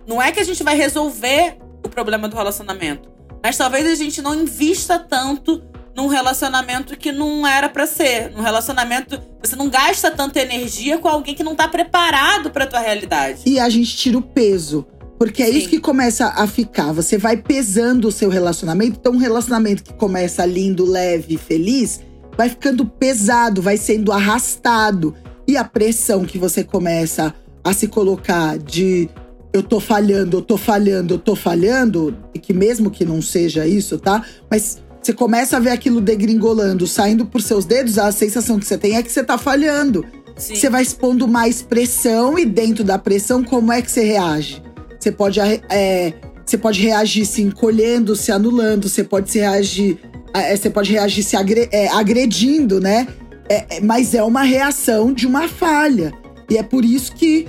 não 0.07 0.21
é 0.21 0.31
que 0.31 0.39
a 0.39 0.43
gente 0.43 0.63
vai 0.63 0.77
resolver 0.77 1.57
o 1.83 1.89
problema 1.89 2.29
do 2.29 2.35
relacionamento, 2.37 3.09
mas 3.43 3.57
talvez 3.57 3.85
a 3.85 3.95
gente 3.95 4.21
não 4.21 4.33
invista 4.33 4.97
tanto 4.97 5.61
num 5.93 6.07
relacionamento 6.07 6.97
que 6.97 7.11
não 7.11 7.45
era 7.45 7.67
pra 7.67 7.85
ser, 7.85 8.31
num 8.31 8.41
relacionamento 8.41 9.21
você 9.43 9.57
não 9.57 9.69
gasta 9.69 10.09
tanta 10.09 10.39
energia 10.39 10.97
com 10.97 11.09
alguém 11.09 11.35
que 11.35 11.43
não 11.43 11.55
tá 11.55 11.67
preparado 11.67 12.49
pra 12.49 12.65
tua 12.65 12.79
realidade. 12.79 13.41
E 13.45 13.59
a 13.59 13.67
gente 13.67 13.95
tira 13.97 14.17
o 14.17 14.21
peso. 14.21 14.87
Porque 15.19 15.43
é 15.43 15.47
Sim. 15.47 15.57
isso 15.57 15.69
que 15.69 15.79
começa 15.79 16.27
a 16.35 16.47
ficar. 16.47 16.91
Você 16.91 17.17
vai 17.17 17.37
pesando 17.37 18.07
o 18.07 18.11
seu 18.11 18.29
relacionamento. 18.29 18.97
Então, 18.99 19.13
um 19.13 19.17
relacionamento 19.17 19.83
que 19.83 19.93
começa 19.93 20.45
lindo, 20.45 20.85
leve, 20.85 21.37
feliz, 21.37 22.01
vai 22.35 22.49
ficando 22.49 22.85
pesado, 22.85 23.61
vai 23.61 23.77
sendo 23.77 24.11
arrastado. 24.11 25.15
E 25.47 25.57
a 25.57 25.63
pressão 25.63 26.25
que 26.25 26.37
você 26.37 26.63
começa 26.63 27.33
a 27.63 27.73
se 27.73 27.87
colocar 27.87 28.57
de 28.57 29.09
eu 29.53 29.61
tô 29.61 29.79
falhando, 29.79 30.37
eu 30.37 30.41
tô 30.41 30.57
falhando, 30.57 31.13
eu 31.13 31.19
tô 31.19 31.35
falhando, 31.35 32.17
e 32.33 32.39
que 32.39 32.53
mesmo 32.53 32.89
que 32.89 33.05
não 33.05 33.21
seja 33.21 33.67
isso, 33.67 33.99
tá? 33.99 34.25
Mas 34.49 34.81
você 35.01 35.13
começa 35.13 35.57
a 35.57 35.59
ver 35.59 35.69
aquilo 35.69 36.01
degringolando, 36.01 36.87
saindo 36.87 37.25
por 37.25 37.41
seus 37.41 37.65
dedos, 37.65 37.99
a 37.99 38.11
sensação 38.11 38.57
que 38.57 38.65
você 38.65 38.77
tem 38.77 38.95
é 38.95 39.03
que 39.03 39.11
você 39.11 39.23
tá 39.23 39.37
falhando. 39.37 40.03
Sim. 40.35 40.55
Você 40.55 40.69
vai 40.69 40.81
expondo 40.81 41.27
mais 41.27 41.61
pressão 41.61 42.39
e 42.39 42.45
dentro 42.45 42.83
da 42.83 42.97
pressão, 42.97 43.43
como 43.43 43.71
é 43.71 43.81
que 43.81 43.91
você 43.91 44.03
reage? 44.03 44.63
Você 44.99 45.11
pode, 45.11 45.39
é, 45.39 46.13
você 46.43 46.57
pode 46.57 46.81
reagir 46.81 47.25
se 47.25 47.41
encolhendo, 47.41 48.15
se 48.15 48.31
anulando, 48.31 48.89
você 48.89 49.03
pode 49.03 49.29
se 49.29 49.39
reagir, 49.39 49.99
é, 50.33 50.55
você 50.55 50.69
pode 50.69 50.91
reagir 50.91 51.21
se 51.21 51.35
agre- 51.35 51.69
é, 51.71 51.89
agredindo, 51.89 52.79
né? 52.79 53.07
É, 53.49 53.77
é, 53.77 53.81
mas 53.81 54.13
é 54.13 54.23
uma 54.23 54.43
reação 54.43 55.13
de 55.13 55.27
uma 55.27 55.47
falha. 55.47 56.13
E 56.49 56.57
é 56.57 56.63
por 56.63 56.83
isso 56.85 57.13
que 57.13 57.47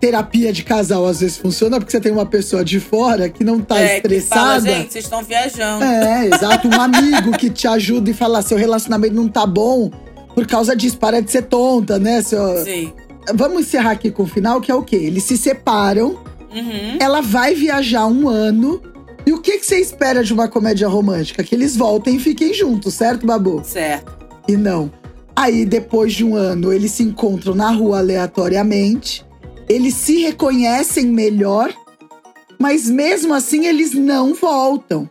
terapia 0.00 0.52
de 0.52 0.62
casal 0.62 1.06
às 1.06 1.20
vezes 1.20 1.36
funciona, 1.36 1.78
porque 1.78 1.90
você 1.90 2.00
tem 2.00 2.12
uma 2.12 2.26
pessoa 2.26 2.64
de 2.64 2.78
fora 2.78 3.28
que 3.28 3.42
não 3.42 3.60
tá 3.60 3.78
é, 3.80 4.00
que 4.00 4.08
fala, 4.20 4.56
estressada. 4.58 4.60
gente, 4.70 4.92
vocês 4.92 5.04
estão 5.04 5.22
viajando. 5.22 5.84
É, 5.84 6.26
exato. 6.26 6.68
Um 6.68 6.80
amigo 6.80 7.32
que 7.36 7.50
te 7.50 7.66
ajuda 7.66 8.10
e 8.10 8.14
fala: 8.14 8.42
seu 8.42 8.56
relacionamento 8.56 9.14
não 9.14 9.28
tá 9.28 9.44
bom 9.46 9.90
por 10.34 10.46
causa 10.46 10.76
disso, 10.76 10.96
para 10.98 11.20
de 11.20 11.30
ser 11.30 11.42
tonta, 11.42 11.98
né? 11.98 12.22
Seu... 12.22 12.64
Sim. 12.64 12.92
Vamos 13.34 13.62
encerrar 13.62 13.90
aqui 13.90 14.10
com 14.10 14.22
o 14.22 14.26
final, 14.26 14.60
que 14.60 14.70
é 14.70 14.74
o 14.74 14.82
quê? 14.82 14.96
Eles 14.96 15.24
se 15.24 15.36
separam, 15.36 16.16
Uhum. 16.54 16.96
ela 16.98 17.20
vai 17.20 17.54
viajar 17.54 18.06
um 18.06 18.28
ano. 18.28 18.80
E 19.26 19.32
o 19.32 19.38
que, 19.42 19.58
que 19.58 19.66
você 19.66 19.78
espera 19.78 20.24
de 20.24 20.32
uma 20.32 20.48
comédia 20.48 20.88
romântica? 20.88 21.42
Que 21.44 21.54
eles 21.54 21.76
voltem 21.76 22.16
e 22.16 22.18
fiquem 22.18 22.54
juntos, 22.54 22.94
certo, 22.94 23.26
Babu? 23.26 23.60
Certo. 23.62 24.16
E 24.48 24.56
não. 24.56 24.90
Aí, 25.36 25.64
depois 25.64 26.14
de 26.14 26.24
um 26.24 26.34
ano, 26.34 26.72
eles 26.72 26.90
se 26.92 27.02
encontram 27.02 27.54
na 27.54 27.70
rua 27.70 27.98
aleatoriamente. 27.98 29.24
Eles 29.68 29.94
se 29.94 30.22
reconhecem 30.22 31.06
melhor, 31.06 31.72
mas 32.58 32.88
mesmo 32.88 33.34
assim 33.34 33.66
eles 33.66 33.92
não 33.92 34.34
voltam. 34.34 35.08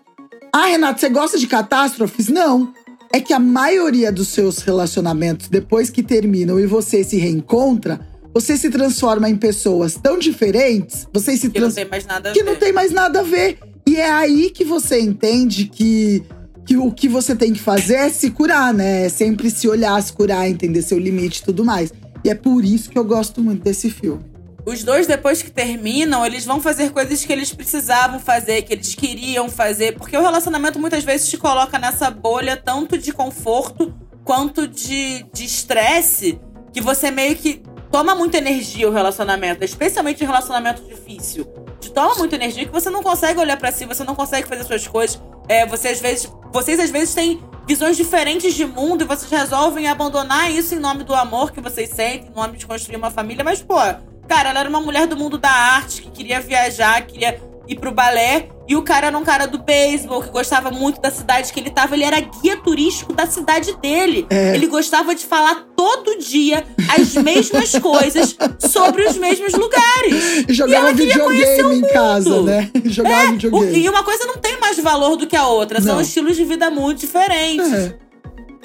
Ah, 0.51 0.65
Renato, 0.65 0.99
você 0.99 1.09
gosta 1.09 1.37
de 1.37 1.45
catástrofes? 1.47 2.27
Não. 2.27 2.73
É 3.13 3.21
que 3.21 3.31
a 3.33 3.39
maioria 3.39 4.11
dos 4.11 4.27
seus 4.29 4.59
relacionamentos, 4.59 5.47
depois 5.47 5.89
que 5.89 6.03
terminam 6.03 6.59
e 6.59 6.65
você 6.65 7.03
se 7.03 7.17
reencontra, 7.17 7.99
você 8.33 8.57
se 8.57 8.69
transforma 8.69 9.29
em 9.29 9.35
pessoas 9.35 9.95
tão 9.95 10.19
diferentes, 10.19 11.07
vocês 11.13 11.39
se 11.39 11.49
Que 11.49 11.59
não 11.59 11.67
trans 11.67 11.75
tem 11.75 11.85
mais 11.89 12.05
nada 12.05 12.29
a 12.29 12.33
que 12.33 12.43
ver. 12.43 12.49
não 12.49 12.55
tem 12.57 12.73
mais 12.73 12.91
nada 12.91 13.19
a 13.21 13.23
ver. 13.23 13.59
E 13.87 13.95
é 13.95 14.11
aí 14.11 14.49
que 14.49 14.65
você 14.65 14.99
entende 14.99 15.65
que, 15.65 16.21
que 16.67 16.75
o 16.75 16.91
que 16.91 17.07
você 17.07 17.33
tem 17.33 17.53
que 17.53 17.61
fazer 17.61 17.95
é 17.95 18.09
se 18.09 18.29
curar, 18.29 18.73
né? 18.73 19.05
É 19.05 19.09
sempre 19.09 19.49
se 19.49 19.69
olhar, 19.69 19.99
se 20.03 20.11
curar, 20.11 20.49
entender 20.49 20.81
seu 20.81 20.99
limite 20.99 21.39
e 21.39 21.43
tudo 21.45 21.63
mais. 21.63 21.93
E 22.25 22.29
é 22.29 22.35
por 22.35 22.65
isso 22.65 22.89
que 22.89 22.99
eu 22.99 23.05
gosto 23.05 23.41
muito 23.41 23.63
desse 23.63 23.89
filme. 23.89 24.21
Os 24.65 24.83
dois, 24.83 25.07
depois 25.07 25.41
que 25.41 25.49
terminam, 25.49 26.25
eles 26.25 26.43
vão 26.43 26.59
fazer 26.59 26.91
coisas 26.91 27.23
que 27.23 27.31
eles 27.31 27.53
precisavam 27.53 28.19
fazer, 28.19 28.63
que 28.63 28.73
eles 28.73 28.93
queriam 28.93 29.47
fazer. 29.47 29.97
Porque 29.97 30.17
o 30.17 30.21
relacionamento 30.21 30.77
muitas 30.77 31.05
vezes 31.05 31.29
te 31.29 31.37
coloca 31.37 31.79
nessa 31.79 32.11
bolha 32.11 32.57
tanto 32.57 32.97
de 32.97 33.13
conforto 33.13 33.95
quanto 34.25 34.67
de 34.67 35.25
estresse, 35.39 36.37
que 36.73 36.81
você 36.81 37.09
meio 37.09 37.37
que 37.37 37.61
toma 37.89 38.13
muita 38.13 38.39
energia 38.39 38.89
o 38.89 38.91
relacionamento, 38.91 39.63
especialmente 39.63 40.21
em 40.21 40.27
relacionamento 40.27 40.83
difícil. 40.83 41.47
Te 41.79 41.89
toma 41.89 42.15
muita 42.15 42.35
energia 42.35 42.65
que 42.65 42.73
você 42.73 42.89
não 42.89 43.01
consegue 43.01 43.39
olhar 43.39 43.55
pra 43.55 43.71
si, 43.71 43.85
você 43.85 44.03
não 44.03 44.15
consegue 44.15 44.45
fazer 44.49 44.65
suas 44.65 44.85
coisas. 44.85 45.17
É, 45.47 45.65
você 45.65 45.89
às 45.89 45.99
vezes, 45.99 46.31
vocês 46.51 46.79
às 46.79 46.89
vezes 46.89 47.13
têm 47.13 47.41
visões 47.67 47.97
diferentes 47.97 48.53
de 48.53 48.65
mundo 48.65 49.03
e 49.03 49.07
vocês 49.07 49.29
resolvem 49.29 49.87
abandonar 49.87 50.51
isso 50.51 50.73
em 50.73 50.79
nome 50.79 51.03
do 51.03 51.13
amor 51.13 51.51
que 51.51 51.59
vocês 51.59 51.89
sentem, 51.89 52.29
em 52.29 52.35
nome 52.35 52.57
de 52.57 52.65
construir 52.65 52.95
uma 52.95 53.11
família, 53.11 53.43
mas 53.43 53.61
pô, 53.61 53.75
Cara, 54.27 54.49
ela 54.49 54.59
era 54.59 54.69
uma 54.69 54.81
mulher 54.81 55.07
do 55.07 55.15
mundo 55.15 55.37
da 55.37 55.49
arte 55.49 56.01
que 56.01 56.11
queria 56.11 56.41
viajar, 56.41 57.01
queria 57.07 57.41
ir 57.67 57.75
pro 57.79 57.91
balé. 57.91 58.49
E 58.69 58.75
o 58.75 58.81
cara 58.81 59.07
era 59.07 59.17
um 59.17 59.23
cara 59.23 59.45
do 59.47 59.59
beisebol 59.59 60.21
que 60.21 60.29
gostava 60.29 60.69
muito 60.71 60.99
da 60.99 61.09
cidade 61.09 61.53
que 61.53 61.59
ele 61.59 61.69
tava. 61.69 61.95
Ele 61.95 62.03
era 62.03 62.19
guia 62.19 62.57
turístico 62.57 63.13
da 63.13 63.25
cidade 63.25 63.73
dele. 63.77 64.27
É. 64.29 64.53
Ele 64.55 64.67
gostava 64.67 65.15
de 65.15 65.25
falar 65.25 65.65
todo 65.75 66.17
dia 66.19 66.65
as 66.99 67.13
mesmas 67.15 67.71
coisas 67.79 68.35
sobre 68.59 69.05
os 69.05 69.15
mesmos 69.17 69.53
lugares. 69.53 70.45
E 70.49 70.53
jogava 70.53 70.93
queria 70.93 71.13
videogame 71.13 71.77
em 71.77 71.81
casa, 71.93 72.41
né? 72.41 72.69
Jogava 72.85 73.29
O- 73.29 73.31
videogame. 73.33 73.79
e 73.79 73.89
uma 73.89 74.03
coisa 74.03 74.25
não 74.25 74.35
tem 74.37 74.59
mais 74.59 74.77
valor 74.79 75.15
do 75.15 75.25
que 75.25 75.35
a 75.35 75.47
outra. 75.47 75.79
São 75.81 75.95
Não. 75.95 76.01
estilos 76.01 76.35
de 76.35 76.43
vida 76.43 76.69
muito 76.69 76.99
diferentes. 76.99 77.71
É. 77.71 77.95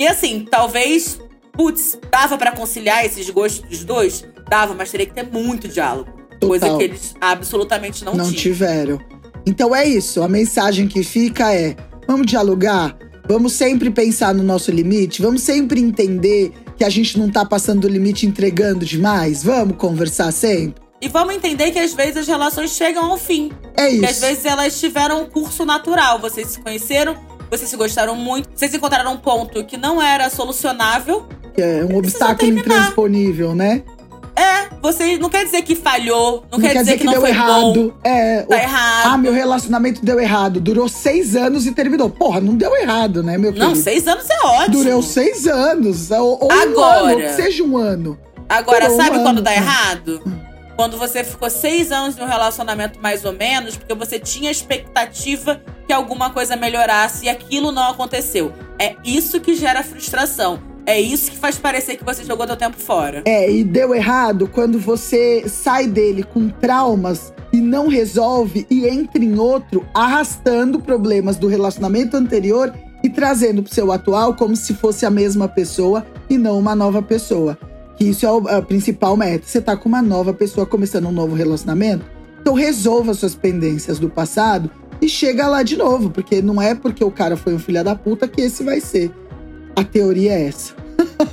E 0.01 0.07
assim, 0.09 0.45
talvez, 0.51 1.21
putz, 1.53 1.97
dava 2.11 2.37
pra 2.37 2.51
conciliar 2.51 3.05
esses 3.05 3.31
gostos 3.31 3.69
dos 3.69 3.85
dois? 3.85 4.25
Dava, 4.49 4.75
mas 4.75 4.91
teria 4.91 5.07
que 5.07 5.15
ter 5.15 5.27
muito 5.31 5.69
diálogo. 5.69 6.11
Coisa 6.49 6.67
Total. 6.67 6.79
que 6.79 6.85
eles 6.85 7.15
absolutamente 7.21 8.05
não, 8.05 8.15
não 8.15 8.33
tiveram. 8.33 8.99
Então 9.47 9.75
é 9.75 9.87
isso. 9.87 10.23
A 10.23 10.29
mensagem 10.29 10.87
que 10.87 11.03
fica 11.03 11.53
é: 11.53 11.77
vamos 12.07 12.27
dialogar, 12.27 12.97
vamos 13.29 13.53
sempre 13.53 13.91
pensar 13.91 14.35
no 14.35 14.43
nosso 14.43 14.71
limite, 14.71 15.23
vamos 15.23 15.43
sempre 15.43 15.81
entender 15.81 16.53
que 16.77 16.85
a 16.85 16.89
gente 16.89 17.19
não 17.19 17.31
tá 17.31 17.45
passando 17.45 17.83
do 17.83 17.89
limite 17.89 18.27
entregando 18.27 18.85
demais. 18.85 19.43
Vamos 19.43 19.77
conversar 19.77 20.33
sempre. 20.33 20.83
E 21.01 21.09
vamos 21.09 21.35
entender 21.35 21.73
que 21.73 21.81
às 21.81 21.93
vezes 21.93 22.17
as 22.19 22.29
relações 22.29 22.71
chegam 22.71 23.11
ao 23.11 23.19
fim. 23.19 23.51
É 23.77 23.89
Que 23.89 24.05
às 24.05 24.13
isso. 24.13 24.21
vezes 24.21 24.45
elas 24.45 24.79
tiveram 24.79 25.23
um 25.23 25.27
curso 25.27 25.65
natural. 25.65 26.21
Vocês 26.21 26.47
se 26.47 26.61
conheceram, 26.61 27.17
vocês 27.51 27.69
se 27.69 27.77
gostaram 27.77 28.15
muito, 28.15 28.49
vocês 28.55 28.73
encontraram 28.73 29.13
um 29.15 29.17
ponto 29.17 29.65
que 29.65 29.77
não 29.77 30.01
era 30.01 30.31
solucionável. 30.31 31.27
É 31.57 31.85
um 31.85 31.97
obstáculo 31.99 32.51
intransponível, 32.51 33.55
né? 33.55 33.83
É, 34.43 34.69
você 34.83 35.17
não 35.19 35.29
quer 35.31 35.45
dizer 35.45 35.63
que 35.63 35.77
falhou, 35.77 36.45
não, 36.51 36.59
Não, 36.59 36.61
quer 36.69 36.75
dizer 36.79 36.99
que, 36.99 37.05
não 37.05 37.13
deu 37.13 37.21
foi 37.21 37.31
errado. 37.31 37.73
bom, 37.75 37.93
É, 38.03 38.43
tá 38.43 38.57
o- 38.57 38.59
errado. 38.59 39.07
Ah, 39.07 39.17
meu 39.19 39.33
relacionamento 39.33 40.05
deu 40.05 40.19
errado. 40.19 40.61
Durou 40.61 40.89
seis 40.89 41.37
anos 41.37 41.67
e 41.67 41.73
terminou. 41.73 42.11
Porra, 42.11 42.41
não 42.41 42.57
deu 42.57 42.75
errado, 42.77 43.23
né, 43.23 43.39
meu 43.39 43.53
não, 43.53 43.59
querido? 43.69 43.77
seis 43.83 44.07
anos 44.09 44.29
é 44.29 44.47
ótimo. 44.47 44.83
Durou 44.85 45.03
seis 45.03 45.47
anos. 45.47 46.11
Ou, 46.11 46.39
ou 46.43 46.49
um 46.53 46.61
Agora. 46.63 47.01
ano, 47.03 47.13
ou 47.15 47.21
que 47.21 47.33
seja 47.35 47.63
um 47.63 47.77
ano. 47.77 48.19
Agora, 48.49 48.81
Durou 48.89 48.95
um 48.99 49.01
sabe 49.03 49.15
ano. 49.17 49.25
quando 49.25 49.43
dá 49.43 49.55
errado? 49.55 50.23
Quando 50.75 50.97
você 50.97 51.23
ficou 51.23 51.49
seis 51.51 51.93
anos 51.93 52.19
em 52.19 52.23
um 52.23 52.27
relacionamento 52.27 52.99
mais 53.01 53.25
ou 53.25 53.33
menos, 53.33 53.77
porque 53.77 53.95
você 53.95 54.19
tinha 54.19 54.51
expectativa 54.51 55.61
que 55.87 55.93
alguma 55.93 56.31
coisa 56.31 56.57
melhorasse 56.57 57.27
e 57.27 57.29
aquilo 57.29 57.71
não 57.71 57.91
aconteceu. 57.91 58.53
É 58.79 58.97
isso 59.05 59.39
que 59.41 59.55
gera 59.55 59.83
frustração. 59.85 60.59
É 60.85 61.01
isso 61.01 61.31
que 61.31 61.37
faz 61.37 61.59
parecer 61.59 61.97
que 61.97 62.05
você 62.05 62.25
jogou 62.25 62.47
teu 62.47 62.57
tempo 62.57 62.77
fora. 62.77 63.23
É, 63.25 63.51
e 63.51 63.63
deu 63.63 63.95
errado 63.95 64.49
quando 64.49 64.79
você 64.79 65.45
sai 65.49 65.87
dele 65.87 66.25
com 66.25 66.49
traumas 66.49 67.33
e 67.53 67.61
não 67.61 67.87
resolve 67.87 68.67
e 68.69 68.87
entra 68.87 69.23
em 69.23 69.39
outro, 69.39 69.87
arrastando 69.95 70.81
problemas 70.81 71.37
do 71.37 71.47
relacionamento 71.47 72.17
anterior 72.17 72.73
e 73.03 73.09
trazendo 73.09 73.63
pro 73.63 73.73
seu 73.73 73.93
atual 73.93 74.35
como 74.35 74.57
se 74.57 74.75
fosse 74.75 75.07
a 75.07 75.11
mesma 75.11 75.49
pessoa 75.49 76.05
e 76.29 76.37
não 76.37 76.59
uma 76.59 76.75
nova 76.75 77.01
pessoa. 77.01 77.59
Que 77.97 78.05
isso 78.05 78.27
é 78.27 78.33
o, 78.33 78.49
é 78.49 78.59
o 78.59 78.63
principal 78.63 79.17
método. 79.17 79.47
Você 79.47 79.61
tá 79.61 79.77
com 79.77 79.89
uma 79.89 80.03
nova 80.03 80.33
pessoa 80.33 80.67
começando 80.67 81.07
um 81.07 81.13
novo 81.13 81.35
relacionamento, 81.35 82.05
Então 82.41 82.55
resolva 82.55 83.15
suas 83.15 83.35
pendências 83.37 83.99
do 84.01 84.09
passado 84.09 84.71
e 85.01 85.09
chega 85.09 85.47
lá 85.47 85.63
de 85.63 85.77
novo, 85.77 86.11
porque 86.11 86.43
não 86.43 86.61
é 86.61 86.75
porque 86.75 87.05
o 87.05 87.11
cara 87.11 87.37
foi 87.37 87.55
um 87.55 87.59
filho 87.59 87.85
da 87.85 87.95
puta 87.95 88.27
que 88.27 88.41
esse 88.41 88.65
vai 88.65 88.81
ser. 88.81 89.13
A 89.77 89.85
teoria 89.85 90.33
é 90.33 90.49
essa. 90.49 90.75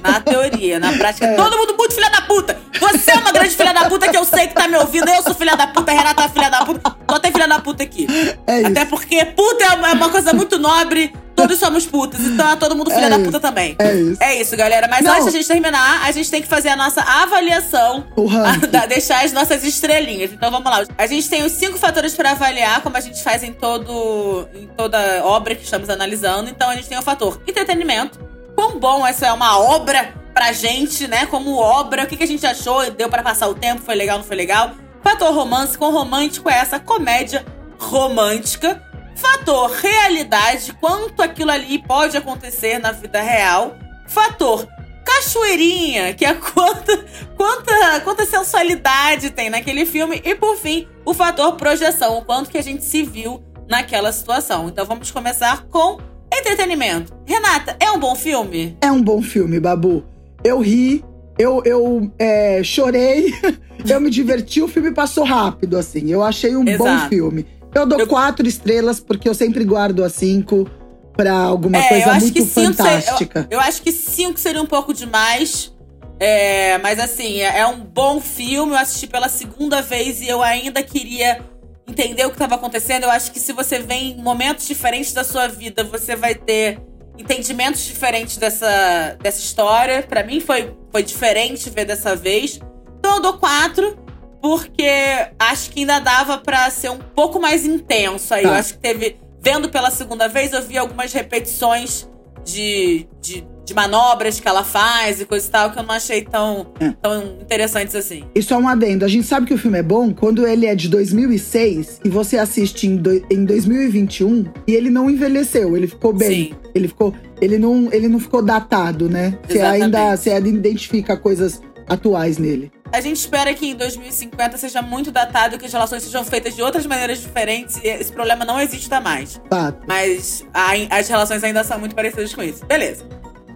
Na 0.02 0.20
teoria, 0.20 0.80
na 0.80 0.94
prática, 0.94 1.26
é. 1.28 1.36
todo 1.36 1.58
mundo 1.58 1.76
muito 1.78 1.94
filha 1.94 2.10
da 2.10 2.22
puta. 2.22 2.58
Você 2.80 3.12
é 3.12 3.16
uma 3.16 3.32
grande 3.32 3.56
filha 3.56 3.74
da 3.74 3.90
puta 3.90 4.08
que 4.08 4.18
eu 4.18 4.26
sei 4.26 4.48
que 4.48 4.56
tá 4.56 4.68
me 4.68 4.78
ouvindo. 4.78 5.10
Eu 5.10 5.22
sou 5.22 5.34
filha 5.36 5.56
da 5.56 5.68
puta, 5.68 5.92
Renata 5.92 6.24
é 6.24 6.30
filha 6.30 6.50
da 6.50 6.66
puta. 6.66 6.96
Só 7.10 7.20
tem 7.20 7.32
filha 7.32 7.48
da 7.48 7.60
puta 7.60 7.84
aqui. 7.84 8.08
É 8.48 8.66
Até 8.66 8.86
porque 8.86 9.26
puta 9.26 9.64
é 9.66 9.94
uma 9.94 10.10
coisa 10.10 10.34
muito 10.34 10.58
nobre. 10.58 11.14
Todos 11.36 11.58
somos 11.58 11.86
putas, 11.86 12.20
então 12.20 12.50
é 12.50 12.56
todo 12.58 12.76
mundo 12.76 12.92
filha 12.92 13.06
é 13.06 13.10
da 13.10 13.16
isso. 13.16 13.26
puta 13.26 13.40
também. 13.40 13.74
É 13.80 13.94
isso. 13.94 14.22
É 14.22 14.42
isso, 14.42 14.58
galera. 14.58 14.90
Mas 14.90 15.06
Não. 15.06 15.14
antes 15.14 15.24
de 15.24 15.30
a 15.30 15.32
gente 15.32 15.48
terminar, 15.48 16.04
a 16.04 16.12
gente 16.12 16.30
tem 16.30 16.42
que 16.42 16.48
fazer 16.50 16.68
a 16.68 16.76
nossa 16.76 17.02
avaliação. 17.02 18.04
A, 18.84 18.86
deixar 18.86 19.24
as 19.24 19.32
nossas 19.32 19.64
estrelinhas. 19.64 20.34
Então 20.34 20.52
vamos 20.52 20.70
lá. 20.70 20.84
A 20.98 21.08
gente 21.08 21.30
tem 21.30 21.46
os 21.46 21.54
cinco 21.54 21.78
fatores 21.78 22.14
para 22.14 22.32
avaliar, 22.32 22.82
como 22.82 22.98
a 22.98 23.00
gente 23.00 23.24
faz 23.24 23.42
em 23.42 23.54
todo 23.54 24.50
em 24.54 24.68
toda 24.68 25.24
obra 25.24 25.56
que 25.56 25.64
estamos 25.64 25.90
analisando. 25.90 26.50
Então 26.50 26.70
a 26.70 26.76
gente 26.76 26.90
tem 26.90 26.98
o 26.98 27.02
fator 27.02 27.42
entretenimento. 27.48 28.20
Quão 28.60 28.78
bom 28.78 29.08
essa 29.08 29.26
é 29.26 29.32
uma 29.32 29.58
obra 29.58 30.14
pra 30.34 30.52
gente, 30.52 31.08
né? 31.08 31.26
Como 31.28 31.56
obra, 31.56 32.04
o 32.04 32.08
que, 32.08 32.18
que 32.18 32.24
a 32.26 32.28
gente 32.28 32.46
achou? 32.46 32.92
Deu 32.92 33.08
para 33.08 33.24
passar 33.24 33.48
o 33.48 33.56
tempo? 33.56 33.82
Foi 33.82 33.96
legal, 33.96 34.18
não 34.18 34.26
foi 34.26 34.36
legal? 34.36 34.72
Fator 35.02 35.34
romance, 35.34 35.78
com 35.78 35.90
romântico 35.92 36.50
é 36.50 36.56
essa 36.56 36.78
comédia 36.78 37.46
romântica 37.80 38.84
Fator 39.16 39.72
realidade, 39.72 40.74
quanto 40.74 41.22
aquilo 41.22 41.52
ali 41.52 41.82
pode 41.82 42.18
acontecer 42.18 42.80
na 42.80 42.92
vida 42.92 43.22
real. 43.22 43.78
Fator 44.06 44.68
cachoeirinha, 45.06 46.14
que 46.14 46.26
é 46.26 46.34
quanta, 46.54 47.06
quanta, 47.38 48.02
quanta 48.02 48.26
sensualidade 48.26 49.30
tem 49.30 49.50
naquele 49.50 49.86
filme. 49.86 50.22
E 50.26 50.36
por 50.36 50.58
fim, 50.58 50.86
o 51.06 51.14
fator 51.14 51.54
projeção, 51.54 52.18
o 52.18 52.26
quanto 52.26 52.50
que 52.50 52.58
a 52.58 52.62
gente 52.62 52.84
se 52.84 53.04
viu 53.04 53.42
naquela 53.70 54.12
situação. 54.12 54.68
Então 54.68 54.86
vamos 54.86 55.12
começar 55.12 55.64
com 55.68 56.09
entretenimento. 56.32 57.14
Renata, 57.26 57.76
é 57.80 57.92
um 57.92 58.00
bom 58.00 58.16
filme? 58.16 58.78
É 58.82 58.92
um 58.92 59.02
bom 59.02 59.22
filme, 59.22 59.60
Babu. 59.60 60.04
Eu 60.44 60.60
ri, 60.60 61.04
eu, 61.38 61.62
eu 61.66 62.12
é, 62.18 62.62
chorei, 62.64 63.34
eu 63.88 64.02
me 64.02 64.10
diverti, 64.10 64.62
o 64.62 64.68
filme 64.68 64.94
passou 64.94 65.24
rápido, 65.24 65.78
assim. 65.78 66.12
Eu 66.12 66.24
achei 66.24 66.56
um 66.56 66.68
Exato. 66.68 66.84
bom 66.84 67.10
filme. 67.10 67.46
Eu 67.74 67.86
dou 67.86 68.00
eu... 68.00 68.08
quatro 68.08 68.48
estrelas, 68.48 69.00
porque 69.00 69.28
eu 69.28 69.34
sempre 69.34 69.64
guardo 69.64 70.04
a 70.04 70.10
cinco 70.10 70.70
pra 71.16 71.34
alguma 71.34 71.78
é, 71.78 71.90
coisa 71.90 72.14
muito 72.16 72.46
fantástica. 72.46 73.42
Seria, 73.42 73.48
eu, 73.52 73.60
eu, 73.60 73.60
acho 73.60 73.82
que 73.82 73.92
cinco 73.92 74.40
seria 74.40 74.62
um 74.62 74.66
pouco 74.66 74.94
demais. 74.94 75.74
É, 76.20 76.78
mas 76.80 77.00
assim, 77.00 77.40
é, 77.40 77.60
é, 77.60 77.68
um 77.68 77.80
bom 77.80 78.20
filme. 78.20 78.74
Eu 78.74 78.78
assisti 78.78 79.08
pela 79.08 79.30
segunda 79.30 79.82
vez 79.82 80.22
e 80.22 80.28
eu 80.28 80.42
ainda 80.42 80.84
queria 80.84 81.42
entender 81.90 82.26
o 82.26 82.30
que 82.30 82.36
estava 82.36 82.56
acontecendo. 82.56 83.04
Eu 83.04 83.12
acho 83.12 83.32
que 83.32 83.40
se 83.40 83.54
você 83.54 83.80
vem 83.80 84.12
em 84.12 84.22
momentos 84.22 84.68
diferentes 84.68 85.14
da 85.14 85.24
sua 85.24 85.48
vida, 85.48 85.84
você 85.84 86.16
vai 86.16 86.36
ter 86.36 86.80
entendimentos 87.18 87.86
diferentes 87.86 88.38
dessa, 88.38 89.18
dessa 89.22 89.40
história. 89.40 90.04
Para 90.04 90.24
mim 90.24 90.40
foi, 90.40 90.76
foi 90.92 91.04
diferente 91.04 91.70
ver 91.70 91.86
dessa 91.86 92.16
vez. 92.16 92.60
Então 93.00 93.16
eu 93.16 93.22
dou 93.22 93.38
quatro 93.38 93.98
porque 94.42 94.90
acho 95.38 95.70
que 95.72 95.82
ainda 95.82 96.00
dava 96.00 96.38
para 96.38 96.70
ser 96.70 96.90
um 96.90 97.00
pouco 97.00 97.40
mais 97.40 97.66
intenso. 97.66 98.34
Aí 98.34 98.44
tá. 98.44 98.50
eu 98.50 98.54
acho 98.54 98.74
que 98.74 98.80
teve. 98.80 99.18
Vendo 99.42 99.70
pela 99.70 99.90
segunda 99.90 100.28
vez, 100.28 100.52
eu 100.52 100.62
vi 100.62 100.78
algumas 100.78 101.14
repetições 101.14 102.10
de, 102.44 103.08
de, 103.22 103.48
de, 103.70 103.74
manobras 103.74 104.40
que 104.40 104.48
ela 104.48 104.64
faz 104.64 105.22
e 105.22 105.26
coisa 105.26 105.48
e 105.48 105.52
tal, 105.52 105.72
que 105.72 105.80
eu 105.80 105.84
não 105.84 105.94
achei 105.94 106.22
tão, 106.24 106.68
é. 106.80 106.92
tão 107.02 107.24
interessantes 107.42 107.96
assim. 107.96 108.24
E 108.36 108.42
só 108.42 108.58
um 108.58 108.68
adendo: 108.68 109.06
a 109.06 109.08
gente 109.08 109.26
sabe 109.26 109.48
que 109.48 109.54
o 109.54 109.58
filme 109.58 109.80
é 109.80 109.84
bom 109.84 110.14
quando 110.14 110.46
ele 110.46 110.66
é 110.66 110.76
de 110.76 110.90
2006 110.90 112.02
e 112.04 112.10
você 112.10 112.38
assiste 112.38 112.88
em, 112.88 112.98
do, 112.98 113.26
em 113.30 113.46
2021 113.46 114.46
e 114.68 114.74
ele 114.74 114.90
não 114.90 115.10
envelheceu, 115.10 115.76
ele 115.76 115.88
ficou 115.88 116.14
bem. 116.14 116.30
Sim. 116.30 116.56
Ele 116.76 116.88
ficou. 116.88 117.14
Ele 117.42 117.58
não, 117.58 117.90
ele 117.92 118.08
não 118.08 118.20
ficou 118.20 118.42
datado, 118.42 119.10
né? 119.10 119.38
Você 119.48 119.62
ainda, 119.62 120.16
você 120.16 120.32
ainda 120.32 120.50
identifica 120.50 121.16
coisas 121.16 121.62
atuais 121.88 122.38
nele. 122.38 122.72
A 122.92 123.02
gente 123.02 123.18
espera 123.18 123.54
que 123.54 123.68
em 123.68 123.76
2050 123.76 124.58
seja 124.58 124.82
muito 124.82 125.12
datado, 125.12 125.58
que 125.58 125.66
as 125.66 125.72
relações 125.72 126.04
sejam 126.04 126.24
feitas 126.24 126.56
de 126.56 126.62
outras 126.62 126.86
maneiras 126.86 127.20
diferentes 127.20 127.78
e 127.84 127.88
esse 127.88 128.12
problema 128.12 128.44
não 128.44 128.60
exista 128.60 129.00
mais. 129.00 129.40
Fato. 129.50 129.86
Mas 129.88 130.46
a, 130.54 130.72
as 130.90 131.08
relações 131.08 131.44
ainda 131.44 131.64
são 131.64 131.80
muito 131.80 131.96
parecidas 131.96 132.34
com 132.34 132.42
isso. 132.42 132.66
Beleza. 132.66 133.06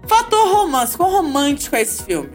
Fator 0.05 0.53
romance. 0.53 0.97
Quão 0.97 1.11
romântico 1.11 1.75
é 1.75 1.81
esse 1.81 2.03
filme? 2.03 2.29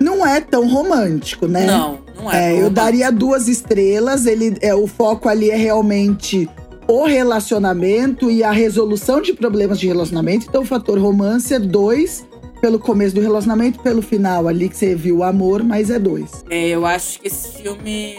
Não 0.00 0.26
é 0.26 0.40
tão 0.40 0.68
romântico, 0.68 1.46
né? 1.46 1.64
Não, 1.64 2.00
não 2.16 2.32
é. 2.32 2.54
é 2.54 2.62
eu 2.62 2.70
daria 2.70 3.10
duas 3.10 3.48
estrelas. 3.48 4.26
Ele, 4.26 4.56
é, 4.60 4.74
o 4.74 4.86
foco 4.86 5.28
ali 5.28 5.50
é 5.50 5.56
realmente 5.56 6.48
o 6.88 7.04
relacionamento 7.04 8.30
e 8.30 8.42
a 8.42 8.50
resolução 8.50 9.20
de 9.20 9.32
problemas 9.32 9.78
de 9.78 9.86
relacionamento. 9.86 10.46
Então, 10.48 10.62
o 10.62 10.66
fator 10.66 10.98
romance 10.98 11.54
é 11.54 11.58
dois 11.58 12.26
pelo 12.60 12.78
começo 12.78 13.14
do 13.14 13.20
relacionamento, 13.20 13.80
pelo 13.80 14.00
final 14.00 14.46
ali 14.46 14.68
que 14.68 14.76
você 14.76 14.94
viu 14.94 15.18
o 15.18 15.24
amor, 15.24 15.64
mas 15.64 15.90
é 15.90 15.98
dois. 15.98 16.44
É, 16.48 16.68
eu 16.68 16.86
acho 16.86 17.20
que 17.20 17.26
esse 17.26 17.60
filme 17.60 18.14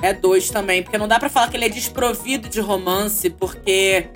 é 0.00 0.14
dois 0.14 0.48
também, 0.48 0.82
porque 0.82 0.96
não 0.96 1.06
dá 1.06 1.18
para 1.18 1.28
falar 1.28 1.48
que 1.48 1.56
ele 1.56 1.66
é 1.66 1.68
desprovido 1.68 2.48
de 2.48 2.60
romance, 2.60 3.28
porque 3.28 4.06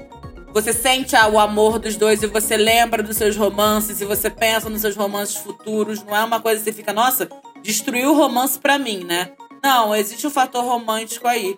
você 0.53 0.73
sente 0.73 1.15
o 1.17 1.39
amor 1.39 1.79
dos 1.79 1.97
dois 1.97 2.23
e 2.23 2.27
você 2.27 2.57
lembra 2.57 3.03
dos 3.03 3.17
seus 3.17 3.37
romances 3.37 4.01
e 4.01 4.05
você 4.05 4.29
pensa 4.29 4.69
nos 4.69 4.81
seus 4.81 4.97
romances 4.97 5.37
futuros. 5.37 6.03
Não 6.03 6.17
é 6.17 6.25
uma 6.25 6.41
coisa 6.41 6.59
que 6.61 6.65
você 6.65 6.73
fica, 6.73 6.93
nossa, 6.93 7.29
destruiu 7.63 8.13
o 8.13 8.17
romance 8.17 8.59
para 8.59 8.79
mim, 8.79 9.05
né? 9.05 9.33
Não, 9.63 9.95
existe 9.95 10.27
um 10.27 10.31
fator 10.31 10.65
romântico 10.65 11.27
aí. 11.27 11.57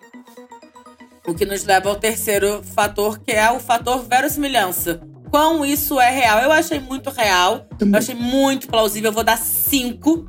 O 1.27 1.33
que 1.33 1.45
nos 1.45 1.63
leva 1.63 1.89
ao 1.89 1.95
terceiro 1.95 2.61
fator, 2.63 3.19
que 3.19 3.31
é 3.31 3.49
o 3.51 3.59
fator 3.59 4.03
verossimilhança 4.03 5.01
quão 5.35 5.65
isso 5.65 5.99
é 5.99 6.09
real. 6.09 6.39
Eu 6.39 6.49
achei 6.49 6.79
muito 6.79 7.09
real. 7.09 7.67
Eu 7.77 7.97
achei 7.97 8.15
muito 8.15 8.69
plausível. 8.69 9.09
Eu 9.09 9.13
vou 9.13 9.23
dar 9.23 9.37
cinco. 9.37 10.25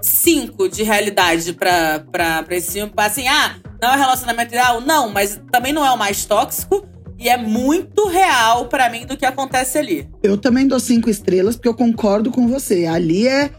Cinco 0.00 0.68
de 0.68 0.84
realidade 0.84 1.52
pra, 1.52 1.98
pra, 2.12 2.44
pra 2.44 2.54
esse 2.54 2.74
filme. 2.74 2.92
Assim, 2.96 3.26
ah, 3.26 3.56
não 3.82 3.92
é 3.92 3.96
relacionamento 3.96 4.54
ideal? 4.54 4.80
Não, 4.80 5.08
mas 5.08 5.40
também 5.50 5.72
não 5.72 5.84
é 5.84 5.90
o 5.90 5.98
mais 5.98 6.24
tóxico. 6.24 6.86
E 7.18 7.28
é 7.28 7.36
muito 7.36 8.08
real 8.08 8.66
para 8.66 8.90
mim 8.90 9.06
do 9.06 9.16
que 9.16 9.24
acontece 9.24 9.78
ali. 9.78 10.08
Eu 10.22 10.36
também 10.36 10.66
dou 10.66 10.78
cinco 10.78 11.08
estrelas, 11.08 11.56
porque 11.56 11.68
eu 11.68 11.74
concordo 11.74 12.30
com 12.30 12.46
você. 12.46 12.86
Ali 12.86 13.26
é 13.26 13.50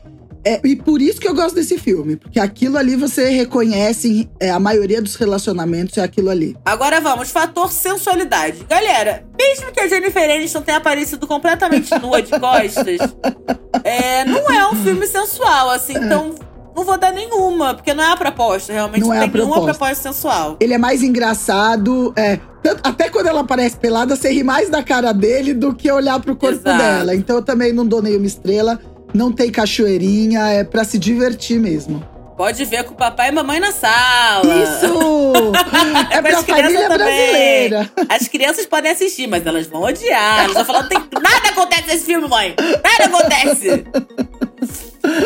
é, 0.48 0.62
e 0.64 0.78
por 0.78 1.02
isso 1.02 1.20
que 1.20 1.28
eu 1.28 1.36
gosto 1.36 1.56
desse 1.56 1.78
filme, 1.78 2.16
porque 2.16 2.40
aquilo 2.40 2.78
ali 2.78 2.96
você 2.96 3.30
reconhece, 3.32 4.30
é, 4.40 4.50
a 4.50 4.58
maioria 4.58 5.02
dos 5.02 5.18
relacionamentos 5.18 5.98
é 5.98 6.02
aquilo 6.02 6.30
ali. 6.30 6.56
Agora 6.64 7.02
vamos, 7.02 7.30
fator 7.32 7.70
sensualidade. 7.70 8.64
Galera, 8.64 9.26
mesmo 9.38 9.74
que 9.74 9.82
a 9.82 9.90
Jennifer 9.90 10.24
Aniston 10.24 10.62
tenha 10.62 10.78
aparecido 10.78 11.28
completamente 11.28 11.94
nua 12.00 12.22
de 12.22 12.32
costas, 12.40 13.14
é, 13.84 14.24
não 14.24 14.50
é 14.50 14.70
um 14.70 14.76
filme 14.76 15.06
sensual, 15.06 15.70
assim, 15.70 15.98
então 15.98 16.34
não 16.78 16.86
vou 16.86 16.98
dar 16.98 17.12
nenhuma, 17.12 17.74
porque 17.74 17.94
não 17.94 18.04
é 18.04 18.12
a 18.12 18.16
proposta, 18.16 18.72
realmente 18.72 19.02
não, 19.02 19.08
não 19.08 19.16
é 19.16 19.20
tem 19.22 19.30
proposta. 19.30 19.56
nenhuma 19.56 19.74
proposta 19.74 20.14
sensual. 20.14 20.58
Ele 20.60 20.74
é 20.74 20.78
mais 20.78 21.04
engraçado, 21.04 22.14
é, 22.16 22.40
até 22.84 23.10
quando 23.10 23.28
ela 23.28 23.42
aparece 23.42 23.76
pelada, 23.76 24.16
você 24.16 24.32
ri 24.32 24.44
mais 24.44 24.70
da 24.70 24.84
cara 24.84 25.12
dele 25.12 25.54
do 25.54 25.74
que 25.74 25.92
olhar 25.92 26.20
pro 26.20 26.36
corpo 26.36 26.60
Exato. 26.60 26.78
dela. 26.78 27.16
Então 27.16 27.38
eu 27.38 27.42
também 27.42 27.74
não 27.74 27.86
dou 27.86 28.02
nenhuma 28.02 28.28
estrela 28.28 28.80
não 29.14 29.32
tem 29.32 29.52
cachoeirinha, 29.52 30.48
é 30.50 30.64
para 30.64 30.84
se 30.84 30.98
divertir 30.98 31.60
mesmo. 31.60 32.04
Pode 32.38 32.64
ver 32.66 32.84
com 32.84 32.94
o 32.94 32.96
papai 32.98 33.30
e 33.30 33.32
mamãe 33.32 33.60
na 33.60 33.72
sala. 33.72 34.44
Isso! 34.46 35.52
é 36.12 36.22
pra 36.22 36.44
família 36.44 36.88
brasileira. 36.88 37.92
As 38.08 38.28
crianças 38.28 38.68
podem 38.68 38.92
assistir, 38.92 39.26
mas 39.26 39.44
elas 39.44 39.66
vão 39.66 39.82
odiar. 39.82 40.44
Elas 40.44 40.54
vão 40.54 40.66
falar, 40.66 40.82
não 40.84 40.90
tem 40.90 41.00
nada 41.20 41.50
acontece 41.50 41.88
nesse 41.88 42.06
filme, 42.06 42.28
mãe. 42.28 42.56
Nada 42.60 43.06
acontece. 43.06 43.86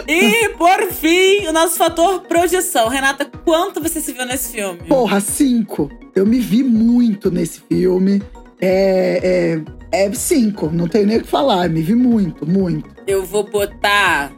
E, 0.08 0.50
por 0.50 0.92
fim, 0.92 1.48
o 1.48 1.54
nosso 1.54 1.78
fator 1.78 2.22
projeção. 2.22 2.88
Renata, 2.88 3.26
quanto 3.26 3.82
você 3.82 4.02
se 4.02 4.14
viu 4.14 4.26
nesse 4.26 4.52
filme? 4.52 4.80
Porra, 4.88 5.20
cinco. 5.20 5.90
Eu 6.16 6.26
me 6.26 6.40
vi 6.40 6.64
muito 6.64 7.32
nesse 7.32 7.62
filme. 7.62 8.22
É, 8.60 9.62
é, 9.92 10.06
é 10.06 10.14
cinco, 10.14 10.70
não 10.72 10.88
tenho 10.88 11.08
nem 11.08 11.18
o 11.18 11.22
que 11.22 11.28
falar. 11.28 11.68
Me 11.70 11.82
vi 11.82 11.96
muito, 11.96 12.46
muito. 12.46 12.90
Eu 13.08 13.26
vou 13.26 13.44
botar 13.44 14.32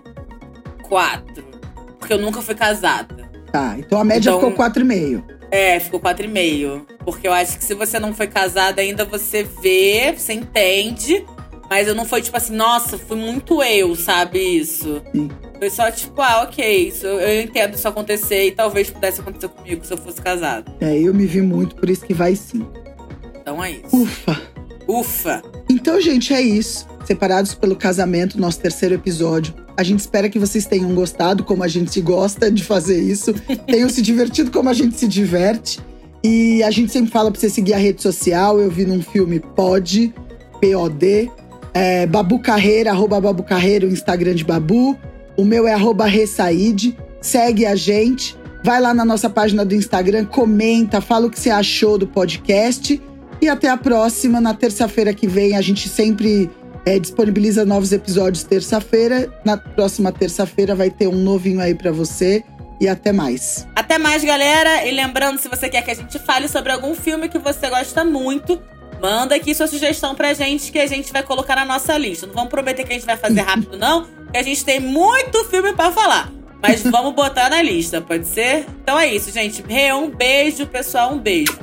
quatro. 0.84 1.43
Porque 1.99 2.14
eu 2.14 2.20
nunca 2.20 2.41
fui 2.41 2.56
casada. 2.56 3.30
Tá, 3.51 3.76
então 3.78 3.99
a 3.99 4.04
média 4.04 4.30
então, 4.30 4.39
ficou 4.39 4.54
quatro 4.54 4.82
e 4.82 4.86
meio. 4.86 5.24
É, 5.51 5.80
ficou 5.80 5.99
quatro 5.99 6.26
e 6.26 6.28
meio. 6.28 6.88
Porque 7.06 7.28
eu 7.28 7.34
acho 7.34 7.58
que 7.58 7.64
se 7.64 7.76
você 7.76 7.99
não 7.99 8.14
foi 8.14 8.28
casada 8.28 8.82
ainda, 8.82 9.06
você 9.06 9.43
vê, 9.43 10.14
você 10.18 10.34
entende. 10.34 11.26
Mas 11.70 11.88
eu 11.88 11.95
não 11.95 12.05
foi 12.05 12.22
tipo 12.22 12.38
assim, 12.38 12.55
nossa, 12.55 12.97
fui 12.97 13.18
muito 13.18 13.64
eu, 13.64 13.95
sabe 13.95 14.39
isso? 14.39 15.01
Sim. 15.11 15.30
Foi 15.57 15.70
só 15.70 15.89
tipo, 15.89 16.22
ah, 16.22 16.43
ok, 16.43 16.88
isso, 16.88 17.05
eu 17.05 17.41
entendo 17.41 17.76
isso 17.76 17.88
acontecer 17.88 18.47
e 18.47 18.51
talvez 18.51 18.89
pudesse 18.89 19.22
acontecer 19.22 19.47
comigo 19.47 19.86
se 19.86 19.93
eu 19.93 19.97
fosse 19.97 20.22
casada. 20.22 20.72
É, 20.82 20.97
eu 20.97 21.14
me 21.14 21.26
vi 21.26 21.41
muito, 21.41 21.76
por 21.76 21.89
isso 21.89 22.05
que 22.05 22.14
vai 22.14 22.36
sim. 22.36 22.66
Então 23.41 23.64
é 23.64 23.72
isso. 23.72 23.95
Ufa! 23.95 24.41
Ufa! 24.88 25.41
Então, 25.70 25.99
gente, 25.99 26.34
é 26.34 26.41
isso. 26.41 26.88
Separados 27.05 27.53
pelo 27.53 27.76
Casamento, 27.76 28.39
nosso 28.39 28.59
terceiro 28.59 28.95
episódio. 28.95 29.53
A 29.76 29.84
gente 29.84 29.99
espera 29.99 30.30
que 30.30 30.38
vocês 30.38 30.66
tenham 30.66 30.93
gostado, 30.93 31.43
como 31.43 31.64
a 31.64 31.68
gente 31.68 31.99
gosta 31.99 32.51
de 32.51 32.64
fazer 32.64 33.01
isso. 33.01 33.34
tenham 33.68 33.89
se 33.89 34.01
divertido 34.01 34.51
como 34.51 34.70
a 34.70 34.74
gente 34.74 34.97
se 34.97 35.07
diverte. 35.07 35.80
E 36.24 36.64
a 36.64 36.72
gente 36.72 36.91
sempre 36.91 37.11
fala 37.11 37.32
pra 37.32 37.39
você 37.39 37.49
seguir 37.49 37.74
a 37.74 37.78
rede 37.78 38.01
social. 38.01 38.59
Eu 38.59 38.70
vi 38.70 38.86
num 38.86 39.01
filme 39.01 39.39
Pod, 39.39 40.14
P-O-D. 40.61 41.32
É, 41.74 42.05
Babu 42.05 42.39
Carreira, 42.39 42.91
arroba 42.91 43.19
Babu 43.19 43.43
Carreira, 43.43 43.86
o 43.86 43.89
Instagram 43.89 44.36
de 44.36 44.43
Babu. 44.43 44.97
O 45.36 45.43
meu 45.43 45.67
é 45.67 45.74
arroba 45.74 46.05
Ressaide. 46.05 46.97
Segue 47.19 47.65
a 47.65 47.76
gente. 47.76 48.38
Vai 48.63 48.80
lá 48.80 48.93
na 48.93 49.03
nossa 49.03 49.30
página 49.30 49.65
do 49.65 49.76
Instagram, 49.76 50.26
comenta, 50.26 51.01
fala 51.01 51.28
o 51.28 51.30
que 51.30 51.39
você 51.39 51.49
achou 51.49 51.97
do 51.97 52.07
podcast. 52.07 53.01
E 53.41 53.49
até 53.49 53.67
a 53.67 53.76
próxima, 53.76 54.39
na 54.39 54.53
terça-feira 54.53 55.13
que 55.13 55.28
vem. 55.28 55.57
A 55.57 55.61
gente 55.61 55.89
sempre 55.89 56.49
é, 56.86 56.97
disponibiliza 56.99 57.65
novos 57.65 57.91
episódios 57.91 58.43
terça-feira. 58.43 59.30
Na 59.43 59.57
próxima 59.57 60.11
terça-feira 60.11 60.76
vai 60.76 60.89
ter 60.89 61.07
um 61.07 61.15
novinho 61.15 61.59
aí 61.59 61.76
para 61.76 61.91
você. 61.91 62.43
E 62.80 62.88
até 62.88 63.11
mais. 63.11 63.67
Até 63.76 63.97
mais, 63.97 64.24
galera. 64.24 64.86
E 64.86 64.91
lembrando, 64.91 65.39
se 65.39 65.47
você 65.47 65.69
quer 65.69 65.82
que 65.84 65.91
a 65.91 65.95
gente 65.95 66.19
fale 66.19 66.47
sobre 66.47 66.71
algum 66.71 66.93
filme 66.95 67.30
que 67.30 67.38
você 67.38 67.69
gosta 67.69 68.03
muito, 68.03 68.61
manda 69.04 69.36
aqui 69.36 69.54
sua 69.54 69.68
sugestão 69.68 70.16
pra 70.16 70.34
gente 70.34 70.72
que 70.72 70.80
a 70.80 70.88
gente 70.88 71.12
vai 71.12 71.22
colocar 71.22 71.58
na 71.58 71.66
nossa 71.66 71.97
lista. 71.97 72.26
Não 72.26 72.34
vamos 72.34 72.49
prometer 72.49 72.86
que 72.86 72.93
a 72.93 72.95
gente 72.95 73.06
vai 73.06 73.18
fazer 73.18 73.41
rápido, 73.41 73.78
não, 73.78 74.06
porque 74.06 74.38
a 74.38 74.43
gente 74.43 74.64
tem 74.64 74.80
muito 74.80 75.43
filme 75.49 75.74
para 75.74 75.91
falar. 75.91 76.32
Mas 76.62 76.82
vamos 76.82 77.14
botar 77.14 77.49
na 77.49 77.62
lista, 77.62 77.99
pode 77.99 78.26
ser? 78.26 78.66
Então 78.82 78.97
é 78.97 79.14
isso, 79.14 79.30
gente. 79.30 79.62
Um 79.93 80.10
beijo, 80.10 80.66
pessoal. 80.66 81.12
Um 81.12 81.20
beijo. 81.20 81.60